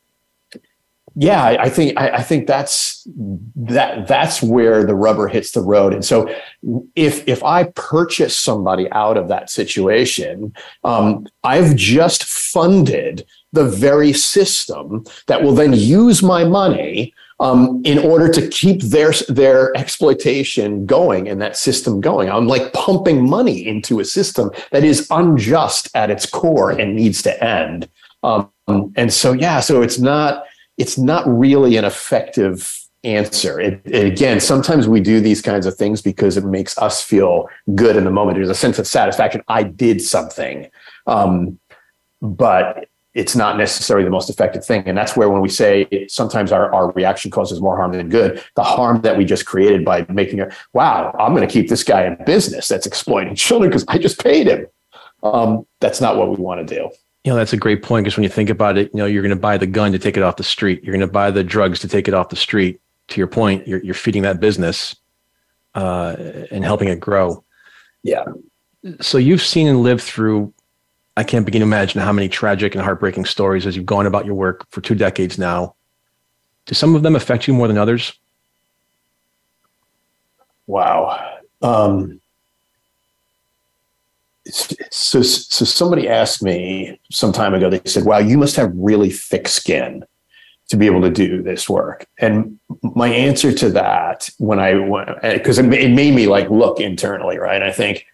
yeah, 1.16 1.44
I, 1.44 1.64
I 1.64 1.70
think 1.70 2.00
I, 2.00 2.10
I, 2.10 2.24
think 2.24 2.48
that's 2.48 3.06
that 3.56 4.08
that's 4.08 4.42
where 4.42 4.86
the 4.86 4.96
rubber 4.96 5.28
hits 5.28 5.52
the 5.52 5.62
road. 5.62 5.94
And 5.94 6.06
so, 6.06 6.34
if 6.96 7.28
if 7.28 7.44
I 7.44 7.66
purchase 7.66 8.38
somebody 8.38 8.90
out 8.92 9.18
of 9.18 9.28
that 9.28 9.50
situation, 9.50 10.54
um, 10.84 11.28
I've 11.44 11.76
just 11.76 12.24
funded 12.24 13.26
the 13.52 13.66
very 13.66 14.14
system 14.14 15.04
that 15.28 15.44
will 15.44 15.54
then 15.54 15.74
use 15.74 16.24
my 16.24 16.46
money 16.46 17.14
um, 17.42 17.82
in 17.84 17.98
order 17.98 18.32
to 18.32 18.48
keep 18.48 18.82
their 18.82 19.12
their 19.28 19.76
exploitation 19.76 20.86
going 20.86 21.28
and 21.28 21.42
that 21.42 21.58
system 21.58 22.00
going. 22.00 22.30
I'm 22.30 22.48
like 22.48 22.72
pumping 22.72 23.30
money 23.30 23.68
into 23.68 24.00
a 24.00 24.06
system 24.06 24.52
that 24.72 24.86
is 24.86 25.08
unjust 25.12 25.90
at 25.94 26.10
its 26.10 26.26
core 26.26 26.72
and 26.72 26.96
needs 26.96 27.22
to 27.24 27.44
end. 27.44 27.90
Um, 28.24 28.50
and 28.96 29.12
so, 29.12 29.34
yeah, 29.34 29.60
so 29.60 29.82
it's 29.82 30.00
not 30.00 30.46
it's 30.78 30.98
not 30.98 31.28
really 31.28 31.78
an 31.78 31.86
effective 31.86 32.78
answer. 33.04 33.60
It, 33.60 33.82
it, 33.86 34.06
again, 34.06 34.40
sometimes 34.40 34.88
we 34.88 35.02
do 35.02 35.20
these 35.20 35.42
kinds 35.42 35.66
of 35.66 35.76
things 35.76 36.02
because 36.02 36.38
it 36.38 36.46
makes 36.46 36.78
us 36.78 37.02
feel 37.02 37.50
good 37.76 37.96
in 37.96 38.04
the 38.04 38.12
moment. 38.12 38.36
There's 38.36 38.50
a 38.50 38.56
sense 38.56 38.80
of 38.80 38.88
satisfaction. 38.88 39.42
I 39.48 39.64
did 39.64 40.02
something. 40.02 40.70
Um, 41.08 41.60
but 42.22 42.88
it's 43.14 43.36
not 43.36 43.58
necessarily 43.58 44.06
the 44.06 44.12
most 44.12 44.30
effective 44.30 44.64
thing. 44.64 44.84
And 44.86 44.98
that's 44.98 45.18
where 45.18 45.30
when 45.30 45.42
we 45.42 45.50
say 45.50 46.08
sometimes 46.08 46.52
our, 46.52 46.74
our 46.74 46.92
reaction 46.92 47.30
causes 47.30 47.60
more 47.60 47.76
harm 47.76 47.92
than 47.92 48.08
good, 48.08 48.42
the 48.56 48.64
harm 48.64 49.02
that 49.02 49.18
we 49.18 49.26
just 49.26 49.46
created 49.46 49.84
by 49.84 50.06
making 50.08 50.40
a, 50.40 50.50
wow, 50.74 51.14
I'm 51.20 51.36
going 51.36 51.46
to 51.46 51.52
keep 51.52 51.68
this 51.68 51.84
guy 51.84 52.06
in 52.06 52.18
business 52.26 52.68
that's 52.68 52.86
exploiting 52.86 53.36
children 53.48 53.70
because 53.70 53.84
I 53.88 53.98
just 53.98 54.24
paid 54.24 54.48
him 54.48 54.68
um, 55.24 55.66
that's 55.80 56.02
not 56.02 56.18
what 56.18 56.30
we 56.30 56.36
want 56.38 56.68
to 56.68 56.76
do. 56.76 56.90
You 57.24 57.32
know, 57.32 57.36
that's 57.36 57.54
a 57.54 57.58
great 57.58 57.84
point 57.84 58.04
because 58.04 58.18
when 58.18 58.24
you 58.24 58.30
think 58.30 58.50
about 58.50 58.78
it, 58.78 58.90
you 58.94 58.98
know, 58.98 59.06
you're 59.06 59.22
going 59.22 59.30
to 59.30 59.36
buy 59.36 59.58
the 59.58 59.68
gun 59.68 59.92
to 59.92 60.00
take 60.00 60.18
it 60.18 60.24
off 60.24 60.38
the 60.38 60.44
street. 60.44 60.84
You're 60.84 60.94
going 60.94 61.08
to 61.08 61.12
buy 61.12 61.30
the 61.30 61.44
drugs 61.44 61.80
to 61.80 61.88
take 61.88 62.08
it 62.08 62.14
off 62.14 62.30
the 62.30 62.36
street. 62.36 62.82
To 63.10 63.20
your 63.20 63.28
point, 63.28 63.68
you're, 63.68 63.84
you're 63.84 63.94
feeding 63.94 64.24
that 64.24 64.40
business 64.40 64.96
uh, 65.76 66.16
and 66.50 66.64
helping 66.64 66.88
it 66.88 67.00
grow. 67.00 67.44
Yeah. 68.04 68.26
So 69.02 69.18
you've 69.18 69.42
seen 69.42 69.68
and 69.68 69.82
lived 69.84 70.02
through, 70.02 70.54
I 71.18 71.24
can't 71.24 71.46
begin 71.46 71.60
to 71.60 71.66
imagine 71.66 72.02
how 72.02 72.14
many 72.14 72.30
tragic 72.30 72.74
and 72.74 72.84
heartbreaking 72.84 73.26
stories 73.26 73.68
as 73.68 73.76
you've 73.76 73.86
gone 73.86 74.06
about 74.08 74.26
your 74.26 74.36
work 74.36 74.66
for 74.72 74.82
two 74.82 74.96
decades 74.96 75.38
now. 75.38 75.76
Do 76.66 76.74
some 76.74 76.96
of 76.96 77.04
them 77.04 77.16
affect 77.16 77.48
you 77.48 77.54
more 77.54 77.68
than 77.68 77.78
others? 77.78 78.14
Wow. 80.68 81.40
Um, 81.62 82.21
so, 84.48 85.22
so 85.22 85.66
somebody 85.66 86.08
asked 86.08 86.42
me 86.42 87.00
some 87.12 87.32
time 87.32 87.54
ago, 87.54 87.70
they 87.70 87.82
said, 87.86 88.06
wow, 88.06 88.18
you 88.18 88.38
must 88.38 88.56
have 88.56 88.72
really 88.76 89.10
thick 89.12 89.48
skin 89.48 90.04
to 90.70 90.78
be 90.78 90.86
able 90.86 91.02
to 91.02 91.10
do 91.10 91.44
this 91.44 91.70
work. 91.70 92.06
And 92.18 92.58
my 92.82 93.10
answer 93.10 93.52
to 93.52 93.70
that 93.72 94.30
when 94.38 94.58
I 94.58 94.76
went, 94.76 95.10
because 95.22 95.60
eh, 95.60 95.66
it, 95.66 95.74
it 95.74 95.92
made 95.92 96.16
me 96.16 96.28
like 96.28 96.50
look 96.50 96.80
internally, 96.80 97.38
right? 97.38 97.62
I 97.62 97.72
think, 97.72 98.06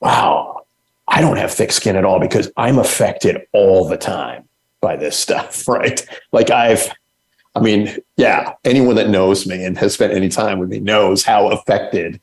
wow, 0.00 0.66
I 1.08 1.20
don't 1.20 1.36
have 1.36 1.52
thick 1.52 1.72
skin 1.72 1.96
at 1.96 2.04
all 2.04 2.20
because 2.20 2.50
I'm 2.56 2.78
affected 2.78 3.42
all 3.52 3.88
the 3.88 3.96
time 3.96 4.48
by 4.80 4.96
this 4.96 5.18
stuff, 5.18 5.66
right? 5.68 6.06
Like 6.32 6.50
I've, 6.50 6.88
I 7.56 7.60
mean, 7.60 7.96
yeah, 8.16 8.54
anyone 8.64 8.96
that 8.96 9.08
knows 9.08 9.46
me 9.46 9.64
and 9.64 9.76
has 9.78 9.94
spent 9.94 10.12
any 10.12 10.28
time 10.28 10.58
with 10.58 10.70
me 10.70 10.80
knows 10.80 11.24
how 11.24 11.48
affected 11.48 12.20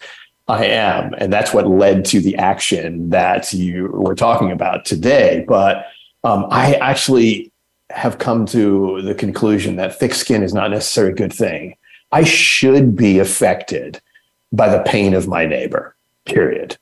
I 0.48 0.66
am. 0.66 1.14
And 1.18 1.32
that's 1.32 1.54
what 1.54 1.68
led 1.68 2.06
to 2.06 2.20
the 2.20 2.36
action 2.36 3.10
that 3.10 3.54
you 3.54 3.88
were 3.88 4.16
talking 4.16 4.52
about 4.52 4.86
today. 4.86 5.46
But 5.48 5.86
um, 6.24 6.48
I 6.50 6.74
actually 6.76 7.52
have 7.90 8.18
come 8.18 8.46
to 8.48 9.02
the 9.02 9.16
conclusion 9.16 9.76
that 9.76 9.98
thick 9.98 10.14
skin 10.14 10.44
is 10.44 10.54
not 10.54 10.72
necessarily 10.72 11.14
a 11.14 11.16
good 11.16 11.34
thing. 11.34 11.76
I 12.12 12.24
should 12.24 12.96
be 12.96 13.20
affected 13.20 14.02
by 14.52 14.70
the 14.70 14.84
pain 14.84 15.14
of 15.14 15.28
my 15.28 15.46
neighbor, 15.46 15.96
period. 16.26 16.78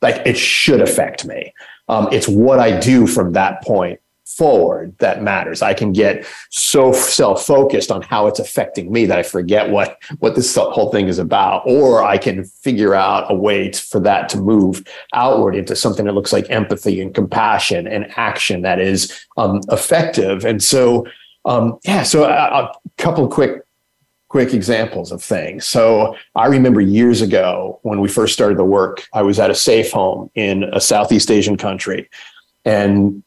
Like 0.00 0.26
it 0.26 0.38
should 0.38 0.80
affect 0.80 1.26
me. 1.26 1.52
Um, 1.88 2.08
it's 2.12 2.28
what 2.28 2.58
I 2.58 2.78
do 2.78 3.06
from 3.06 3.32
that 3.32 3.62
point 3.62 4.00
forward 4.40 4.96
that 5.00 5.22
matters. 5.22 5.60
I 5.60 5.74
can 5.74 5.92
get 5.92 6.24
so 6.48 6.92
self-focused 6.92 7.90
on 7.90 8.00
how 8.00 8.26
it's 8.26 8.40
affecting 8.40 8.90
me 8.90 9.04
that 9.04 9.18
I 9.18 9.22
forget 9.22 9.68
what 9.68 9.98
what 10.20 10.34
this 10.34 10.56
whole 10.56 10.90
thing 10.90 11.08
is 11.08 11.18
about, 11.18 11.62
or 11.66 12.02
I 12.02 12.16
can 12.16 12.44
figure 12.44 12.94
out 12.94 13.30
a 13.30 13.34
way 13.34 13.68
to, 13.68 13.80
for 13.90 14.00
that 14.00 14.30
to 14.30 14.38
move 14.38 14.82
outward 15.12 15.54
into 15.56 15.76
something 15.76 16.06
that 16.06 16.14
looks 16.14 16.32
like 16.32 16.46
empathy 16.48 17.02
and 17.02 17.14
compassion 17.14 17.86
and 17.86 18.10
action 18.16 18.62
that 18.62 18.78
is 18.80 19.00
um, 19.36 19.60
effective. 19.70 20.46
And 20.46 20.62
so, 20.62 21.06
um, 21.44 21.78
yeah. 21.84 22.02
So 22.02 22.24
a, 22.24 22.30
a 22.60 22.72
couple 22.96 23.28
quick 23.28 23.62
quick 24.28 24.54
examples 24.54 25.12
of 25.12 25.22
things. 25.22 25.66
So 25.66 26.16
I 26.34 26.46
remember 26.46 26.80
years 26.80 27.20
ago 27.20 27.78
when 27.82 28.00
we 28.00 28.08
first 28.08 28.32
started 28.32 28.56
the 28.56 28.64
work, 28.64 29.06
I 29.12 29.20
was 29.20 29.38
at 29.38 29.50
a 29.50 29.54
safe 29.54 29.92
home 29.92 30.30
in 30.34 30.64
a 30.72 30.80
Southeast 30.80 31.30
Asian 31.30 31.58
country. 31.58 32.08
And 32.64 33.22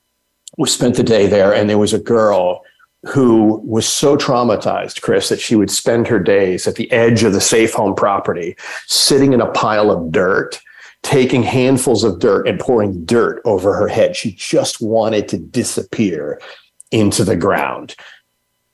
we 0.58 0.68
spent 0.68 0.96
the 0.96 1.04
day 1.04 1.28
there, 1.28 1.54
and 1.54 1.70
there 1.70 1.78
was 1.78 1.94
a 1.94 2.00
girl 2.00 2.64
who 3.06 3.62
was 3.66 3.88
so 3.88 4.16
traumatized, 4.16 5.02
Chris, 5.02 5.30
that 5.30 5.40
she 5.40 5.56
would 5.56 5.72
spend 5.72 6.08
her 6.08 6.20
days 6.20 6.68
at 6.68 6.76
the 6.76 6.90
edge 6.92 7.24
of 7.24 7.34
the 7.34 7.42
safe 7.42 7.74
home 7.74 7.96
property, 7.96 8.56
sitting 8.88 9.34
in 9.34 9.42
a 9.42 9.52
pile 9.52 9.92
of 9.92 10.12
dirt, 10.12 10.60
taking 11.02 11.44
handfuls 11.44 12.04
of 12.04 12.20
dirt 12.20 12.48
and 12.48 12.60
pouring 12.60 13.04
dirt 13.06 13.42
over 13.44 13.76
her 13.76 13.90
head. 13.90 14.16
She 14.16 14.32
just 14.32 14.82
wanted 14.82 15.28
to 15.30 15.38
disappear 15.38 16.40
into 16.92 17.26
the 17.26 17.36
ground. 17.36 17.96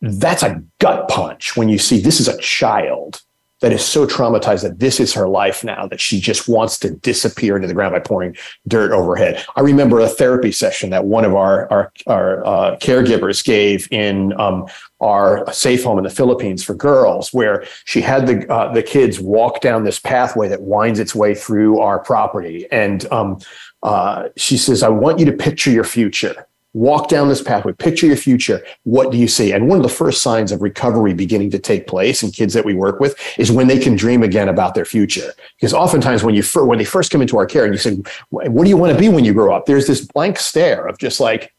That's 0.01 0.43
a 0.43 0.61
gut 0.77 1.09
punch 1.09 1.57
when 1.57 1.69
you 1.69 1.79
see 1.79 1.99
this 1.99 2.19
is 2.19 2.27
a 2.27 2.37
child 2.37 3.21
that 3.61 3.73
is 3.73 3.83
so 3.83 4.07
traumatized 4.07 4.63
that 4.63 4.79
this 4.79 4.99
is 4.99 5.13
her 5.13 5.27
life 5.27 5.63
now 5.63 5.87
that 5.87 5.99
she 5.99 6.19
just 6.19 6.47
wants 6.47 6.79
to 6.79 6.91
disappear 6.91 7.55
into 7.55 7.67
the 7.67 7.73
ground 7.73 7.93
by 7.93 7.99
pouring 7.99 8.35
dirt 8.67 8.91
overhead. 8.91 9.43
I 9.55 9.61
remember 9.61 9.99
a 9.99 10.07
therapy 10.07 10.51
session 10.51 10.89
that 10.91 11.05
one 11.05 11.25
of 11.25 11.35
our 11.35 11.71
our, 11.71 11.91
our 12.07 12.45
uh, 12.45 12.77
caregivers 12.77 13.43
gave 13.43 13.87
in 13.91 14.39
um, 14.39 14.67
our 15.01 15.51
safe 15.53 15.83
home 15.83 15.97
in 15.97 16.03
the 16.03 16.09
Philippines 16.09 16.63
for 16.63 16.73
girls, 16.73 17.33
where 17.33 17.65
she 17.85 18.01
had 18.01 18.27
the 18.27 18.51
uh, 18.51 18.71
the 18.73 18.83
kids 18.83 19.19
walk 19.19 19.61
down 19.61 19.83
this 19.83 19.99
pathway 19.99 20.47
that 20.47 20.61
winds 20.61 20.99
its 20.99 21.13
way 21.13 21.35
through 21.35 21.79
our 21.79 21.99
property, 21.99 22.67
and 22.71 23.11
um, 23.11 23.39
uh, 23.83 24.29
she 24.37 24.57
says, 24.57 24.83
"I 24.83 24.89
want 24.89 25.19
you 25.19 25.25
to 25.25 25.33
picture 25.33 25.71
your 25.71 25.83
future." 25.83 26.45
Walk 26.73 27.09
down 27.09 27.29
this 27.29 27.41
pathway, 27.41 27.73
picture 27.73 28.05
your 28.05 28.15
future. 28.15 28.63
What 28.83 29.11
do 29.11 29.17
you 29.17 29.27
see? 29.27 29.51
And 29.51 29.67
one 29.67 29.77
of 29.77 29.83
the 29.83 29.89
first 29.89 30.21
signs 30.21 30.51
of 30.51 30.61
recovery 30.61 31.13
beginning 31.13 31.49
to 31.51 31.59
take 31.59 31.87
place 31.87 32.21
in 32.21 32.31
kids 32.31 32.53
that 32.53 32.65
we 32.65 32.73
work 32.73 32.99
with 32.99 33.19
is 33.37 33.51
when 33.51 33.67
they 33.67 33.79
can 33.79 33.95
dream 33.95 34.23
again 34.23 34.49
about 34.49 34.75
their 34.75 34.85
future. 34.85 35.33
Because 35.57 35.73
oftentimes 35.73 36.23
when 36.23 36.35
you 36.35 36.43
when 36.55 36.77
they 36.77 36.85
first 36.85 37.11
come 37.11 37.21
into 37.21 37.37
our 37.37 37.45
care 37.45 37.65
and 37.65 37.73
you 37.73 37.79
say, 37.79 37.97
"What 38.29 38.63
do 38.63 38.69
you 38.69 38.77
want 38.77 38.93
to 38.93 38.99
be 38.99 39.09
when 39.09 39.25
you 39.25 39.33
grow 39.33 39.53
up?" 39.53 39.65
There's 39.65 39.87
this 39.87 40.01
blank 40.01 40.37
stare 40.39 40.85
of 40.87 40.97
just 40.97 41.19
like, 41.19 41.53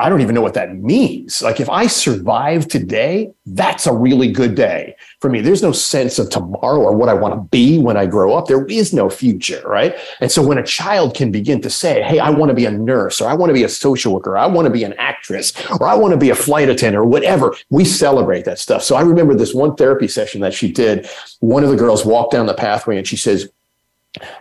I 0.00 0.08
don't 0.08 0.22
even 0.22 0.34
know 0.34 0.40
what 0.40 0.54
that 0.54 0.74
means. 0.76 1.42
Like 1.42 1.60
if 1.60 1.68
I 1.68 1.86
survive 1.86 2.66
today, 2.66 3.32
that's 3.44 3.86
a 3.86 3.92
really 3.92 4.32
good 4.32 4.54
day 4.54 4.96
for 5.20 5.28
me. 5.28 5.42
There's 5.42 5.62
no 5.62 5.72
sense 5.72 6.18
of 6.18 6.30
tomorrow 6.30 6.80
or 6.80 6.96
what 6.96 7.10
I 7.10 7.14
want 7.14 7.34
to 7.34 7.40
be 7.50 7.78
when 7.78 7.98
I 7.98 8.06
grow 8.06 8.34
up. 8.34 8.46
There 8.46 8.64
is 8.66 8.94
no 8.94 9.10
future, 9.10 9.62
right? 9.66 9.94
And 10.20 10.32
so 10.32 10.42
when 10.42 10.56
a 10.56 10.62
child 10.62 11.14
can 11.14 11.30
begin 11.30 11.60
to 11.60 11.70
say, 11.70 12.02
Hey, 12.02 12.18
I 12.18 12.30
want 12.30 12.48
to 12.48 12.54
be 12.54 12.64
a 12.64 12.70
nurse 12.70 13.20
or 13.20 13.28
I 13.28 13.34
want 13.34 13.50
to 13.50 13.54
be 13.54 13.62
a 13.62 13.68
social 13.68 14.14
worker, 14.14 14.32
or 14.32 14.38
I 14.38 14.46
want 14.46 14.66
to 14.66 14.72
be 14.72 14.84
an 14.84 14.94
actress 14.94 15.52
or 15.70 15.86
I 15.86 15.94
want 15.94 16.12
to 16.12 16.18
be 16.18 16.30
a 16.30 16.34
flight 16.34 16.70
attendant 16.70 16.96
or 16.96 17.04
whatever, 17.04 17.54
we 17.68 17.84
celebrate 17.84 18.46
that 18.46 18.58
stuff. 18.58 18.82
So 18.82 18.96
I 18.96 19.02
remember 19.02 19.34
this 19.34 19.52
one 19.52 19.76
therapy 19.76 20.08
session 20.08 20.40
that 20.40 20.54
she 20.54 20.72
did. 20.72 21.08
One 21.40 21.62
of 21.62 21.70
the 21.70 21.76
girls 21.76 22.06
walked 22.06 22.32
down 22.32 22.46
the 22.46 22.54
pathway 22.54 22.96
and 22.96 23.06
she 23.06 23.16
says, 23.16 23.50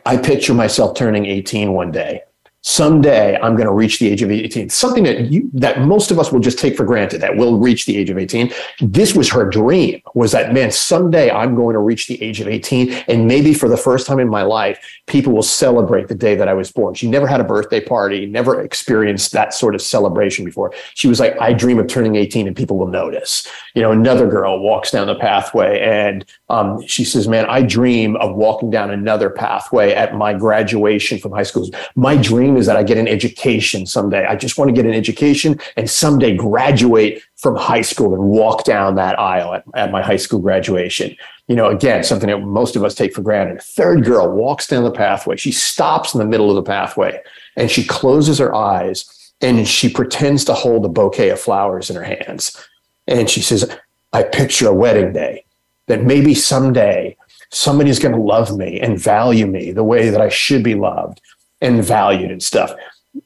I 0.05 0.17
picture 0.17 0.53
myself 0.53 0.95
turning 0.95 1.25
18 1.25 1.73
one 1.73 1.91
day 1.91 2.21
someday 2.61 3.37
I'm 3.37 3.55
going 3.55 3.67
to 3.67 3.73
reach 3.73 3.99
the 3.99 4.09
age 4.09 4.21
of 4.21 4.31
18. 4.31 4.69
Something 4.69 5.03
that 5.05 5.31
you, 5.31 5.49
that 5.53 5.81
most 5.81 6.11
of 6.11 6.19
us 6.19 6.31
will 6.31 6.41
just 6.41 6.59
take 6.59 6.75
for 6.75 6.83
granted 6.83 7.21
that 7.21 7.37
we'll 7.37 7.57
reach 7.57 7.85
the 7.85 7.97
age 7.97 8.09
of 8.09 8.17
18. 8.17 8.51
This 8.81 9.15
was 9.15 9.29
her 9.31 9.49
dream 9.49 10.01
was 10.13 10.33
that, 10.33 10.53
man, 10.53 10.71
someday 10.71 11.31
I'm 11.31 11.55
going 11.55 11.73
to 11.73 11.79
reach 11.79 12.07
the 12.07 12.21
age 12.21 12.41
of 12.41 12.47
18. 12.47 12.91
And 13.07 13.27
maybe 13.27 13.53
for 13.53 13.69
the 13.69 13.77
first 13.77 14.07
time 14.07 14.19
in 14.19 14.27
my 14.27 14.41
life, 14.41 14.79
people 15.07 15.33
will 15.33 15.41
celebrate 15.41 16.09
the 16.09 16.15
day 16.15 16.35
that 16.35 16.47
I 16.47 16.53
was 16.53 16.71
born. 16.71 16.95
She 16.95 17.09
never 17.09 17.27
had 17.27 17.39
a 17.39 17.45
birthday 17.45 17.79
party, 17.79 18.25
never 18.25 18.61
experienced 18.61 19.31
that 19.31 19.53
sort 19.53 19.73
of 19.73 19.81
celebration 19.81 20.43
before. 20.43 20.73
She 20.95 21.07
was 21.07 21.19
like, 21.19 21.39
I 21.39 21.53
dream 21.53 21.79
of 21.79 21.87
turning 21.87 22.15
18 22.17 22.45
and 22.47 22.55
people 22.55 22.77
will 22.77 22.87
notice. 22.87 23.47
You 23.73 23.81
know, 23.81 23.91
another 23.91 24.27
girl 24.27 24.59
walks 24.59 24.91
down 24.91 25.07
the 25.07 25.15
pathway 25.15 25.79
and 25.79 26.25
um, 26.49 26.85
she 26.85 27.05
says, 27.05 27.27
man, 27.27 27.45
I 27.47 27.61
dream 27.61 28.17
of 28.17 28.35
walking 28.35 28.69
down 28.69 28.91
another 28.91 29.29
pathway 29.29 29.93
at 29.93 30.15
my 30.15 30.33
graduation 30.33 31.19
from 31.19 31.31
high 31.31 31.43
school. 31.43 31.69
My 31.95 32.17
dream 32.17 32.48
dream 32.49 32.59
is 32.59 32.65
that 32.65 32.77
I 32.77 32.83
get 32.83 32.97
an 32.97 33.07
education 33.07 33.85
someday. 33.85 34.25
I 34.25 34.35
just 34.35 34.57
want 34.57 34.69
to 34.69 34.73
get 34.73 34.85
an 34.85 34.93
education 34.93 35.59
and 35.77 35.89
someday 35.89 36.35
graduate 36.35 37.21
from 37.37 37.55
high 37.55 37.81
school 37.81 38.13
and 38.13 38.23
walk 38.23 38.63
down 38.63 38.95
that 38.95 39.19
aisle 39.19 39.53
at, 39.53 39.63
at 39.75 39.91
my 39.91 40.01
high 40.01 40.17
school 40.17 40.39
graduation. 40.39 41.15
You 41.47 41.55
know, 41.55 41.69
again, 41.69 42.03
something 42.03 42.29
that 42.29 42.39
most 42.39 42.75
of 42.75 42.83
us 42.83 42.95
take 42.95 43.13
for 43.13 43.21
granted. 43.21 43.57
A 43.57 43.61
third 43.61 44.03
girl 44.03 44.31
walks 44.31 44.67
down 44.67 44.83
the 44.83 44.91
pathway. 44.91 45.37
She 45.37 45.51
stops 45.51 46.13
in 46.13 46.19
the 46.19 46.25
middle 46.25 46.49
of 46.49 46.55
the 46.55 46.63
pathway 46.63 47.21
and 47.55 47.69
she 47.69 47.85
closes 47.85 48.37
her 48.37 48.53
eyes 48.53 49.31
and 49.41 49.67
she 49.67 49.89
pretends 49.89 50.43
to 50.45 50.53
hold 50.53 50.85
a 50.85 50.89
bouquet 50.89 51.29
of 51.29 51.39
flowers 51.39 51.89
in 51.89 51.95
her 51.95 52.03
hands. 52.03 52.67
And 53.07 53.29
she 53.29 53.41
says, 53.41 53.69
I 54.11 54.23
picture 54.23 54.67
a 54.67 54.73
wedding 54.73 55.13
day 55.13 55.45
that 55.87 56.03
maybe 56.03 56.35
someday 56.35 57.15
somebody's 57.51 57.99
going 57.99 58.13
to 58.13 58.21
love 58.21 58.55
me 58.55 58.79
and 58.79 58.99
value 58.99 59.47
me 59.47 59.71
the 59.71 59.83
way 59.83 60.09
that 60.09 60.21
I 60.21 60.29
should 60.29 60.63
be 60.63 60.75
loved 60.75 61.19
and 61.61 61.83
valued 61.83 62.31
and 62.31 62.41
stuff. 62.41 62.73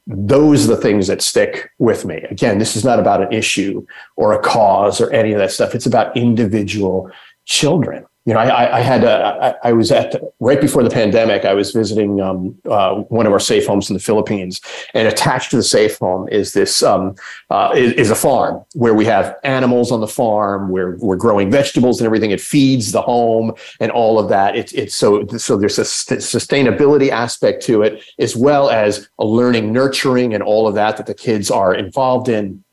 Those 0.06 0.64
are 0.64 0.74
the 0.74 0.80
things 0.80 1.06
that 1.08 1.22
stick 1.22 1.70
with 1.78 2.04
me. 2.04 2.16
Again, 2.30 2.58
this 2.58 2.76
is 2.76 2.84
not 2.84 2.98
about 2.98 3.22
an 3.22 3.32
issue 3.32 3.86
or 4.16 4.32
a 4.32 4.40
cause 4.40 5.00
or 5.00 5.10
any 5.10 5.32
of 5.32 5.38
that 5.38 5.50
stuff. 5.50 5.74
It's 5.74 5.86
about 5.86 6.16
individual 6.16 7.10
children 7.44 8.06
you 8.26 8.32
know, 8.32 8.40
I, 8.40 8.78
I 8.78 8.80
had 8.80 9.04
a, 9.04 9.58
I, 9.62 9.72
was 9.74 9.92
at 9.92 10.18
right 10.40 10.58
before 10.58 10.82
the 10.82 10.88
pandemic. 10.88 11.44
I 11.44 11.52
was 11.52 11.72
visiting 11.72 12.22
um, 12.22 12.58
uh, 12.64 12.94
one 12.94 13.26
of 13.26 13.32
our 13.32 13.40
safe 13.40 13.66
homes 13.66 13.90
in 13.90 13.94
the 13.94 14.00
Philippines, 14.00 14.62
and 14.94 15.06
attached 15.06 15.50
to 15.50 15.56
the 15.56 15.62
safe 15.62 15.98
home 15.98 16.26
is 16.30 16.54
this 16.54 16.82
um, 16.82 17.16
uh, 17.50 17.72
is, 17.76 17.92
is, 17.92 18.10
a 18.10 18.14
farm 18.14 18.64
where 18.72 18.94
we 18.94 19.04
have 19.04 19.36
animals 19.44 19.92
on 19.92 20.00
the 20.00 20.08
farm. 20.08 20.70
Where 20.70 20.96
we're 21.00 21.16
growing 21.16 21.50
vegetables 21.50 22.00
and 22.00 22.06
everything. 22.06 22.30
It 22.30 22.40
feeds 22.40 22.92
the 22.92 23.02
home 23.02 23.52
and 23.78 23.92
all 23.92 24.18
of 24.18 24.30
that. 24.30 24.56
It's 24.56 24.72
it's 24.72 24.94
so 24.94 25.26
so 25.26 25.58
there's 25.58 25.78
a 25.78 25.82
sustainability 25.82 27.10
aspect 27.10 27.62
to 27.64 27.82
it 27.82 28.02
as 28.18 28.34
well 28.34 28.70
as 28.70 29.06
a 29.18 29.26
learning, 29.26 29.70
nurturing, 29.70 30.32
and 30.32 30.42
all 30.42 30.66
of 30.66 30.74
that 30.76 30.96
that 30.96 31.04
the 31.04 31.14
kids 31.14 31.50
are 31.50 31.74
involved 31.74 32.30
in. 32.30 32.64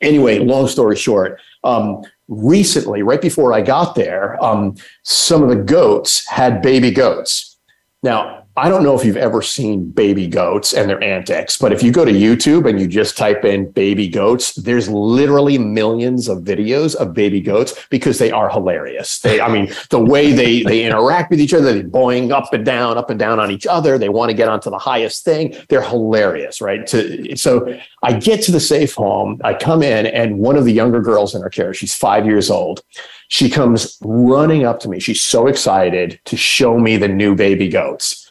Anyway, 0.00 0.38
long 0.38 0.68
story 0.68 0.96
short. 0.96 1.40
Um, 1.64 2.02
recently, 2.32 3.02
right 3.02 3.20
before 3.20 3.52
I 3.52 3.60
got 3.60 3.94
there, 3.94 4.42
um, 4.42 4.76
some 5.02 5.42
of 5.42 5.48
the 5.48 5.56
goats 5.56 6.26
had 6.28 6.62
baby 6.62 6.90
goats. 6.90 7.58
Now, 8.02 8.41
I 8.54 8.68
don't 8.68 8.82
know 8.82 8.94
if 8.94 9.02
you've 9.02 9.16
ever 9.16 9.40
seen 9.40 9.88
baby 9.88 10.26
goats 10.26 10.74
and 10.74 10.88
their 10.88 11.02
antics, 11.02 11.56
but 11.56 11.72
if 11.72 11.82
you 11.82 11.90
go 11.90 12.04
to 12.04 12.12
YouTube 12.12 12.68
and 12.68 12.78
you 12.78 12.86
just 12.86 13.16
type 13.16 13.46
in 13.46 13.70
baby 13.70 14.08
goats, 14.08 14.54
there's 14.56 14.90
literally 14.90 15.56
millions 15.56 16.28
of 16.28 16.40
videos 16.40 16.94
of 16.94 17.14
baby 17.14 17.40
goats 17.40 17.86
because 17.88 18.18
they 18.18 18.30
are 18.30 18.50
hilarious. 18.50 19.20
They, 19.20 19.40
I 19.40 19.50
mean, 19.50 19.72
the 19.88 20.00
way 20.00 20.32
they 20.32 20.64
they 20.64 20.84
interact 20.84 21.30
with 21.30 21.40
each 21.40 21.54
other, 21.54 21.72
they 21.72 21.82
boing 21.82 22.30
up 22.30 22.52
and 22.52 22.62
down, 22.62 22.98
up 22.98 23.08
and 23.08 23.18
down 23.18 23.40
on 23.40 23.50
each 23.50 23.66
other. 23.66 23.96
They 23.96 24.10
want 24.10 24.28
to 24.28 24.36
get 24.36 24.48
onto 24.48 24.68
the 24.68 24.78
highest 24.78 25.24
thing. 25.24 25.56
They're 25.70 25.80
hilarious, 25.80 26.60
right? 26.60 26.86
To, 26.88 27.34
so 27.36 27.78
I 28.02 28.12
get 28.12 28.42
to 28.42 28.52
the 28.52 28.60
safe 28.60 28.92
home, 28.94 29.40
I 29.44 29.54
come 29.54 29.82
in, 29.82 30.04
and 30.04 30.38
one 30.38 30.56
of 30.56 30.66
the 30.66 30.72
younger 30.72 31.00
girls 31.00 31.34
in 31.34 31.42
our 31.42 31.48
care, 31.48 31.72
she's 31.72 31.94
five 31.94 32.26
years 32.26 32.50
old. 32.50 32.82
She 33.28 33.48
comes 33.48 33.96
running 34.02 34.66
up 34.66 34.78
to 34.80 34.90
me. 34.90 35.00
She's 35.00 35.22
so 35.22 35.46
excited 35.46 36.20
to 36.26 36.36
show 36.36 36.78
me 36.78 36.98
the 36.98 37.08
new 37.08 37.34
baby 37.34 37.70
goats. 37.70 38.21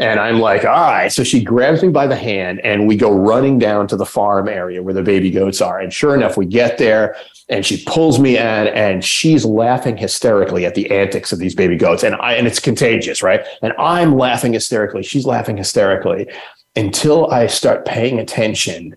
And 0.00 0.18
I'm 0.18 0.40
like, 0.40 0.64
all 0.64 0.90
right. 0.90 1.12
So 1.12 1.22
she 1.22 1.44
grabs 1.44 1.82
me 1.82 1.90
by 1.90 2.06
the 2.06 2.16
hand 2.16 2.60
and 2.60 2.88
we 2.88 2.96
go 2.96 3.12
running 3.12 3.58
down 3.58 3.86
to 3.88 3.96
the 3.96 4.06
farm 4.06 4.48
area 4.48 4.82
where 4.82 4.94
the 4.94 5.02
baby 5.02 5.30
goats 5.30 5.60
are. 5.60 5.78
And 5.78 5.92
sure 5.92 6.14
enough, 6.14 6.38
we 6.38 6.46
get 6.46 6.78
there 6.78 7.16
and 7.50 7.66
she 7.66 7.84
pulls 7.84 8.18
me 8.18 8.38
in 8.38 8.68
and 8.68 9.04
she's 9.04 9.44
laughing 9.44 9.98
hysterically 9.98 10.64
at 10.64 10.74
the 10.74 10.90
antics 10.90 11.32
of 11.32 11.38
these 11.38 11.54
baby 11.54 11.76
goats. 11.76 12.02
And 12.02 12.14
I, 12.14 12.32
and 12.32 12.46
it's 12.46 12.58
contagious, 12.58 13.22
right? 13.22 13.44
And 13.60 13.74
I'm 13.78 14.16
laughing 14.16 14.54
hysterically. 14.54 15.02
She's 15.02 15.26
laughing 15.26 15.58
hysterically 15.58 16.26
until 16.74 17.30
I 17.30 17.46
start 17.46 17.84
paying 17.84 18.18
attention 18.18 18.96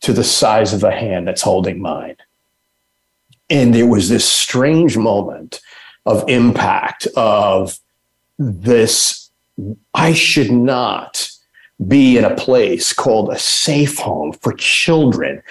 to 0.00 0.14
the 0.14 0.24
size 0.24 0.72
of 0.72 0.80
the 0.80 0.92
hand 0.92 1.28
that's 1.28 1.42
holding 1.42 1.78
mine. 1.78 2.16
And 3.50 3.74
there 3.74 3.86
was 3.86 4.08
this 4.08 4.26
strange 4.26 4.96
moment 4.96 5.60
of 6.06 6.26
impact 6.26 7.06
of 7.16 7.78
this 8.38 9.21
I 9.94 10.12
should 10.12 10.50
not 10.50 11.28
be 11.86 12.16
in 12.16 12.24
a 12.24 12.34
place 12.34 12.92
called 12.92 13.32
a 13.32 13.38
safe 13.38 13.98
home 13.98 14.32
for 14.32 14.52
children. 14.52 15.42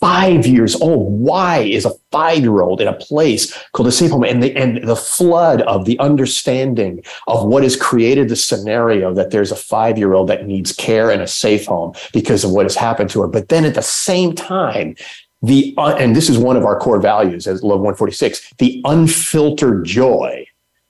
Five 0.00 0.46
years 0.46 0.80
old. 0.80 1.12
Why 1.12 1.58
is 1.58 1.84
a 1.84 1.90
five 2.12 2.38
year 2.38 2.60
old 2.60 2.80
in 2.80 2.86
a 2.86 2.92
place 2.92 3.52
called 3.72 3.88
a 3.88 3.92
safe 3.92 4.12
home? 4.12 4.22
And 4.22 4.40
the, 4.40 4.54
and 4.54 4.86
the 4.86 4.94
flood 4.94 5.62
of 5.62 5.86
the 5.86 5.98
understanding 5.98 7.02
of 7.26 7.44
what 7.44 7.64
has 7.64 7.74
created 7.74 8.28
the 8.28 8.36
scenario 8.36 9.12
that 9.14 9.32
there's 9.32 9.50
a 9.50 9.56
five 9.56 9.98
year 9.98 10.14
old 10.14 10.28
that 10.28 10.46
needs 10.46 10.72
care 10.72 11.10
in 11.10 11.20
a 11.20 11.26
safe 11.26 11.66
home 11.66 11.94
because 12.12 12.44
of 12.44 12.52
what 12.52 12.64
has 12.64 12.76
happened 12.76 13.10
to 13.10 13.22
her. 13.22 13.28
But 13.28 13.48
then 13.48 13.64
at 13.64 13.74
the 13.74 13.82
same 13.82 14.34
time, 14.34 14.94
the, 15.42 15.74
uh, 15.76 15.96
and 15.96 16.14
this 16.14 16.28
is 16.28 16.38
one 16.38 16.56
of 16.56 16.64
our 16.64 16.78
core 16.78 17.00
values 17.00 17.46
as 17.46 17.62
Love 17.62 17.80
146, 17.80 18.54
the 18.58 18.80
unfiltered 18.84 19.84
joy 19.84 20.46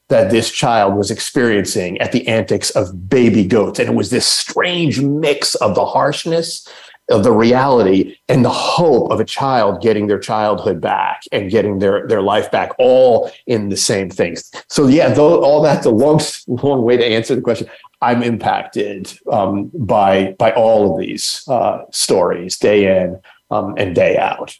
that 0.09 0.31
this 0.31 0.51
child 0.51 0.97
was 0.97 1.11
experiencing 1.11 1.99
at 2.01 2.13
the 2.13 2.27
antics 2.27 2.71
of 2.71 3.09
baby 3.09 3.45
goats. 3.45 3.79
And 3.79 3.89
it 3.89 3.95
was 3.95 4.11
this 4.11 4.27
strange 4.27 5.01
mix 5.01 5.55
of 5.57 5.75
the 5.75 5.85
harshness 5.85 6.67
of 7.11 7.25
the 7.25 7.33
reality 7.33 8.17
and 8.29 8.45
the 8.45 8.51
hope 8.51 9.11
of 9.11 9.21
a 9.21 9.25
child 9.25 9.81
getting 9.81 10.07
their 10.07 10.19
childhood 10.19 10.81
back 10.81 11.23
and 11.33 11.51
getting 11.51 11.79
their, 11.79 12.07
their 12.07 12.21
life 12.21 12.51
back 12.51 12.73
all 12.79 13.31
in 13.47 13.69
the 13.71 13.77
same 13.77 14.11
things. 14.11 14.51
So 14.69 14.87
yeah, 14.87 15.11
though 15.11 15.43
all 15.43 15.63
that's 15.63 15.87
a 15.87 15.91
long, 15.91 16.21
long 16.47 16.83
way 16.83 16.97
to 16.97 17.05
answer 17.05 17.35
the 17.35 17.41
question. 17.41 17.69
I'm 18.01 18.23
impacted 18.23 19.19
um, 19.33 19.71
by, 19.75 20.37
by 20.39 20.53
all 20.53 20.93
of 20.93 21.01
these 21.01 21.45
uh, 21.49 21.85
stories 21.91 22.57
day 22.57 23.03
in 23.03 23.21
um, 23.51 23.75
and 23.77 23.95
day 23.95 24.17
out. 24.17 24.59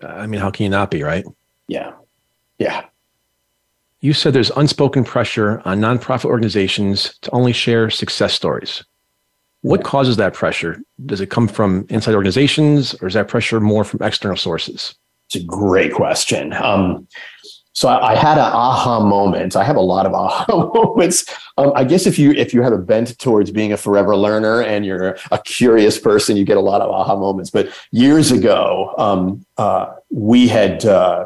I 0.00 0.26
mean, 0.26 0.40
how 0.40 0.50
can 0.50 0.64
you 0.64 0.70
not 0.70 0.90
be 0.90 1.02
right? 1.02 1.24
Yeah. 1.68 1.92
Yeah 2.58 2.84
you 4.04 4.12
said 4.12 4.34
there's 4.34 4.50
unspoken 4.50 5.02
pressure 5.02 5.62
on 5.64 5.80
nonprofit 5.80 6.26
organizations 6.26 7.16
to 7.22 7.30
only 7.30 7.54
share 7.54 7.88
success 7.88 8.34
stories. 8.34 8.84
What 9.62 9.82
causes 9.82 10.18
that 10.18 10.34
pressure? 10.34 10.82
Does 11.06 11.22
it 11.22 11.30
come 11.30 11.48
from 11.48 11.86
inside 11.88 12.14
organizations 12.14 12.94
or 13.00 13.08
is 13.08 13.14
that 13.14 13.28
pressure 13.28 13.60
more 13.60 13.82
from 13.82 14.02
external 14.02 14.36
sources? 14.36 14.94
It's 15.28 15.42
a 15.42 15.46
great 15.46 15.94
question. 15.94 16.52
Um, 16.52 17.08
so 17.72 17.88
I, 17.88 18.12
I, 18.12 18.14
had 18.14 18.36
an 18.36 18.52
aha 18.52 19.00
moment. 19.00 19.56
I 19.56 19.64
have 19.64 19.76
a 19.76 19.80
lot 19.80 20.04
of 20.04 20.12
aha 20.12 20.44
moments. 20.74 21.24
Um, 21.56 21.72
I 21.74 21.84
guess 21.84 22.06
if 22.06 22.18
you 22.18 22.32
if 22.32 22.52
you 22.52 22.60
have 22.60 22.74
a 22.74 22.78
bent 22.78 23.18
towards 23.18 23.52
being 23.52 23.72
a 23.72 23.78
forever 23.78 24.14
learner 24.14 24.60
and 24.60 24.84
you're 24.84 25.16
a 25.30 25.38
curious 25.38 25.98
person, 25.98 26.36
you 26.36 26.44
get 26.44 26.58
a 26.58 26.60
lot 26.60 26.82
of 26.82 26.90
aha 26.90 27.16
moments. 27.16 27.48
But 27.48 27.70
years 27.90 28.30
ago, 28.30 28.94
um, 28.98 29.46
uh, 29.56 29.94
we 30.10 30.46
had 30.46 30.84
uh, 30.84 31.24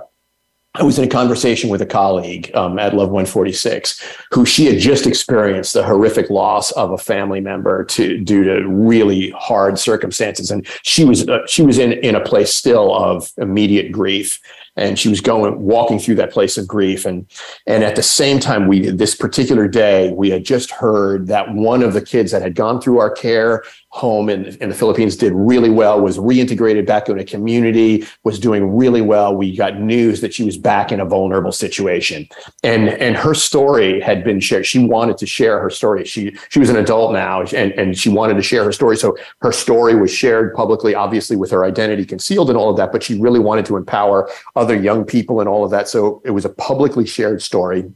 I 0.78 0.84
was 0.84 0.96
in 0.96 1.04
a 1.04 1.08
conversation 1.08 1.70
with 1.70 1.82
a 1.82 1.86
colleague 1.86 2.54
um, 2.54 2.78
at 2.78 2.94
Love 2.94 3.08
146 3.08 4.00
who 4.30 4.46
she 4.46 4.66
had 4.66 4.78
just 4.78 5.06
experienced 5.06 5.74
the 5.74 5.82
horrific 5.82 6.30
loss 6.30 6.70
of 6.72 6.92
a 6.92 6.98
family 6.98 7.40
member 7.40 7.84
to 7.84 8.18
due 8.18 8.44
to 8.44 8.68
really 8.68 9.30
hard 9.30 9.78
circumstances, 9.78 10.50
and 10.50 10.66
she 10.84 11.04
was 11.04 11.28
uh, 11.28 11.44
she 11.46 11.62
was 11.62 11.78
in 11.78 11.92
in 11.94 12.14
a 12.14 12.20
place 12.20 12.54
still 12.54 12.94
of 12.94 13.32
immediate 13.38 13.90
grief, 13.90 14.38
and 14.76 14.98
she 14.98 15.08
was 15.08 15.20
going 15.20 15.60
walking 15.60 15.98
through 15.98 16.14
that 16.14 16.30
place 16.30 16.56
of 16.56 16.68
grief, 16.68 17.04
and 17.04 17.26
and 17.66 17.82
at 17.82 17.96
the 17.96 18.02
same 18.02 18.38
time, 18.38 18.68
we 18.68 18.90
this 18.90 19.16
particular 19.16 19.66
day 19.66 20.12
we 20.12 20.30
had 20.30 20.44
just 20.44 20.70
heard 20.70 21.26
that 21.26 21.52
one 21.52 21.82
of 21.82 21.92
the 21.92 22.02
kids 22.02 22.30
that 22.30 22.42
had 22.42 22.54
gone 22.54 22.80
through 22.80 23.00
our 23.00 23.10
care 23.10 23.64
home 23.90 24.28
in, 24.28 24.44
in 24.60 24.68
the 24.68 24.74
Philippines 24.74 25.16
did 25.16 25.32
really 25.32 25.70
well, 25.70 26.00
was 26.00 26.18
reintegrated 26.18 26.86
back 26.86 27.08
in 27.08 27.18
a 27.18 27.24
community, 27.24 28.06
was 28.22 28.38
doing 28.38 28.76
really 28.76 29.00
well. 29.00 29.34
We 29.34 29.56
got 29.56 29.80
news 29.80 30.20
that 30.20 30.34
she 30.34 30.44
was 30.44 30.58
back 30.58 30.92
in 30.92 31.00
a 31.00 31.06
vulnerable 31.06 31.52
situation. 31.52 32.28
And, 32.62 32.90
and 32.90 33.16
her 33.16 33.32
story 33.32 34.00
had 34.00 34.24
been 34.24 34.40
shared. 34.40 34.66
She 34.66 34.78
wanted 34.78 35.16
to 35.18 35.26
share 35.26 35.58
her 35.60 35.70
story. 35.70 36.04
She, 36.04 36.36
she 36.50 36.58
was 36.58 36.68
an 36.68 36.76
adult 36.76 37.14
now 37.14 37.42
and, 37.42 37.72
and 37.72 37.96
she 37.96 38.10
wanted 38.10 38.34
to 38.34 38.42
share 38.42 38.62
her 38.64 38.72
story. 38.72 38.96
So 38.96 39.16
her 39.40 39.52
story 39.52 39.94
was 39.94 40.12
shared 40.12 40.54
publicly, 40.54 40.94
obviously 40.94 41.36
with 41.36 41.50
her 41.50 41.64
identity 41.64 42.04
concealed 42.04 42.50
and 42.50 42.58
all 42.58 42.70
of 42.70 42.76
that, 42.76 42.92
but 42.92 43.02
she 43.02 43.18
really 43.18 43.40
wanted 43.40 43.64
to 43.66 43.76
empower 43.76 44.28
other 44.54 44.76
young 44.76 45.04
people 45.04 45.40
and 45.40 45.48
all 45.48 45.64
of 45.64 45.70
that. 45.70 45.88
So 45.88 46.20
it 46.26 46.32
was 46.32 46.44
a 46.44 46.50
publicly 46.50 47.06
shared 47.06 47.40
story. 47.40 47.90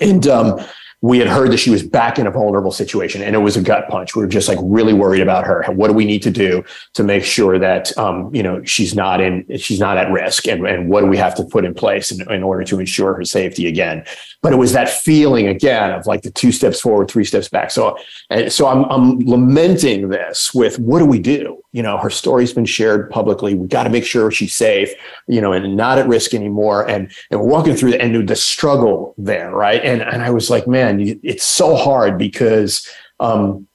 And, 0.00 0.26
um, 0.26 0.60
we 1.00 1.18
had 1.18 1.28
heard 1.28 1.52
that 1.52 1.58
she 1.58 1.70
was 1.70 1.82
back 1.84 2.18
in 2.18 2.26
a 2.26 2.30
vulnerable 2.30 2.72
situation 2.72 3.22
and 3.22 3.36
it 3.36 3.38
was 3.38 3.56
a 3.56 3.62
gut 3.62 3.88
punch. 3.88 4.16
We 4.16 4.22
were 4.22 4.28
just 4.28 4.48
like 4.48 4.58
really 4.60 4.92
worried 4.92 5.22
about 5.22 5.46
her. 5.46 5.64
What 5.68 5.88
do 5.88 5.94
we 5.94 6.04
need 6.04 6.22
to 6.24 6.30
do 6.30 6.64
to 6.94 7.04
make 7.04 7.22
sure 7.22 7.56
that, 7.56 7.96
um, 7.96 8.34
you 8.34 8.42
know, 8.42 8.64
she's 8.64 8.96
not 8.96 9.20
in, 9.20 9.46
she's 9.58 9.78
not 9.78 9.96
at 9.96 10.10
risk 10.10 10.48
and, 10.48 10.66
and 10.66 10.88
what 10.88 11.02
do 11.02 11.06
we 11.06 11.16
have 11.16 11.36
to 11.36 11.44
put 11.44 11.64
in 11.64 11.72
place 11.72 12.10
in, 12.10 12.30
in 12.32 12.42
order 12.42 12.64
to 12.64 12.80
ensure 12.80 13.14
her 13.14 13.24
safety 13.24 13.68
again? 13.68 14.04
But 14.42 14.52
it 14.52 14.56
was 14.56 14.72
that 14.72 14.88
feeling 14.88 15.46
again 15.46 15.92
of 15.92 16.06
like 16.06 16.22
the 16.22 16.30
two 16.30 16.50
steps 16.50 16.80
forward, 16.80 17.08
three 17.08 17.24
steps 17.24 17.48
back. 17.48 17.70
So, 17.70 17.96
and 18.30 18.52
so 18.52 18.66
I'm, 18.66 18.84
I'm 18.84 19.18
lamenting 19.20 20.08
this 20.08 20.52
with 20.52 20.80
what 20.80 20.98
do 20.98 21.06
we 21.06 21.20
do? 21.20 21.62
You 21.72 21.82
know, 21.82 21.98
her 21.98 22.10
story's 22.10 22.52
been 22.52 22.64
shared 22.64 23.10
publicly. 23.10 23.54
We 23.54 23.68
got 23.68 23.84
to 23.84 23.90
make 23.90 24.04
sure 24.04 24.30
she's 24.30 24.54
safe, 24.54 24.90
you 25.26 25.40
know, 25.40 25.52
and 25.52 25.76
not 25.76 25.98
at 25.98 26.08
risk 26.08 26.34
anymore. 26.34 26.88
And, 26.88 27.12
and 27.30 27.40
walking 27.40 27.76
through 27.76 27.92
the, 27.92 28.00
and 28.00 28.28
the 28.28 28.36
struggle 28.36 29.14
there. 29.18 29.50
Right. 29.50 29.84
And, 29.84 30.02
and 30.02 30.22
I 30.22 30.30
was 30.30 30.50
like, 30.50 30.66
man, 30.66 30.87
man, 30.96 31.20
it's 31.22 31.44
so 31.44 31.76
hard 31.76 32.18
because 32.18 32.88
um, 33.20 33.66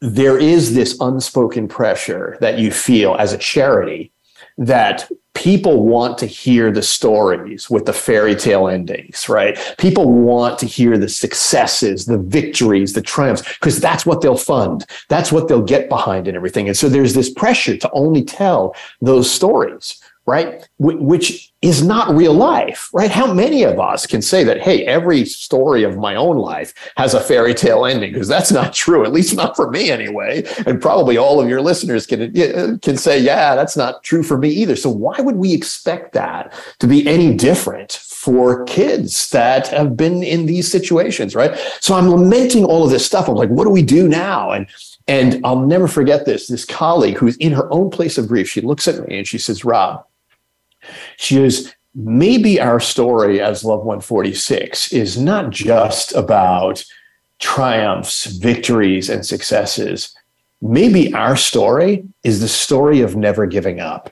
there 0.00 0.38
is 0.38 0.74
this 0.74 0.98
unspoken 1.00 1.68
pressure 1.68 2.36
that 2.40 2.58
you 2.58 2.70
feel 2.70 3.14
as 3.16 3.32
a 3.32 3.38
charity 3.38 4.12
that 4.56 5.10
people 5.34 5.86
want 5.86 6.18
to 6.18 6.26
hear 6.26 6.72
the 6.72 6.82
stories 6.82 7.70
with 7.70 7.86
the 7.86 7.92
fairy 7.92 8.34
tale 8.34 8.66
endings, 8.66 9.28
right? 9.28 9.56
People 9.78 10.10
want 10.10 10.58
to 10.58 10.66
hear 10.66 10.98
the 10.98 11.08
successes, 11.08 12.06
the 12.06 12.18
victories, 12.18 12.92
the 12.92 13.02
triumphs, 13.02 13.42
because 13.54 13.78
that's 13.80 14.04
what 14.04 14.20
they'll 14.20 14.36
fund. 14.36 14.84
That's 15.08 15.30
what 15.30 15.46
they'll 15.46 15.62
get 15.62 15.88
behind 15.88 16.26
and 16.26 16.36
everything. 16.36 16.66
And 16.66 16.76
so 16.76 16.88
there's 16.88 17.14
this 17.14 17.30
pressure 17.30 17.76
to 17.76 17.90
only 17.92 18.24
tell 18.24 18.74
those 19.00 19.30
stories 19.30 20.02
right? 20.28 20.68
which 20.78 21.52
is 21.60 21.84
not 21.84 22.14
real 22.14 22.34
life, 22.34 22.88
right? 22.92 23.10
How 23.10 23.32
many 23.32 23.64
of 23.64 23.80
us 23.80 24.06
can 24.06 24.22
say 24.22 24.44
that, 24.44 24.60
hey, 24.60 24.84
every 24.86 25.24
story 25.24 25.82
of 25.82 25.96
my 25.96 26.14
own 26.14 26.36
life 26.36 26.72
has 26.96 27.14
a 27.14 27.20
fairy 27.20 27.52
tale 27.52 27.84
ending? 27.84 28.12
Because 28.12 28.28
that's 28.28 28.52
not 28.52 28.72
true, 28.72 29.04
at 29.04 29.12
least 29.12 29.34
not 29.34 29.56
for 29.56 29.68
me 29.68 29.90
anyway. 29.90 30.44
And 30.66 30.80
probably 30.80 31.16
all 31.16 31.40
of 31.40 31.48
your 31.48 31.60
listeners 31.60 32.06
can, 32.06 32.22
uh, 32.38 32.78
can 32.80 32.96
say, 32.96 33.18
yeah, 33.18 33.56
that's 33.56 33.76
not 33.76 34.04
true 34.04 34.22
for 34.22 34.38
me 34.38 34.50
either. 34.50 34.76
So 34.76 34.88
why 34.88 35.16
would 35.18 35.36
we 35.36 35.52
expect 35.52 36.12
that 36.12 36.52
to 36.78 36.86
be 36.86 37.06
any 37.08 37.34
different 37.34 37.92
for 37.92 38.64
kids 38.64 39.30
that 39.30 39.66
have 39.68 39.96
been 39.96 40.22
in 40.22 40.46
these 40.46 40.70
situations, 40.70 41.34
right? 41.34 41.58
So 41.80 41.94
I'm 41.94 42.08
lamenting 42.08 42.64
all 42.64 42.84
of 42.84 42.90
this 42.90 43.04
stuff. 43.04 43.28
I'm 43.28 43.34
like, 43.34 43.50
what 43.50 43.64
do 43.64 43.70
we 43.70 43.82
do 43.82 44.06
now? 44.08 44.52
And 44.52 44.68
and 45.08 45.40
I'll 45.42 45.64
never 45.64 45.88
forget 45.88 46.26
this. 46.26 46.48
This 46.48 46.66
colleague 46.66 47.16
who's 47.16 47.36
in 47.38 47.52
her 47.52 47.72
own 47.72 47.88
place 47.90 48.18
of 48.18 48.28
grief, 48.28 48.46
she 48.46 48.60
looks 48.60 48.86
at 48.86 49.08
me 49.08 49.16
and 49.16 49.26
she 49.26 49.38
says, 49.38 49.64
Rob, 49.64 50.04
she 51.16 51.36
goes, 51.36 51.74
maybe 51.94 52.60
our 52.60 52.80
story 52.80 53.40
as 53.40 53.64
Love 53.64 53.80
146 53.80 54.92
is 54.92 55.18
not 55.18 55.50
just 55.50 56.14
about 56.14 56.84
triumphs, 57.38 58.26
victories, 58.26 59.08
and 59.08 59.24
successes. 59.24 60.14
Maybe 60.60 61.12
our 61.14 61.36
story 61.36 62.04
is 62.24 62.40
the 62.40 62.48
story 62.48 63.00
of 63.00 63.16
never 63.16 63.46
giving 63.46 63.80
up. 63.80 64.10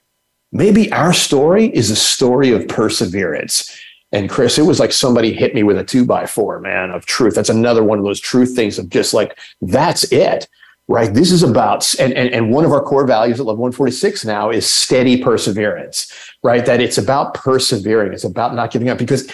Maybe 0.53 0.91
our 0.93 1.13
story 1.13 1.67
is 1.67 1.91
a 1.91 1.97
story 1.97 2.53
of 2.53 2.69
perseverance. 2.69 3.79
And 4.13 4.31
Chris, 4.31 4.59
it 4.59 4.63
was 4.63 4.79
like 4.79 4.93
somebody 4.93 5.33
hit 5.33 5.55
me 5.55 5.65
with 5.65 5.77
a 5.77 5.85
two 5.85 6.05
by 6.05 6.27
four, 6.27 6.61
man, 6.61 6.91
of 6.91 7.05
truth. 7.07 7.35
That's 7.35 7.49
another 7.49 7.83
one 7.83 7.99
of 7.99 8.05
those 8.05 8.21
truth 8.21 8.55
things 8.55 8.79
of 8.79 8.89
just 8.89 9.13
like, 9.13 9.37
that's 9.61 10.11
it 10.13 10.49
right? 10.89 11.13
This 11.13 11.33
is 11.33 11.43
about, 11.43 11.95
and, 11.99 12.13
and, 12.13 12.31
and 12.31 12.51
one 12.51 12.65
of 12.65 12.73
our 12.73 12.83
core 12.83 13.07
values 13.07 13.41
at 13.41 13.47
Love 13.47 13.59
146 13.59 14.25
now 14.25 14.51
is 14.51 14.67
steady 14.67 15.21
perseverance, 15.23 16.13
right? 16.43 16.65
That 16.65 16.81
it's 16.81 16.99
about 16.99 17.35
persevering. 17.35 18.13
It's 18.13 18.25
about 18.25 18.55
not 18.55 18.71
giving 18.71 18.89
up 18.89 18.99
because 18.99 19.31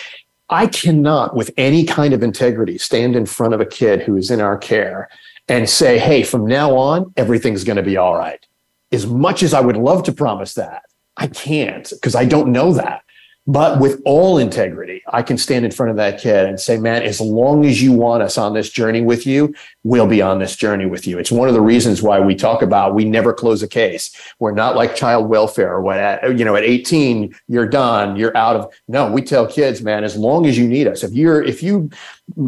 I 0.48 0.66
cannot, 0.66 1.36
with 1.36 1.50
any 1.56 1.84
kind 1.84 2.14
of 2.14 2.22
integrity, 2.22 2.78
stand 2.78 3.16
in 3.16 3.26
front 3.26 3.54
of 3.54 3.60
a 3.60 3.66
kid 3.66 4.02
who 4.02 4.16
is 4.16 4.30
in 4.30 4.40
our 4.40 4.56
care 4.56 5.08
and 5.48 5.68
say, 5.68 5.98
hey, 5.98 6.22
from 6.22 6.46
now 6.46 6.76
on, 6.76 7.12
everything's 7.16 7.64
going 7.64 7.76
to 7.76 7.82
be 7.82 7.96
all 7.96 8.16
right. 8.16 8.44
As 8.90 9.06
much 9.06 9.42
as 9.42 9.54
I 9.54 9.60
would 9.60 9.76
love 9.76 10.02
to 10.04 10.12
promise 10.12 10.54
that, 10.54 10.84
I 11.16 11.26
can't 11.26 11.90
because 11.90 12.14
I 12.14 12.24
don't 12.24 12.52
know 12.52 12.72
that. 12.74 13.02
But 13.46 13.80
with 13.80 14.00
all 14.04 14.38
integrity, 14.38 15.02
I 15.08 15.22
can 15.22 15.36
stand 15.36 15.64
in 15.64 15.72
front 15.72 15.90
of 15.90 15.96
that 15.96 16.20
kid 16.20 16.46
and 16.46 16.60
say, 16.60 16.78
man, 16.78 17.02
as 17.02 17.20
long 17.20 17.66
as 17.66 17.82
you 17.82 17.92
want 17.92 18.22
us 18.22 18.38
on 18.38 18.54
this 18.54 18.70
journey 18.70 19.00
with 19.00 19.26
you, 19.26 19.52
we'll 19.82 20.06
be 20.06 20.22
on 20.22 20.38
this 20.38 20.54
journey 20.54 20.86
with 20.86 21.08
you. 21.08 21.18
It's 21.18 21.32
one 21.32 21.48
of 21.48 21.54
the 21.54 21.60
reasons 21.60 22.02
why 22.02 22.20
we 22.20 22.36
talk 22.36 22.62
about 22.62 22.94
we 22.94 23.04
never 23.04 23.32
close 23.32 23.60
a 23.60 23.66
case. 23.66 24.14
We're 24.38 24.52
not 24.52 24.76
like 24.76 24.94
child 24.94 25.28
welfare. 25.28 25.80
What 25.80 25.98
at, 25.98 26.38
you 26.38 26.44
know, 26.44 26.54
at 26.54 26.62
18, 26.62 27.34
you're 27.48 27.66
done, 27.66 28.14
you're 28.14 28.36
out 28.36 28.54
of 28.54 28.72
no, 28.86 29.10
we 29.10 29.22
tell 29.22 29.48
kids, 29.48 29.82
man, 29.82 30.04
as 30.04 30.16
long 30.16 30.46
as 30.46 30.56
you 30.56 30.68
need 30.68 30.86
us, 30.86 31.02
if 31.02 31.12
you're 31.12 31.42
if 31.42 31.64
you 31.64 31.90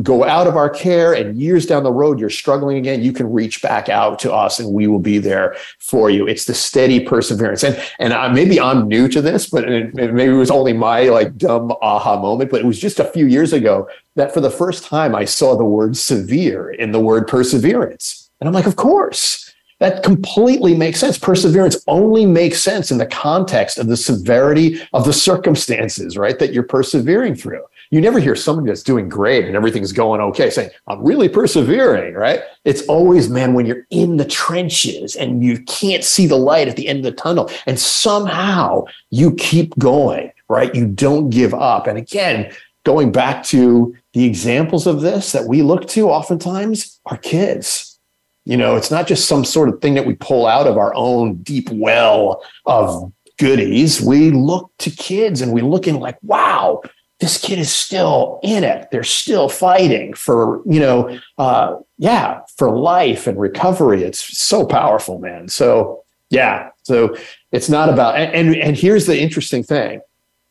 go 0.03 0.25
out 0.25 0.47
of 0.47 0.57
our 0.57 0.69
care 0.69 1.13
and 1.13 1.39
years 1.39 1.67
down 1.67 1.83
the 1.83 1.93
road 1.93 2.19
you're 2.19 2.31
struggling 2.31 2.77
again 2.77 3.03
you 3.03 3.13
can 3.13 3.31
reach 3.31 3.63
back 3.63 3.89
out 3.89 4.19
to 4.19 4.33
us 4.33 4.59
and 4.59 4.73
we 4.73 4.87
will 4.87 4.99
be 4.99 5.19
there 5.19 5.57
for 5.79 6.11
you 6.11 6.27
it's 6.27 6.45
the 6.45 6.55
steady 6.55 7.01
perseverance 7.01 7.63
and 7.63 7.81
and 7.99 8.13
I, 8.13 8.29
maybe 8.29 8.61
i'm 8.61 8.89
new 8.89 9.09
to 9.09 9.21
this 9.21 9.49
but 9.49 9.71
it, 9.71 9.95
maybe 9.95 10.33
it 10.33 10.37
was 10.37 10.51
only 10.51 10.73
my 10.73 11.05
like 11.09 11.37
dumb 11.37 11.73
aha 11.83 12.21
moment 12.21 12.51
but 12.51 12.61
it 12.61 12.67
was 12.67 12.79
just 12.79 13.01
a 13.01 13.05
few 13.05 13.27
years 13.27 13.53
ago 13.53 13.89
that 14.17 14.33
for 14.33 14.41
the 14.41 14.51
first 14.51 14.85
time 14.85 15.15
i 15.15 15.25
saw 15.25 15.57
the 15.57 15.65
word 15.65 15.97
severe 15.97 16.71
in 16.71 16.93
the 16.93 17.01
word 17.01 17.27
perseverance 17.27 18.31
and 18.41 18.49
i'm 18.49 18.55
like 18.55 18.67
of 18.67 18.77
course 18.77 19.45
that 19.81 20.03
completely 20.03 20.75
makes 20.75 21.01
sense. 21.01 21.19
Perseverance 21.19 21.77
only 21.89 22.25
makes 22.25 22.63
sense 22.63 22.91
in 22.91 22.99
the 22.99 23.07
context 23.07 23.77
of 23.77 23.89
the 23.89 23.97
severity 23.97 24.81
of 24.93 25.05
the 25.05 25.13
circumstances, 25.13 26.17
right? 26.17 26.39
That 26.39 26.53
you're 26.53 26.63
persevering 26.63 27.35
through. 27.35 27.65
You 27.95 28.01
never 28.01 28.19
hear 28.19 28.35
somebody 28.35 28.67
that's 28.67 28.83
doing 28.83 29.09
great 29.09 29.45
and 29.45 29.55
everything's 29.55 29.93
going 29.93 30.21
okay 30.21 30.51
saying, 30.51 30.71
I'm 30.89 31.05
really 31.05 31.29
persevering, 31.29 32.15
right? 32.15 32.41
It's 32.65 32.83
always, 32.89 33.31
man, 33.31 33.55
when 33.55 33.67
you're 33.67 33.87
in 33.91 34.17
the 34.17 34.25
trenches 34.25 35.15
and 35.15 35.45
you 35.45 35.63
can't 35.63 36.03
see 36.03 36.27
the 36.27 36.35
light 36.35 36.67
at 36.67 36.75
the 36.75 36.89
end 36.89 36.99
of 36.99 37.05
the 37.05 37.13
tunnel 37.13 37.53
and 37.67 37.79
somehow 37.79 38.87
you 39.11 39.33
keep 39.37 39.79
going, 39.79 40.33
right? 40.49 40.75
You 40.75 40.89
don't 40.89 41.31
give 41.31 41.55
up. 41.55 41.87
And 41.87 41.97
again, 41.97 42.53
going 42.83 43.13
back 43.13 43.45
to 43.45 43.97
the 44.13 44.25
examples 44.25 44.89
of 44.89 45.01
this 45.01 45.31
that 45.31 45.47
we 45.47 45.63
look 45.63 45.87
to 45.91 46.11
oftentimes 46.11 46.99
are 47.07 47.19
kids. 47.19 48.01
You 48.45 48.57
know, 48.57 48.75
it's 48.75 48.91
not 48.91 49.07
just 49.07 49.29
some 49.29 49.45
sort 49.45 49.69
of 49.69 49.81
thing 49.81 49.95
that 49.95 50.05
we 50.05 50.17
pull 50.17 50.47
out 50.47 50.67
of 50.67 50.79
our 50.79 50.93
own 50.97 51.37
deep 51.45 51.71
well 51.71 52.43
of 52.67 53.13
goodies. 53.39 54.01
We 54.01 54.33
look 54.33 54.73
to 54.79 54.91
kids 54.91 55.43
and 55.43 55.53
we 55.53 55.63
look 55.63 55.87
in 55.87 56.01
like, 56.01 56.19
wow, 56.23 56.83
this 57.25 57.39
kid 57.39 57.59
is 57.59 57.73
still 57.73 58.39
in 58.43 58.65
it. 58.65 58.91
They're 58.91 59.03
still 59.03 59.49
fighting 59.49 60.13
for, 60.13 60.61
you 60.67 60.79
know, 60.79 61.19
uh, 61.39 61.77
yeah, 61.97 62.43
for 62.59 62.71
life 62.71 63.27
and 63.27 63.41
recovery. 63.41 64.03
It's 64.03 64.37
so 64.39 64.67
powerful, 64.67 65.19
man. 65.19 65.49
So 65.49 66.05
yeah, 66.29 66.69
so 66.83 67.17
it's 67.51 67.71
not 67.71 67.89
about 67.89 68.17
and, 68.17 68.35
and 68.35 68.57
and 68.57 68.77
here's 68.77 69.07
the 69.07 69.19
interesting 69.19 69.63
thing 69.63 70.03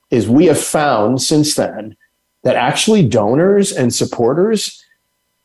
is 0.09 0.27
we 0.27 0.47
have 0.47 0.59
found 0.59 1.21
since 1.21 1.53
then 1.53 1.95
that 2.41 2.55
actually 2.55 3.07
donors 3.07 3.71
and 3.71 3.93
supporters 3.93 4.83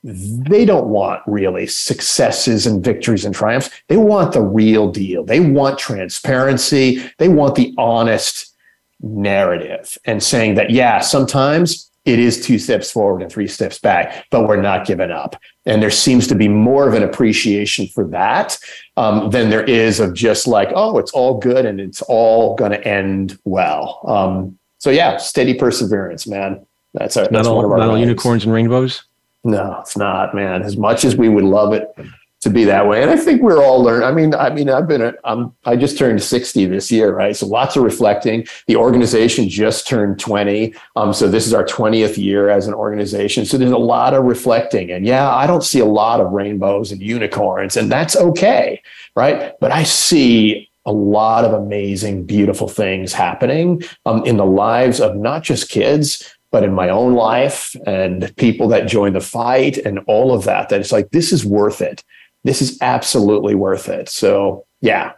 they 0.02 0.64
don't 0.64 0.86
want 0.86 1.20
really 1.26 1.66
successes 1.66 2.66
and 2.66 2.82
victories 2.82 3.24
and 3.26 3.34
triumphs. 3.34 3.68
They 3.88 3.96
want 3.96 4.32
the 4.32 4.40
real 4.42 4.90
deal. 4.90 5.24
They 5.24 5.40
want 5.40 5.78
transparency. 5.78 7.02
They 7.18 7.28
want 7.28 7.56
the 7.56 7.74
honest 7.76 8.54
narrative 9.00 9.96
and 10.04 10.22
saying 10.22 10.54
that, 10.56 10.70
yeah, 10.70 11.00
sometimes 11.00 11.90
it 12.04 12.18
is 12.18 12.44
two 12.44 12.58
steps 12.58 12.90
forward 12.90 13.20
and 13.20 13.30
three 13.30 13.46
steps 13.46 13.78
back, 13.78 14.26
but 14.30 14.48
we're 14.48 14.60
not 14.60 14.86
giving 14.86 15.10
up. 15.10 15.36
And 15.66 15.82
there 15.82 15.90
seems 15.90 16.26
to 16.28 16.34
be 16.34 16.48
more 16.48 16.88
of 16.88 16.94
an 16.94 17.02
appreciation 17.02 17.86
for 17.88 18.04
that 18.08 18.58
um, 18.96 19.30
than 19.30 19.50
there 19.50 19.64
is 19.64 20.00
of 20.00 20.14
just 20.14 20.46
like, 20.46 20.70
oh, 20.74 20.98
it's 20.98 21.12
all 21.12 21.38
good 21.38 21.66
and 21.66 21.80
it's 21.80 22.00
all 22.02 22.54
going 22.56 22.70
to 22.70 22.88
end 22.88 23.38
well. 23.44 24.00
Um, 24.06 24.58
so 24.78 24.90
yeah, 24.90 25.18
steady 25.18 25.54
perseverance, 25.54 26.26
man. 26.26 26.64
That's 26.94 27.16
our, 27.16 27.24
not 27.24 27.32
that's 27.32 27.48
all, 27.48 27.68
not 27.68 27.88
all 27.90 27.98
unicorns 27.98 28.44
and 28.44 28.52
rainbows. 28.52 29.04
No, 29.44 29.78
it's 29.80 29.96
not, 29.96 30.34
man. 30.34 30.62
As 30.62 30.76
much 30.76 31.04
as 31.04 31.14
we 31.14 31.28
would 31.28 31.44
love 31.44 31.72
it, 31.74 31.94
to 32.40 32.50
be 32.50 32.64
that 32.64 32.86
way. 32.86 33.02
And 33.02 33.10
I 33.10 33.16
think 33.16 33.42
we're 33.42 33.62
all 33.62 33.82
learning. 33.82 34.06
I 34.06 34.12
mean, 34.12 34.34
I 34.34 34.50
mean, 34.50 34.70
I've 34.70 34.86
been, 34.86 35.12
I'm, 35.24 35.52
I 35.64 35.74
just 35.74 35.98
turned 35.98 36.22
60 36.22 36.66
this 36.66 36.90
year, 36.90 37.12
right? 37.12 37.36
So 37.36 37.46
lots 37.46 37.76
of 37.76 37.82
reflecting. 37.82 38.46
The 38.68 38.76
organization 38.76 39.48
just 39.48 39.88
turned 39.88 40.20
20. 40.20 40.72
Um, 40.94 41.12
so 41.12 41.28
this 41.28 41.46
is 41.46 41.54
our 41.54 41.64
20th 41.64 42.16
year 42.16 42.48
as 42.48 42.68
an 42.68 42.74
organization. 42.74 43.44
So 43.44 43.58
there's 43.58 43.72
a 43.72 43.78
lot 43.78 44.14
of 44.14 44.24
reflecting. 44.24 44.92
And 44.92 45.04
yeah, 45.04 45.28
I 45.28 45.48
don't 45.48 45.64
see 45.64 45.80
a 45.80 45.84
lot 45.84 46.20
of 46.20 46.30
rainbows 46.30 46.92
and 46.92 47.02
unicorns, 47.02 47.76
and 47.76 47.90
that's 47.90 48.14
okay, 48.14 48.82
right? 49.16 49.54
But 49.60 49.72
I 49.72 49.82
see 49.82 50.70
a 50.86 50.92
lot 50.92 51.44
of 51.44 51.52
amazing, 51.52 52.24
beautiful 52.24 52.68
things 52.68 53.12
happening 53.12 53.82
um, 54.06 54.24
in 54.24 54.36
the 54.36 54.46
lives 54.46 55.00
of 55.00 55.16
not 55.16 55.42
just 55.42 55.68
kids, 55.68 56.34
but 56.50 56.64
in 56.64 56.72
my 56.72 56.88
own 56.88 57.14
life 57.14 57.76
and 57.86 58.34
people 58.36 58.68
that 58.68 58.88
join 58.88 59.12
the 59.12 59.20
fight 59.20 59.76
and 59.76 59.98
all 60.06 60.32
of 60.32 60.44
that, 60.44 60.68
that 60.68 60.80
it's 60.80 60.92
like, 60.92 61.10
this 61.10 61.30
is 61.30 61.44
worth 61.44 61.82
it 61.82 62.02
this 62.44 62.62
is 62.62 62.78
absolutely 62.80 63.54
worth 63.54 63.88
it. 63.88 64.08
So, 64.08 64.66
yeah. 64.80 65.12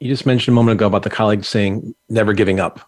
You 0.00 0.08
just 0.08 0.26
mentioned 0.26 0.54
a 0.54 0.56
moment 0.56 0.78
ago 0.78 0.86
about 0.86 1.02
the 1.02 1.10
colleague 1.10 1.44
saying 1.44 1.94
never 2.08 2.32
giving 2.32 2.60
up. 2.60 2.80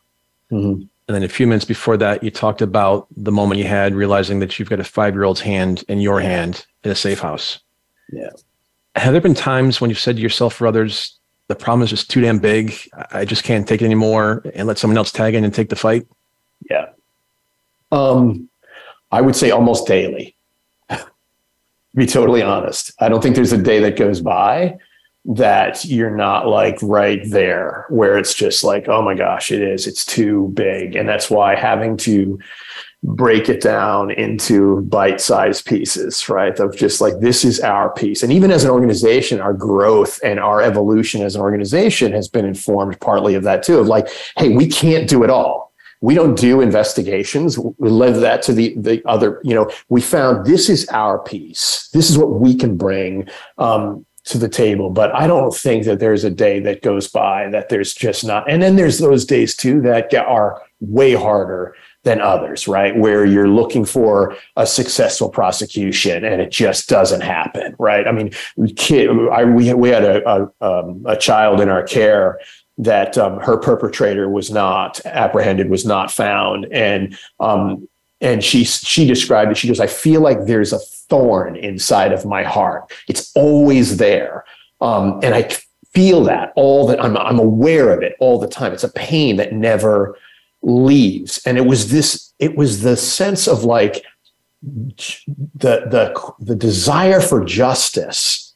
Mm-hmm. 0.52 0.82
And 1.08 1.14
then 1.14 1.22
a 1.22 1.28
few 1.28 1.46
minutes 1.46 1.64
before 1.64 1.96
that, 1.96 2.22
you 2.22 2.30
talked 2.30 2.60
about 2.60 3.06
the 3.16 3.32
moment 3.32 3.58
you 3.58 3.66
had 3.66 3.94
realizing 3.94 4.40
that 4.40 4.58
you've 4.58 4.68
got 4.68 4.78
a 4.78 4.84
five 4.84 5.14
year 5.14 5.24
old's 5.24 5.40
hand 5.40 5.84
in 5.88 6.00
your 6.00 6.20
hand 6.20 6.66
in 6.84 6.90
a 6.90 6.94
safe 6.94 7.18
house. 7.18 7.60
Yeah. 8.12 8.30
Have 8.94 9.12
there 9.12 9.20
been 9.20 9.34
times 9.34 9.80
when 9.80 9.90
you've 9.90 9.98
said 9.98 10.16
to 10.16 10.22
yourself 10.22 10.60
or 10.60 10.66
others, 10.66 11.18
the 11.48 11.54
problem 11.54 11.82
is 11.82 11.90
just 11.90 12.10
too 12.10 12.20
damn 12.20 12.38
big. 12.38 12.74
I 13.10 13.24
just 13.24 13.42
can't 13.42 13.66
take 13.66 13.80
it 13.80 13.86
anymore 13.86 14.42
and 14.54 14.68
let 14.68 14.76
someone 14.76 14.98
else 14.98 15.10
tag 15.10 15.34
in 15.34 15.44
and 15.44 15.54
take 15.54 15.70
the 15.70 15.76
fight? 15.76 16.06
Yeah. 16.68 16.90
Um, 17.90 18.50
I 19.10 19.22
would 19.22 19.34
say 19.34 19.50
almost 19.50 19.86
daily 19.86 20.36
be 21.94 22.06
totally 22.06 22.42
honest. 22.42 22.92
I 23.00 23.08
don't 23.08 23.22
think 23.22 23.34
there's 23.34 23.52
a 23.52 23.62
day 23.62 23.80
that 23.80 23.96
goes 23.96 24.20
by 24.20 24.78
that 25.24 25.84
you're 25.84 26.16
not 26.16 26.46
like 26.46 26.78
right 26.80 27.20
there 27.30 27.84
where 27.90 28.16
it's 28.16 28.34
just 28.34 28.64
like, 28.64 28.88
oh 28.88 29.02
my 29.02 29.14
gosh, 29.14 29.52
it 29.52 29.60
is. 29.60 29.86
It's 29.86 30.04
too 30.04 30.50
big. 30.54 30.96
And 30.96 31.08
that's 31.08 31.28
why 31.28 31.54
having 31.54 31.96
to 31.98 32.38
break 33.02 33.48
it 33.48 33.60
down 33.60 34.10
into 34.10 34.80
bite 34.82 35.20
sized 35.20 35.66
pieces, 35.66 36.28
right? 36.28 36.58
Of 36.58 36.76
just 36.76 37.00
like, 37.00 37.20
this 37.20 37.44
is 37.44 37.60
our 37.60 37.92
piece. 37.92 38.22
And 38.22 38.32
even 38.32 38.50
as 38.50 38.64
an 38.64 38.70
organization, 38.70 39.40
our 39.40 39.52
growth 39.52 40.18
and 40.24 40.40
our 40.40 40.62
evolution 40.62 41.22
as 41.22 41.36
an 41.36 41.42
organization 41.42 42.12
has 42.12 42.28
been 42.28 42.44
informed 42.44 42.98
partly 43.00 43.34
of 43.34 43.44
that 43.44 43.62
too, 43.62 43.78
of 43.78 43.86
like, 43.86 44.08
hey, 44.36 44.48
we 44.48 44.66
can't 44.66 45.08
do 45.08 45.22
it 45.24 45.30
all 45.30 45.67
we 46.00 46.14
don't 46.14 46.38
do 46.38 46.60
investigations. 46.60 47.58
We 47.58 47.90
leave 47.90 48.16
that 48.16 48.42
to 48.42 48.52
the 48.52 48.74
the 48.76 49.02
other. 49.06 49.40
You 49.42 49.54
know, 49.54 49.70
we 49.88 50.00
found 50.00 50.46
this 50.46 50.68
is 50.68 50.88
our 50.88 51.18
piece. 51.18 51.88
This 51.92 52.10
is 52.10 52.18
what 52.18 52.40
we 52.40 52.54
can 52.54 52.76
bring 52.76 53.28
um, 53.58 54.06
to 54.24 54.38
the 54.38 54.48
table. 54.48 54.90
But 54.90 55.14
I 55.14 55.26
don't 55.26 55.54
think 55.54 55.84
that 55.84 56.00
there's 56.00 56.24
a 56.24 56.30
day 56.30 56.60
that 56.60 56.82
goes 56.82 57.08
by 57.08 57.48
that 57.50 57.68
there's 57.68 57.94
just 57.94 58.24
not. 58.24 58.48
And 58.48 58.62
then 58.62 58.76
there's 58.76 58.98
those 58.98 59.24
days 59.24 59.56
too 59.56 59.80
that 59.82 60.14
are 60.14 60.62
way 60.80 61.14
harder 61.14 61.74
than 62.04 62.20
others, 62.20 62.68
right? 62.68 62.96
Where 62.96 63.24
you're 63.24 63.48
looking 63.48 63.84
for 63.84 64.36
a 64.56 64.66
successful 64.66 65.28
prosecution 65.28 66.24
and 66.24 66.40
it 66.40 66.50
just 66.50 66.88
doesn't 66.88 67.22
happen, 67.22 67.74
right? 67.78 68.06
I 68.06 68.12
mean, 68.12 68.30
kid, 68.76 69.10
I, 69.32 69.44
we, 69.44 69.74
we 69.74 69.88
had 69.88 70.04
a, 70.04 70.28
a, 70.28 70.50
um, 70.60 71.04
a 71.06 71.16
child 71.16 71.60
in 71.60 71.68
our 71.68 71.82
care 71.82 72.38
that 72.78 73.18
um, 73.18 73.40
her 73.40 73.56
perpetrator 73.56 74.28
was 74.28 74.50
not 74.50 75.04
apprehended, 75.04 75.68
was 75.68 75.84
not 75.84 76.10
found, 76.10 76.66
and 76.72 77.18
um, 77.40 77.88
and 78.20 78.42
she 78.42 78.64
she 78.64 79.06
described 79.06 79.50
it. 79.50 79.56
She 79.56 79.68
goes, 79.68 79.80
"I 79.80 79.88
feel 79.88 80.20
like 80.20 80.46
there's 80.46 80.72
a 80.72 80.78
thorn 80.78 81.56
inside 81.56 82.12
of 82.12 82.24
my 82.24 82.44
heart. 82.44 82.92
It's 83.08 83.32
always 83.34 83.96
there, 83.96 84.44
um, 84.80 85.20
and 85.22 85.34
I 85.34 85.48
feel 85.92 86.22
that 86.24 86.52
all 86.54 86.86
that 86.86 87.02
I'm 87.02 87.16
I'm 87.16 87.38
aware 87.38 87.92
of 87.92 88.02
it 88.02 88.14
all 88.20 88.38
the 88.38 88.48
time. 88.48 88.72
It's 88.72 88.84
a 88.84 88.92
pain 88.92 89.36
that 89.36 89.52
never 89.52 90.16
leaves, 90.62 91.40
and 91.44 91.58
it 91.58 91.66
was 91.66 91.90
this. 91.90 92.32
It 92.38 92.56
was 92.56 92.82
the 92.82 92.96
sense 92.96 93.48
of 93.48 93.64
like 93.64 94.04
the 94.62 95.24
the 95.56 96.34
the 96.40 96.54
desire 96.54 97.20
for 97.20 97.44
justice 97.44 98.47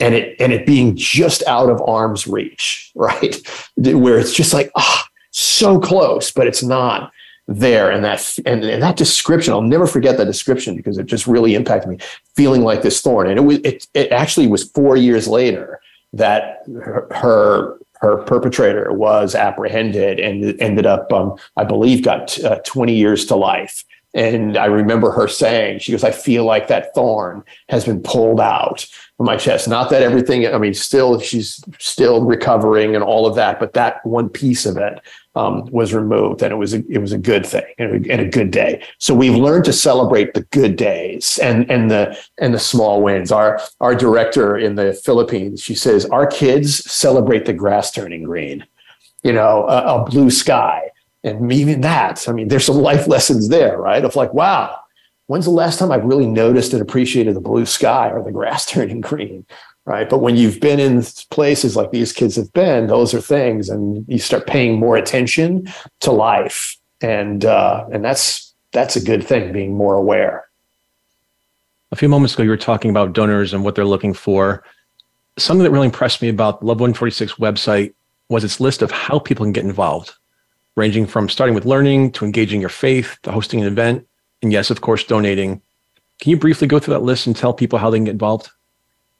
and 0.00 0.14
it 0.14 0.40
and 0.40 0.52
it 0.52 0.66
being 0.66 0.94
just 0.96 1.42
out 1.46 1.70
of 1.70 1.82
arm's 1.86 2.26
reach, 2.26 2.92
right? 2.94 3.36
Where 3.76 4.18
it's 4.18 4.34
just 4.34 4.52
like, 4.54 4.70
ah, 4.76 5.04
oh, 5.04 5.08
so 5.30 5.80
close, 5.80 6.30
but 6.30 6.46
it's 6.46 6.62
not. 6.62 7.12
there 7.48 7.92
and 7.92 8.04
that 8.04 8.38
and, 8.44 8.64
and, 8.64 8.82
that 8.82 8.96
description 8.96 9.52
i'll 9.52 9.62
never 9.62 9.86
forget 9.86 10.16
that 10.16 10.24
description 10.24 10.74
because 10.74 10.98
it 10.98 11.06
just 11.06 11.28
really 11.28 11.54
impacted 11.54 11.88
me 11.88 11.96
feeling 12.34 12.64
like 12.64 12.82
this 12.82 13.00
thorn 13.00 13.28
and 13.28 13.38
it 13.38 13.42
was 13.42 13.58
it, 13.58 13.86
it 13.94 14.10
actually 14.10 14.48
was 14.48 14.68
four 14.70 14.96
years 14.96 15.28
later 15.28 15.78
that 16.12 16.64
her, 16.82 17.06
her 17.12 17.78
her 18.00 18.18
perpetrator 18.18 18.92
was 18.92 19.34
apprehended 19.34 20.20
and 20.20 20.60
ended 20.60 20.86
up, 20.86 21.12
um, 21.12 21.36
I 21.56 21.64
believe, 21.64 22.04
got 22.04 22.38
uh, 22.44 22.60
20 22.64 22.94
years 22.94 23.24
to 23.26 23.36
life. 23.36 23.84
And 24.14 24.56
I 24.56 24.66
remember 24.66 25.10
her 25.10 25.28
saying, 25.28 25.80
she 25.80 25.92
goes, 25.92 26.04
I 26.04 26.10
feel 26.10 26.44
like 26.44 26.68
that 26.68 26.94
thorn 26.94 27.42
has 27.68 27.84
been 27.84 28.02
pulled 28.02 28.40
out 28.40 28.86
my 29.18 29.36
chest. 29.36 29.66
Not 29.66 29.88
that 29.90 30.02
everything, 30.02 30.46
I 30.46 30.58
mean, 30.58 30.74
still, 30.74 31.18
she's 31.20 31.64
still 31.78 32.24
recovering 32.24 32.94
and 32.94 33.02
all 33.02 33.26
of 33.26 33.34
that, 33.36 33.58
but 33.58 33.72
that 33.72 34.04
one 34.04 34.28
piece 34.28 34.66
of 34.66 34.76
it 34.76 35.00
um, 35.36 35.66
was 35.70 35.92
removed, 35.92 36.42
and 36.42 36.50
it 36.50 36.56
was 36.56 36.74
a, 36.74 36.82
it 36.88 36.98
was 36.98 37.12
a 37.12 37.18
good 37.18 37.44
thing 37.44 37.64
and 37.78 38.06
a, 38.08 38.28
good 38.28 38.50
day. 38.50 38.82
So 38.98 39.14
we've 39.14 39.34
learned 39.34 39.66
to 39.66 39.72
celebrate 39.72 40.32
the 40.32 40.42
good 40.44 40.76
days 40.76 41.38
and 41.42 41.70
and 41.70 41.90
the 41.90 42.18
and 42.38 42.54
the 42.54 42.58
small 42.58 43.02
wins. 43.02 43.30
Our 43.30 43.60
our 43.80 43.94
director 43.94 44.56
in 44.56 44.76
the 44.76 44.94
Philippines, 44.94 45.62
she 45.62 45.74
says, 45.74 46.06
our 46.06 46.26
kids 46.26 46.90
celebrate 46.90 47.44
the 47.44 47.52
grass 47.52 47.90
turning 47.90 48.24
green, 48.24 48.66
you 49.22 49.32
know, 49.32 49.66
a, 49.68 50.00
a 50.00 50.04
blue 50.06 50.30
sky, 50.30 50.90
and 51.22 51.52
even 51.52 51.82
that. 51.82 52.26
I 52.28 52.32
mean, 52.32 52.48
there's 52.48 52.64
some 52.64 52.76
life 52.76 53.06
lessons 53.06 53.48
there, 53.48 53.78
right? 53.78 54.04
Of 54.04 54.16
like, 54.16 54.32
wow, 54.32 54.78
when's 55.26 55.44
the 55.44 55.50
last 55.50 55.78
time 55.78 55.92
I've 55.92 56.04
really 56.04 56.26
noticed 56.26 56.72
and 56.72 56.82
appreciated 56.82 57.34
the 57.34 57.40
blue 57.40 57.66
sky 57.66 58.10
or 58.10 58.22
the 58.22 58.32
grass 58.32 58.66
turning 58.70 59.00
green? 59.00 59.46
right? 59.86 60.10
But 60.10 60.18
when 60.18 60.36
you've 60.36 60.60
been 60.60 60.78
in 60.78 61.02
places 61.30 61.76
like 61.76 61.92
these 61.92 62.12
kids 62.12 62.36
have 62.36 62.52
been, 62.52 62.88
those 62.88 63.14
are 63.14 63.20
things, 63.20 63.70
and 63.70 64.04
you 64.08 64.18
start 64.18 64.46
paying 64.46 64.78
more 64.78 64.96
attention 64.96 65.72
to 66.00 66.12
life, 66.12 66.76
and 67.00 67.44
uh, 67.44 67.86
and 67.90 68.04
that's 68.04 68.52
that's 68.72 68.96
a 68.96 69.00
good 69.02 69.24
thing. 69.24 69.52
Being 69.52 69.74
more 69.74 69.94
aware. 69.94 70.44
A 71.92 71.96
few 71.96 72.08
moments 72.08 72.34
ago, 72.34 72.42
you 72.42 72.50
were 72.50 72.56
talking 72.56 72.90
about 72.90 73.12
donors 73.12 73.54
and 73.54 73.64
what 73.64 73.76
they're 73.76 73.86
looking 73.86 74.12
for. 74.12 74.64
Something 75.38 75.64
that 75.64 75.70
really 75.70 75.86
impressed 75.86 76.20
me 76.20 76.28
about 76.28 76.60
the 76.60 76.66
Love 76.66 76.80
146 76.80 77.34
website 77.34 77.94
was 78.28 78.42
its 78.42 78.58
list 78.58 78.82
of 78.82 78.90
how 78.90 79.18
people 79.20 79.44
can 79.44 79.52
get 79.52 79.64
involved, 79.64 80.12
ranging 80.74 81.06
from 81.06 81.28
starting 81.28 81.54
with 81.54 81.64
learning 81.64 82.10
to 82.12 82.24
engaging 82.24 82.60
your 82.60 82.70
faith 82.70 83.16
to 83.22 83.30
hosting 83.30 83.60
an 83.60 83.66
event, 83.68 84.06
and 84.42 84.52
yes, 84.52 84.70
of 84.70 84.80
course, 84.80 85.04
donating. 85.04 85.60
Can 86.20 86.30
you 86.30 86.36
briefly 86.38 86.66
go 86.66 86.78
through 86.78 86.94
that 86.94 87.02
list 87.02 87.26
and 87.26 87.36
tell 87.36 87.52
people 87.52 87.78
how 87.78 87.90
they 87.90 87.98
can 87.98 88.04
get 88.04 88.12
involved? 88.12 88.50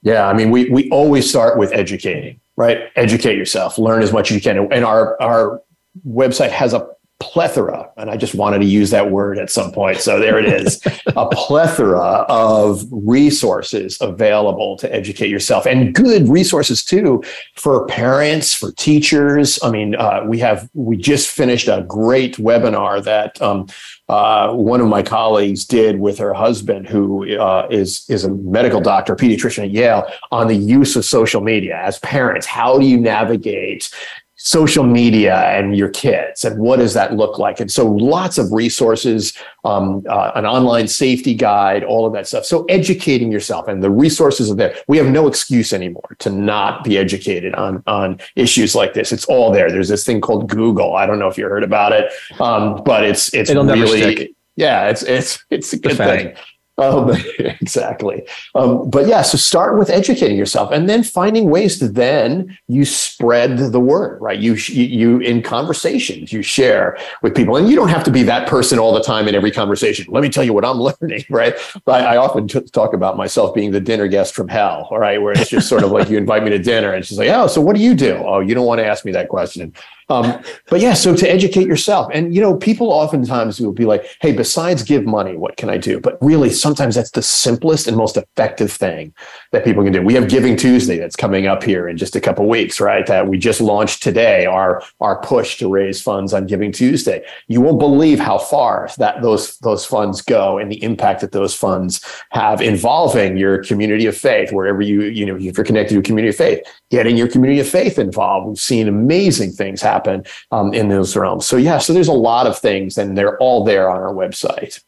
Yeah, 0.01 0.27
I 0.27 0.33
mean, 0.33 0.51
we 0.51 0.69
we 0.69 0.89
always 0.89 1.29
start 1.29 1.57
with 1.57 1.73
educating, 1.73 2.39
right? 2.55 2.89
Educate 2.95 3.37
yourself, 3.37 3.77
learn 3.77 4.01
as 4.01 4.13
much 4.13 4.31
as 4.31 4.35
you 4.35 4.41
can, 4.41 4.71
and 4.71 4.85
our 4.85 5.19
our 5.21 5.61
website 6.07 6.51
has 6.51 6.73
a 6.73 6.87
plethora, 7.19 7.89
and 7.97 8.11
I 8.11 8.17
just 8.17 8.35
wanted 8.35 8.59
to 8.59 8.65
use 8.65 8.91
that 8.91 9.09
word 9.09 9.39
at 9.39 9.49
some 9.49 9.71
point. 9.71 9.97
So 9.97 10.19
there 10.19 10.37
it 10.37 10.45
is 10.45 10.79
a 11.07 11.27
plethora 11.27 12.25
of 12.29 12.83
resources 12.91 13.97
available 14.01 14.77
to 14.77 14.93
educate 14.93 15.29
yourself 15.29 15.65
and 15.65 15.95
good 15.95 16.29
resources 16.29 16.83
too 16.83 17.23
for 17.55 17.87
parents, 17.87 18.53
for 18.53 18.71
teachers. 18.71 19.57
I 19.63 19.71
mean, 19.71 19.95
uh, 19.95 20.21
we 20.25 20.37
have, 20.39 20.69
we 20.73 20.95
just 20.95 21.29
finished 21.29 21.67
a 21.67 21.85
great 21.87 22.37
webinar 22.37 23.03
that 23.03 23.41
um, 23.41 23.67
uh, 24.09 24.53
one 24.53 24.79
of 24.79 24.87
my 24.87 25.01
colleagues 25.01 25.65
did 25.65 25.99
with 25.99 26.19
her 26.19 26.33
husband, 26.33 26.87
who 26.87 27.37
uh, 27.37 27.67
is 27.69 28.05
is 28.09 28.23
a 28.23 28.29
medical 28.29 28.79
doctor, 28.79 29.15
pediatrician 29.15 29.65
at 29.65 29.71
Yale, 29.71 30.05
on 30.31 30.47
the 30.47 30.55
use 30.55 30.95
of 30.95 31.03
social 31.03 31.41
media 31.41 31.77
as 31.83 31.99
parents. 31.99 32.45
How 32.45 32.77
do 32.79 32.85
you 32.85 32.97
navigate 32.97 33.89
social 34.37 34.83
media 34.83 35.35
and 35.35 35.75
your 35.75 35.89
kids 35.89 36.45
and 36.45 36.59
what 36.59 36.77
does 36.77 36.93
that 36.93 37.13
look 37.13 37.37
like? 37.37 37.59
And 37.59 37.71
so 37.71 37.87
lots 37.87 38.37
of 38.37 38.51
resources 38.51 39.33
um, 39.65 40.03
uh, 40.07 40.31
an 40.35 40.45
online 40.45 40.87
safety 40.87 41.33
guide 41.33 41.83
all 41.83 42.05
of 42.05 42.13
that 42.13 42.27
stuff. 42.27 42.45
So 42.45 42.63
educating 42.65 43.31
yourself 43.31 43.67
and 43.67 43.83
the 43.83 43.91
resources 43.91 44.49
are 44.49 44.55
there. 44.55 44.75
We 44.87 44.97
have 44.97 45.07
no 45.07 45.27
excuse 45.27 45.73
anymore 45.73 46.15
to 46.19 46.29
not 46.29 46.83
be 46.83 46.97
educated 46.97 47.55
on 47.55 47.83
on 47.87 48.19
issues 48.35 48.75
like 48.75 48.93
this. 48.93 49.11
It's 49.11 49.25
all 49.25 49.51
there. 49.51 49.69
There's 49.71 49.89
this 49.89 50.05
thing 50.05 50.21
called 50.21 50.49
google. 50.49 50.95
I 50.95 51.05
don't 51.05 51.19
know 51.19 51.27
if 51.27 51.37
you 51.37 51.45
heard 51.45 51.63
about 51.63 51.91
it 51.91 52.11
um, 52.39 52.81
but 52.83 53.03
it's 53.03 53.33
it's 53.33 53.49
It'll 53.49 53.65
really 53.65 54.35
yeah 54.55 54.89
it's 54.89 55.03
it's 55.03 55.43
it's 55.49 55.73
a 55.73 55.79
good 55.79 55.97
thing 55.97 56.35
um, 56.77 57.11
exactly. 57.39 58.23
Um, 58.53 58.89
but 58.89 59.07
yeah, 59.07 59.21
so 59.23 59.37
start 59.37 59.77
with 59.77 59.89
educating 59.89 60.37
yourself 60.37 60.71
and 60.71 60.87
then 60.87 61.03
finding 61.03 61.49
ways 61.49 61.79
to 61.79 61.87
then 61.87 62.57
you 62.67 62.85
spread 62.85 63.57
the 63.57 63.79
word, 63.79 64.21
right? 64.21 64.37
You, 64.37 64.53
you, 64.53 65.19
in 65.19 65.41
conversations, 65.41 66.31
you 66.31 66.43
share 66.43 66.97
with 67.21 67.35
people 67.35 67.55
and 67.57 67.67
you 67.67 67.75
don't 67.75 67.89
have 67.89 68.03
to 68.03 68.11
be 68.11 68.23
that 68.23 68.47
person 68.47 68.77
all 68.77 68.93
the 68.93 69.01
time 69.01 69.27
in 69.27 69.33
every 69.33 69.51
conversation. 69.51 70.05
Let 70.09 70.21
me 70.21 70.29
tell 70.29 70.43
you 70.43 70.53
what 70.53 70.65
I'm 70.65 70.77
learning, 71.01 71.25
right? 71.29 71.55
I, 71.87 71.99
I 71.99 72.17
often 72.17 72.47
t- 72.47 72.61
talk 72.61 72.93
about 72.93 73.17
myself 73.17 73.55
being 73.55 73.71
the 73.71 73.81
dinner 73.81 74.07
guest 74.07 74.35
from 74.35 74.47
hell, 74.47 74.87
all 74.91 74.99
right? 74.99 75.21
Where 75.21 75.33
it's 75.33 75.49
just 75.49 75.67
sort 75.67 75.83
of 75.83 75.91
like 75.91 76.09
you 76.09 76.17
invite 76.17 76.43
me 76.43 76.51
to 76.51 76.59
dinner 76.59 76.93
and 76.93 77.05
she's 77.05 77.17
like, 77.17 77.29
oh, 77.29 77.47
so 77.47 77.59
what 77.59 77.75
do 77.75 77.81
you 77.81 77.95
do? 77.95 78.15
Oh, 78.17 78.39
you 78.39 78.53
don't 78.53 78.65
want 78.65 78.79
to 78.79 78.85
ask 78.85 79.03
me 79.03 79.11
that 79.13 79.29
question. 79.29 79.73
Um, 80.09 80.41
but 80.69 80.79
yeah, 80.79 80.93
so 80.93 81.15
to 81.15 81.29
educate 81.29 81.67
yourself. 81.67 82.09
And, 82.13 82.33
you 82.33 82.39
know, 82.39 82.55
people 82.55 82.91
oftentimes 82.91 83.59
will 83.59 83.73
be 83.73 83.85
like, 83.85 84.05
hey, 84.21 84.31
besides 84.31 84.81
give 84.83 85.05
money, 85.05 85.35
what 85.35 85.57
can 85.57 85.69
I 85.69 85.77
do? 85.77 85.99
But 85.99 86.17
really, 86.21 86.49
sometimes 86.49 86.95
that's 86.95 87.11
the 87.11 87.21
simplest 87.21 87.87
and 87.87 87.97
most 87.97 88.15
effective 88.15 88.71
thing 88.71 89.13
that 89.51 89.65
people 89.65 89.83
can 89.83 89.91
do. 89.91 90.01
We 90.01 90.13
have 90.13 90.29
Giving 90.29 90.55
Tuesday 90.55 90.97
that's 90.97 91.17
coming 91.17 91.45
up 91.45 91.61
here 91.61 91.89
in 91.89 91.97
just 91.97 92.15
a 92.15 92.21
couple 92.21 92.47
weeks, 92.47 92.79
right? 92.79 93.05
That 93.05 93.27
we 93.27 93.37
just 93.37 93.59
launched 93.59 94.01
today, 94.01 94.45
our, 94.45 94.81
our 95.01 95.21
push 95.21 95.57
to 95.57 95.69
raise 95.69 96.01
funds 96.01 96.33
on 96.33 96.45
Giving 96.45 96.71
Tuesday. 96.71 97.25
You 97.47 97.59
won't 97.59 97.79
believe 97.79 98.19
how 98.19 98.37
far 98.37 98.89
that 98.97 99.21
those, 99.21 99.57
those 99.57 99.85
funds 99.85 100.21
go 100.21 100.57
and 100.57 100.71
the 100.71 100.81
impact 100.81 101.19
that 101.19 101.33
those 101.33 101.53
funds 101.53 101.99
have 102.31 102.61
involving 102.61 103.35
your 103.35 103.61
community 103.61 104.05
of 104.05 104.15
faith, 104.15 104.53
wherever 104.53 104.81
you, 104.81 105.01
you 105.01 105.25
know, 105.25 105.35
if 105.35 105.57
you're 105.57 105.65
connected 105.65 105.95
to 105.95 105.99
a 105.99 106.03
community 106.03 106.29
of 106.29 106.35
faith, 106.37 106.61
getting 106.91 107.17
your 107.17 107.27
community 107.27 107.59
of 107.59 107.67
faith 107.67 107.99
involved. 107.99 108.47
We've 108.47 108.57
seen 108.57 108.87
amazing 108.87 109.51
things 109.51 109.81
happen 109.81 109.96
happen 109.97 110.23
um, 110.51 110.73
in 110.73 110.89
those 110.89 111.15
realms. 111.15 111.45
So 111.45 111.57
yeah, 111.57 111.77
so 111.79 111.93
there's 111.93 112.07
a 112.07 112.13
lot 112.13 112.47
of 112.47 112.57
things, 112.57 112.97
and 112.97 113.17
they're 113.17 113.37
all 113.37 113.63
there 113.63 113.89
on 113.89 113.97
our 113.97 114.13
website. 114.13 114.81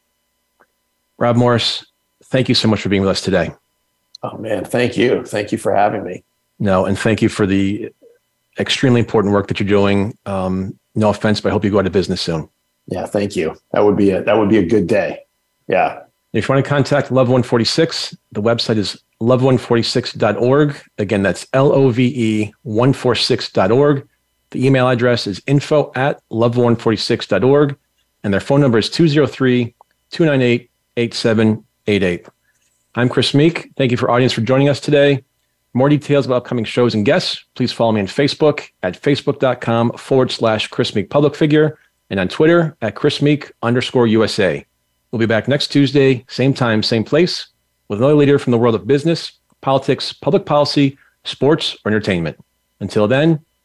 Rob 1.17 1.35
Morris, 1.35 1.85
thank 2.25 2.47
you 2.49 2.55
so 2.55 2.67
much 2.67 2.81
for 2.81 2.89
being 2.89 3.01
with 3.01 3.11
us 3.11 3.21
today. 3.21 3.51
Oh 4.23 4.37
man, 4.37 4.65
thank 4.65 4.97
you, 4.97 5.23
thank 5.25 5.51
you 5.51 5.57
for 5.57 5.73
having 5.73 6.03
me. 6.03 6.23
No, 6.59 6.85
and 6.85 6.97
thank 6.97 7.21
you 7.21 7.29
for 7.29 7.45
the 7.45 7.91
extremely 8.59 8.99
important 8.99 9.33
work 9.33 9.47
that 9.47 9.59
you're 9.59 9.69
doing. 9.69 10.17
Um, 10.25 10.77
no 10.95 11.09
offense, 11.09 11.39
but 11.41 11.49
I 11.49 11.51
hope 11.53 11.63
you 11.63 11.71
go 11.71 11.79
out 11.79 11.85
of 11.85 11.93
business 11.93 12.21
soon. 12.21 12.49
Yeah, 12.87 13.05
thank 13.05 13.35
you. 13.35 13.55
That 13.71 13.85
would 13.85 13.95
be 13.95 14.11
a 14.11 14.23
that 14.23 14.37
would 14.37 14.49
be 14.49 14.57
a 14.57 14.65
good 14.65 14.87
day. 14.87 15.25
Yeah. 15.67 16.01
If 16.33 16.47
you 16.47 16.53
want 16.53 16.63
to 16.63 16.69
contact 16.69 17.11
Love 17.11 17.27
146, 17.27 18.15
the 18.33 18.41
website 18.41 18.77
is 18.77 19.01
love146.org. 19.21 20.75
Again, 20.97 21.23
that's 21.23 21.47
L 21.53 21.71
O 21.71 21.89
V 21.89 22.05
E 22.05 22.53
146.org. 22.65 24.07
The 24.51 24.65
email 24.65 24.89
address 24.89 25.27
is 25.27 25.41
info 25.45 25.91
at 25.95 26.21
love146.org, 26.29 27.77
and 28.23 28.33
their 28.33 28.41
phone 28.41 28.61
number 28.61 28.77
is 28.79 28.89
203 28.89 29.75
298 30.11 30.69
8788. 30.97 32.27
I'm 32.95 33.09
Chris 33.09 33.33
Meek. 33.33 33.71
Thank 33.77 33.91
you 33.91 33.97
for 33.97 34.09
audience 34.09 34.33
for 34.33 34.41
joining 34.41 34.67
us 34.67 34.79
today. 34.79 35.17
For 35.71 35.77
more 35.77 35.89
details 35.89 36.25
about 36.25 36.37
upcoming 36.37 36.65
shows 36.65 36.95
and 36.95 37.05
guests, 37.05 37.45
please 37.53 37.71
follow 37.71 37.91
me 37.91 38.01
on 38.01 38.07
Facebook 38.07 38.69
at 38.81 38.99
facebook.com 38.99 39.91
forward 39.93 40.31
slash 40.31 40.67
Chris 40.67 40.95
Meek 40.95 41.09
public 41.09 41.35
figure 41.35 41.77
and 42.09 42.19
on 42.19 42.27
Twitter 42.27 42.75
at 42.81 42.95
Chris 42.95 43.21
Meek 43.21 43.51
underscore 43.61 44.07
USA. 44.07 44.65
We'll 45.11 45.19
be 45.19 45.27
back 45.27 45.47
next 45.47 45.67
Tuesday, 45.67 46.25
same 46.27 46.53
time, 46.53 46.81
same 46.81 47.03
place, 47.03 47.47
with 47.87 47.99
another 47.99 48.15
leader 48.15 48.39
from 48.39 48.51
the 48.51 48.57
world 48.57 48.75
of 48.75 48.87
business, 48.87 49.33
politics, 49.61 50.11
public 50.11 50.45
policy, 50.45 50.97
sports, 51.23 51.77
or 51.85 51.91
entertainment. 51.91 52.37
Until 52.79 53.07
then, 53.07 53.45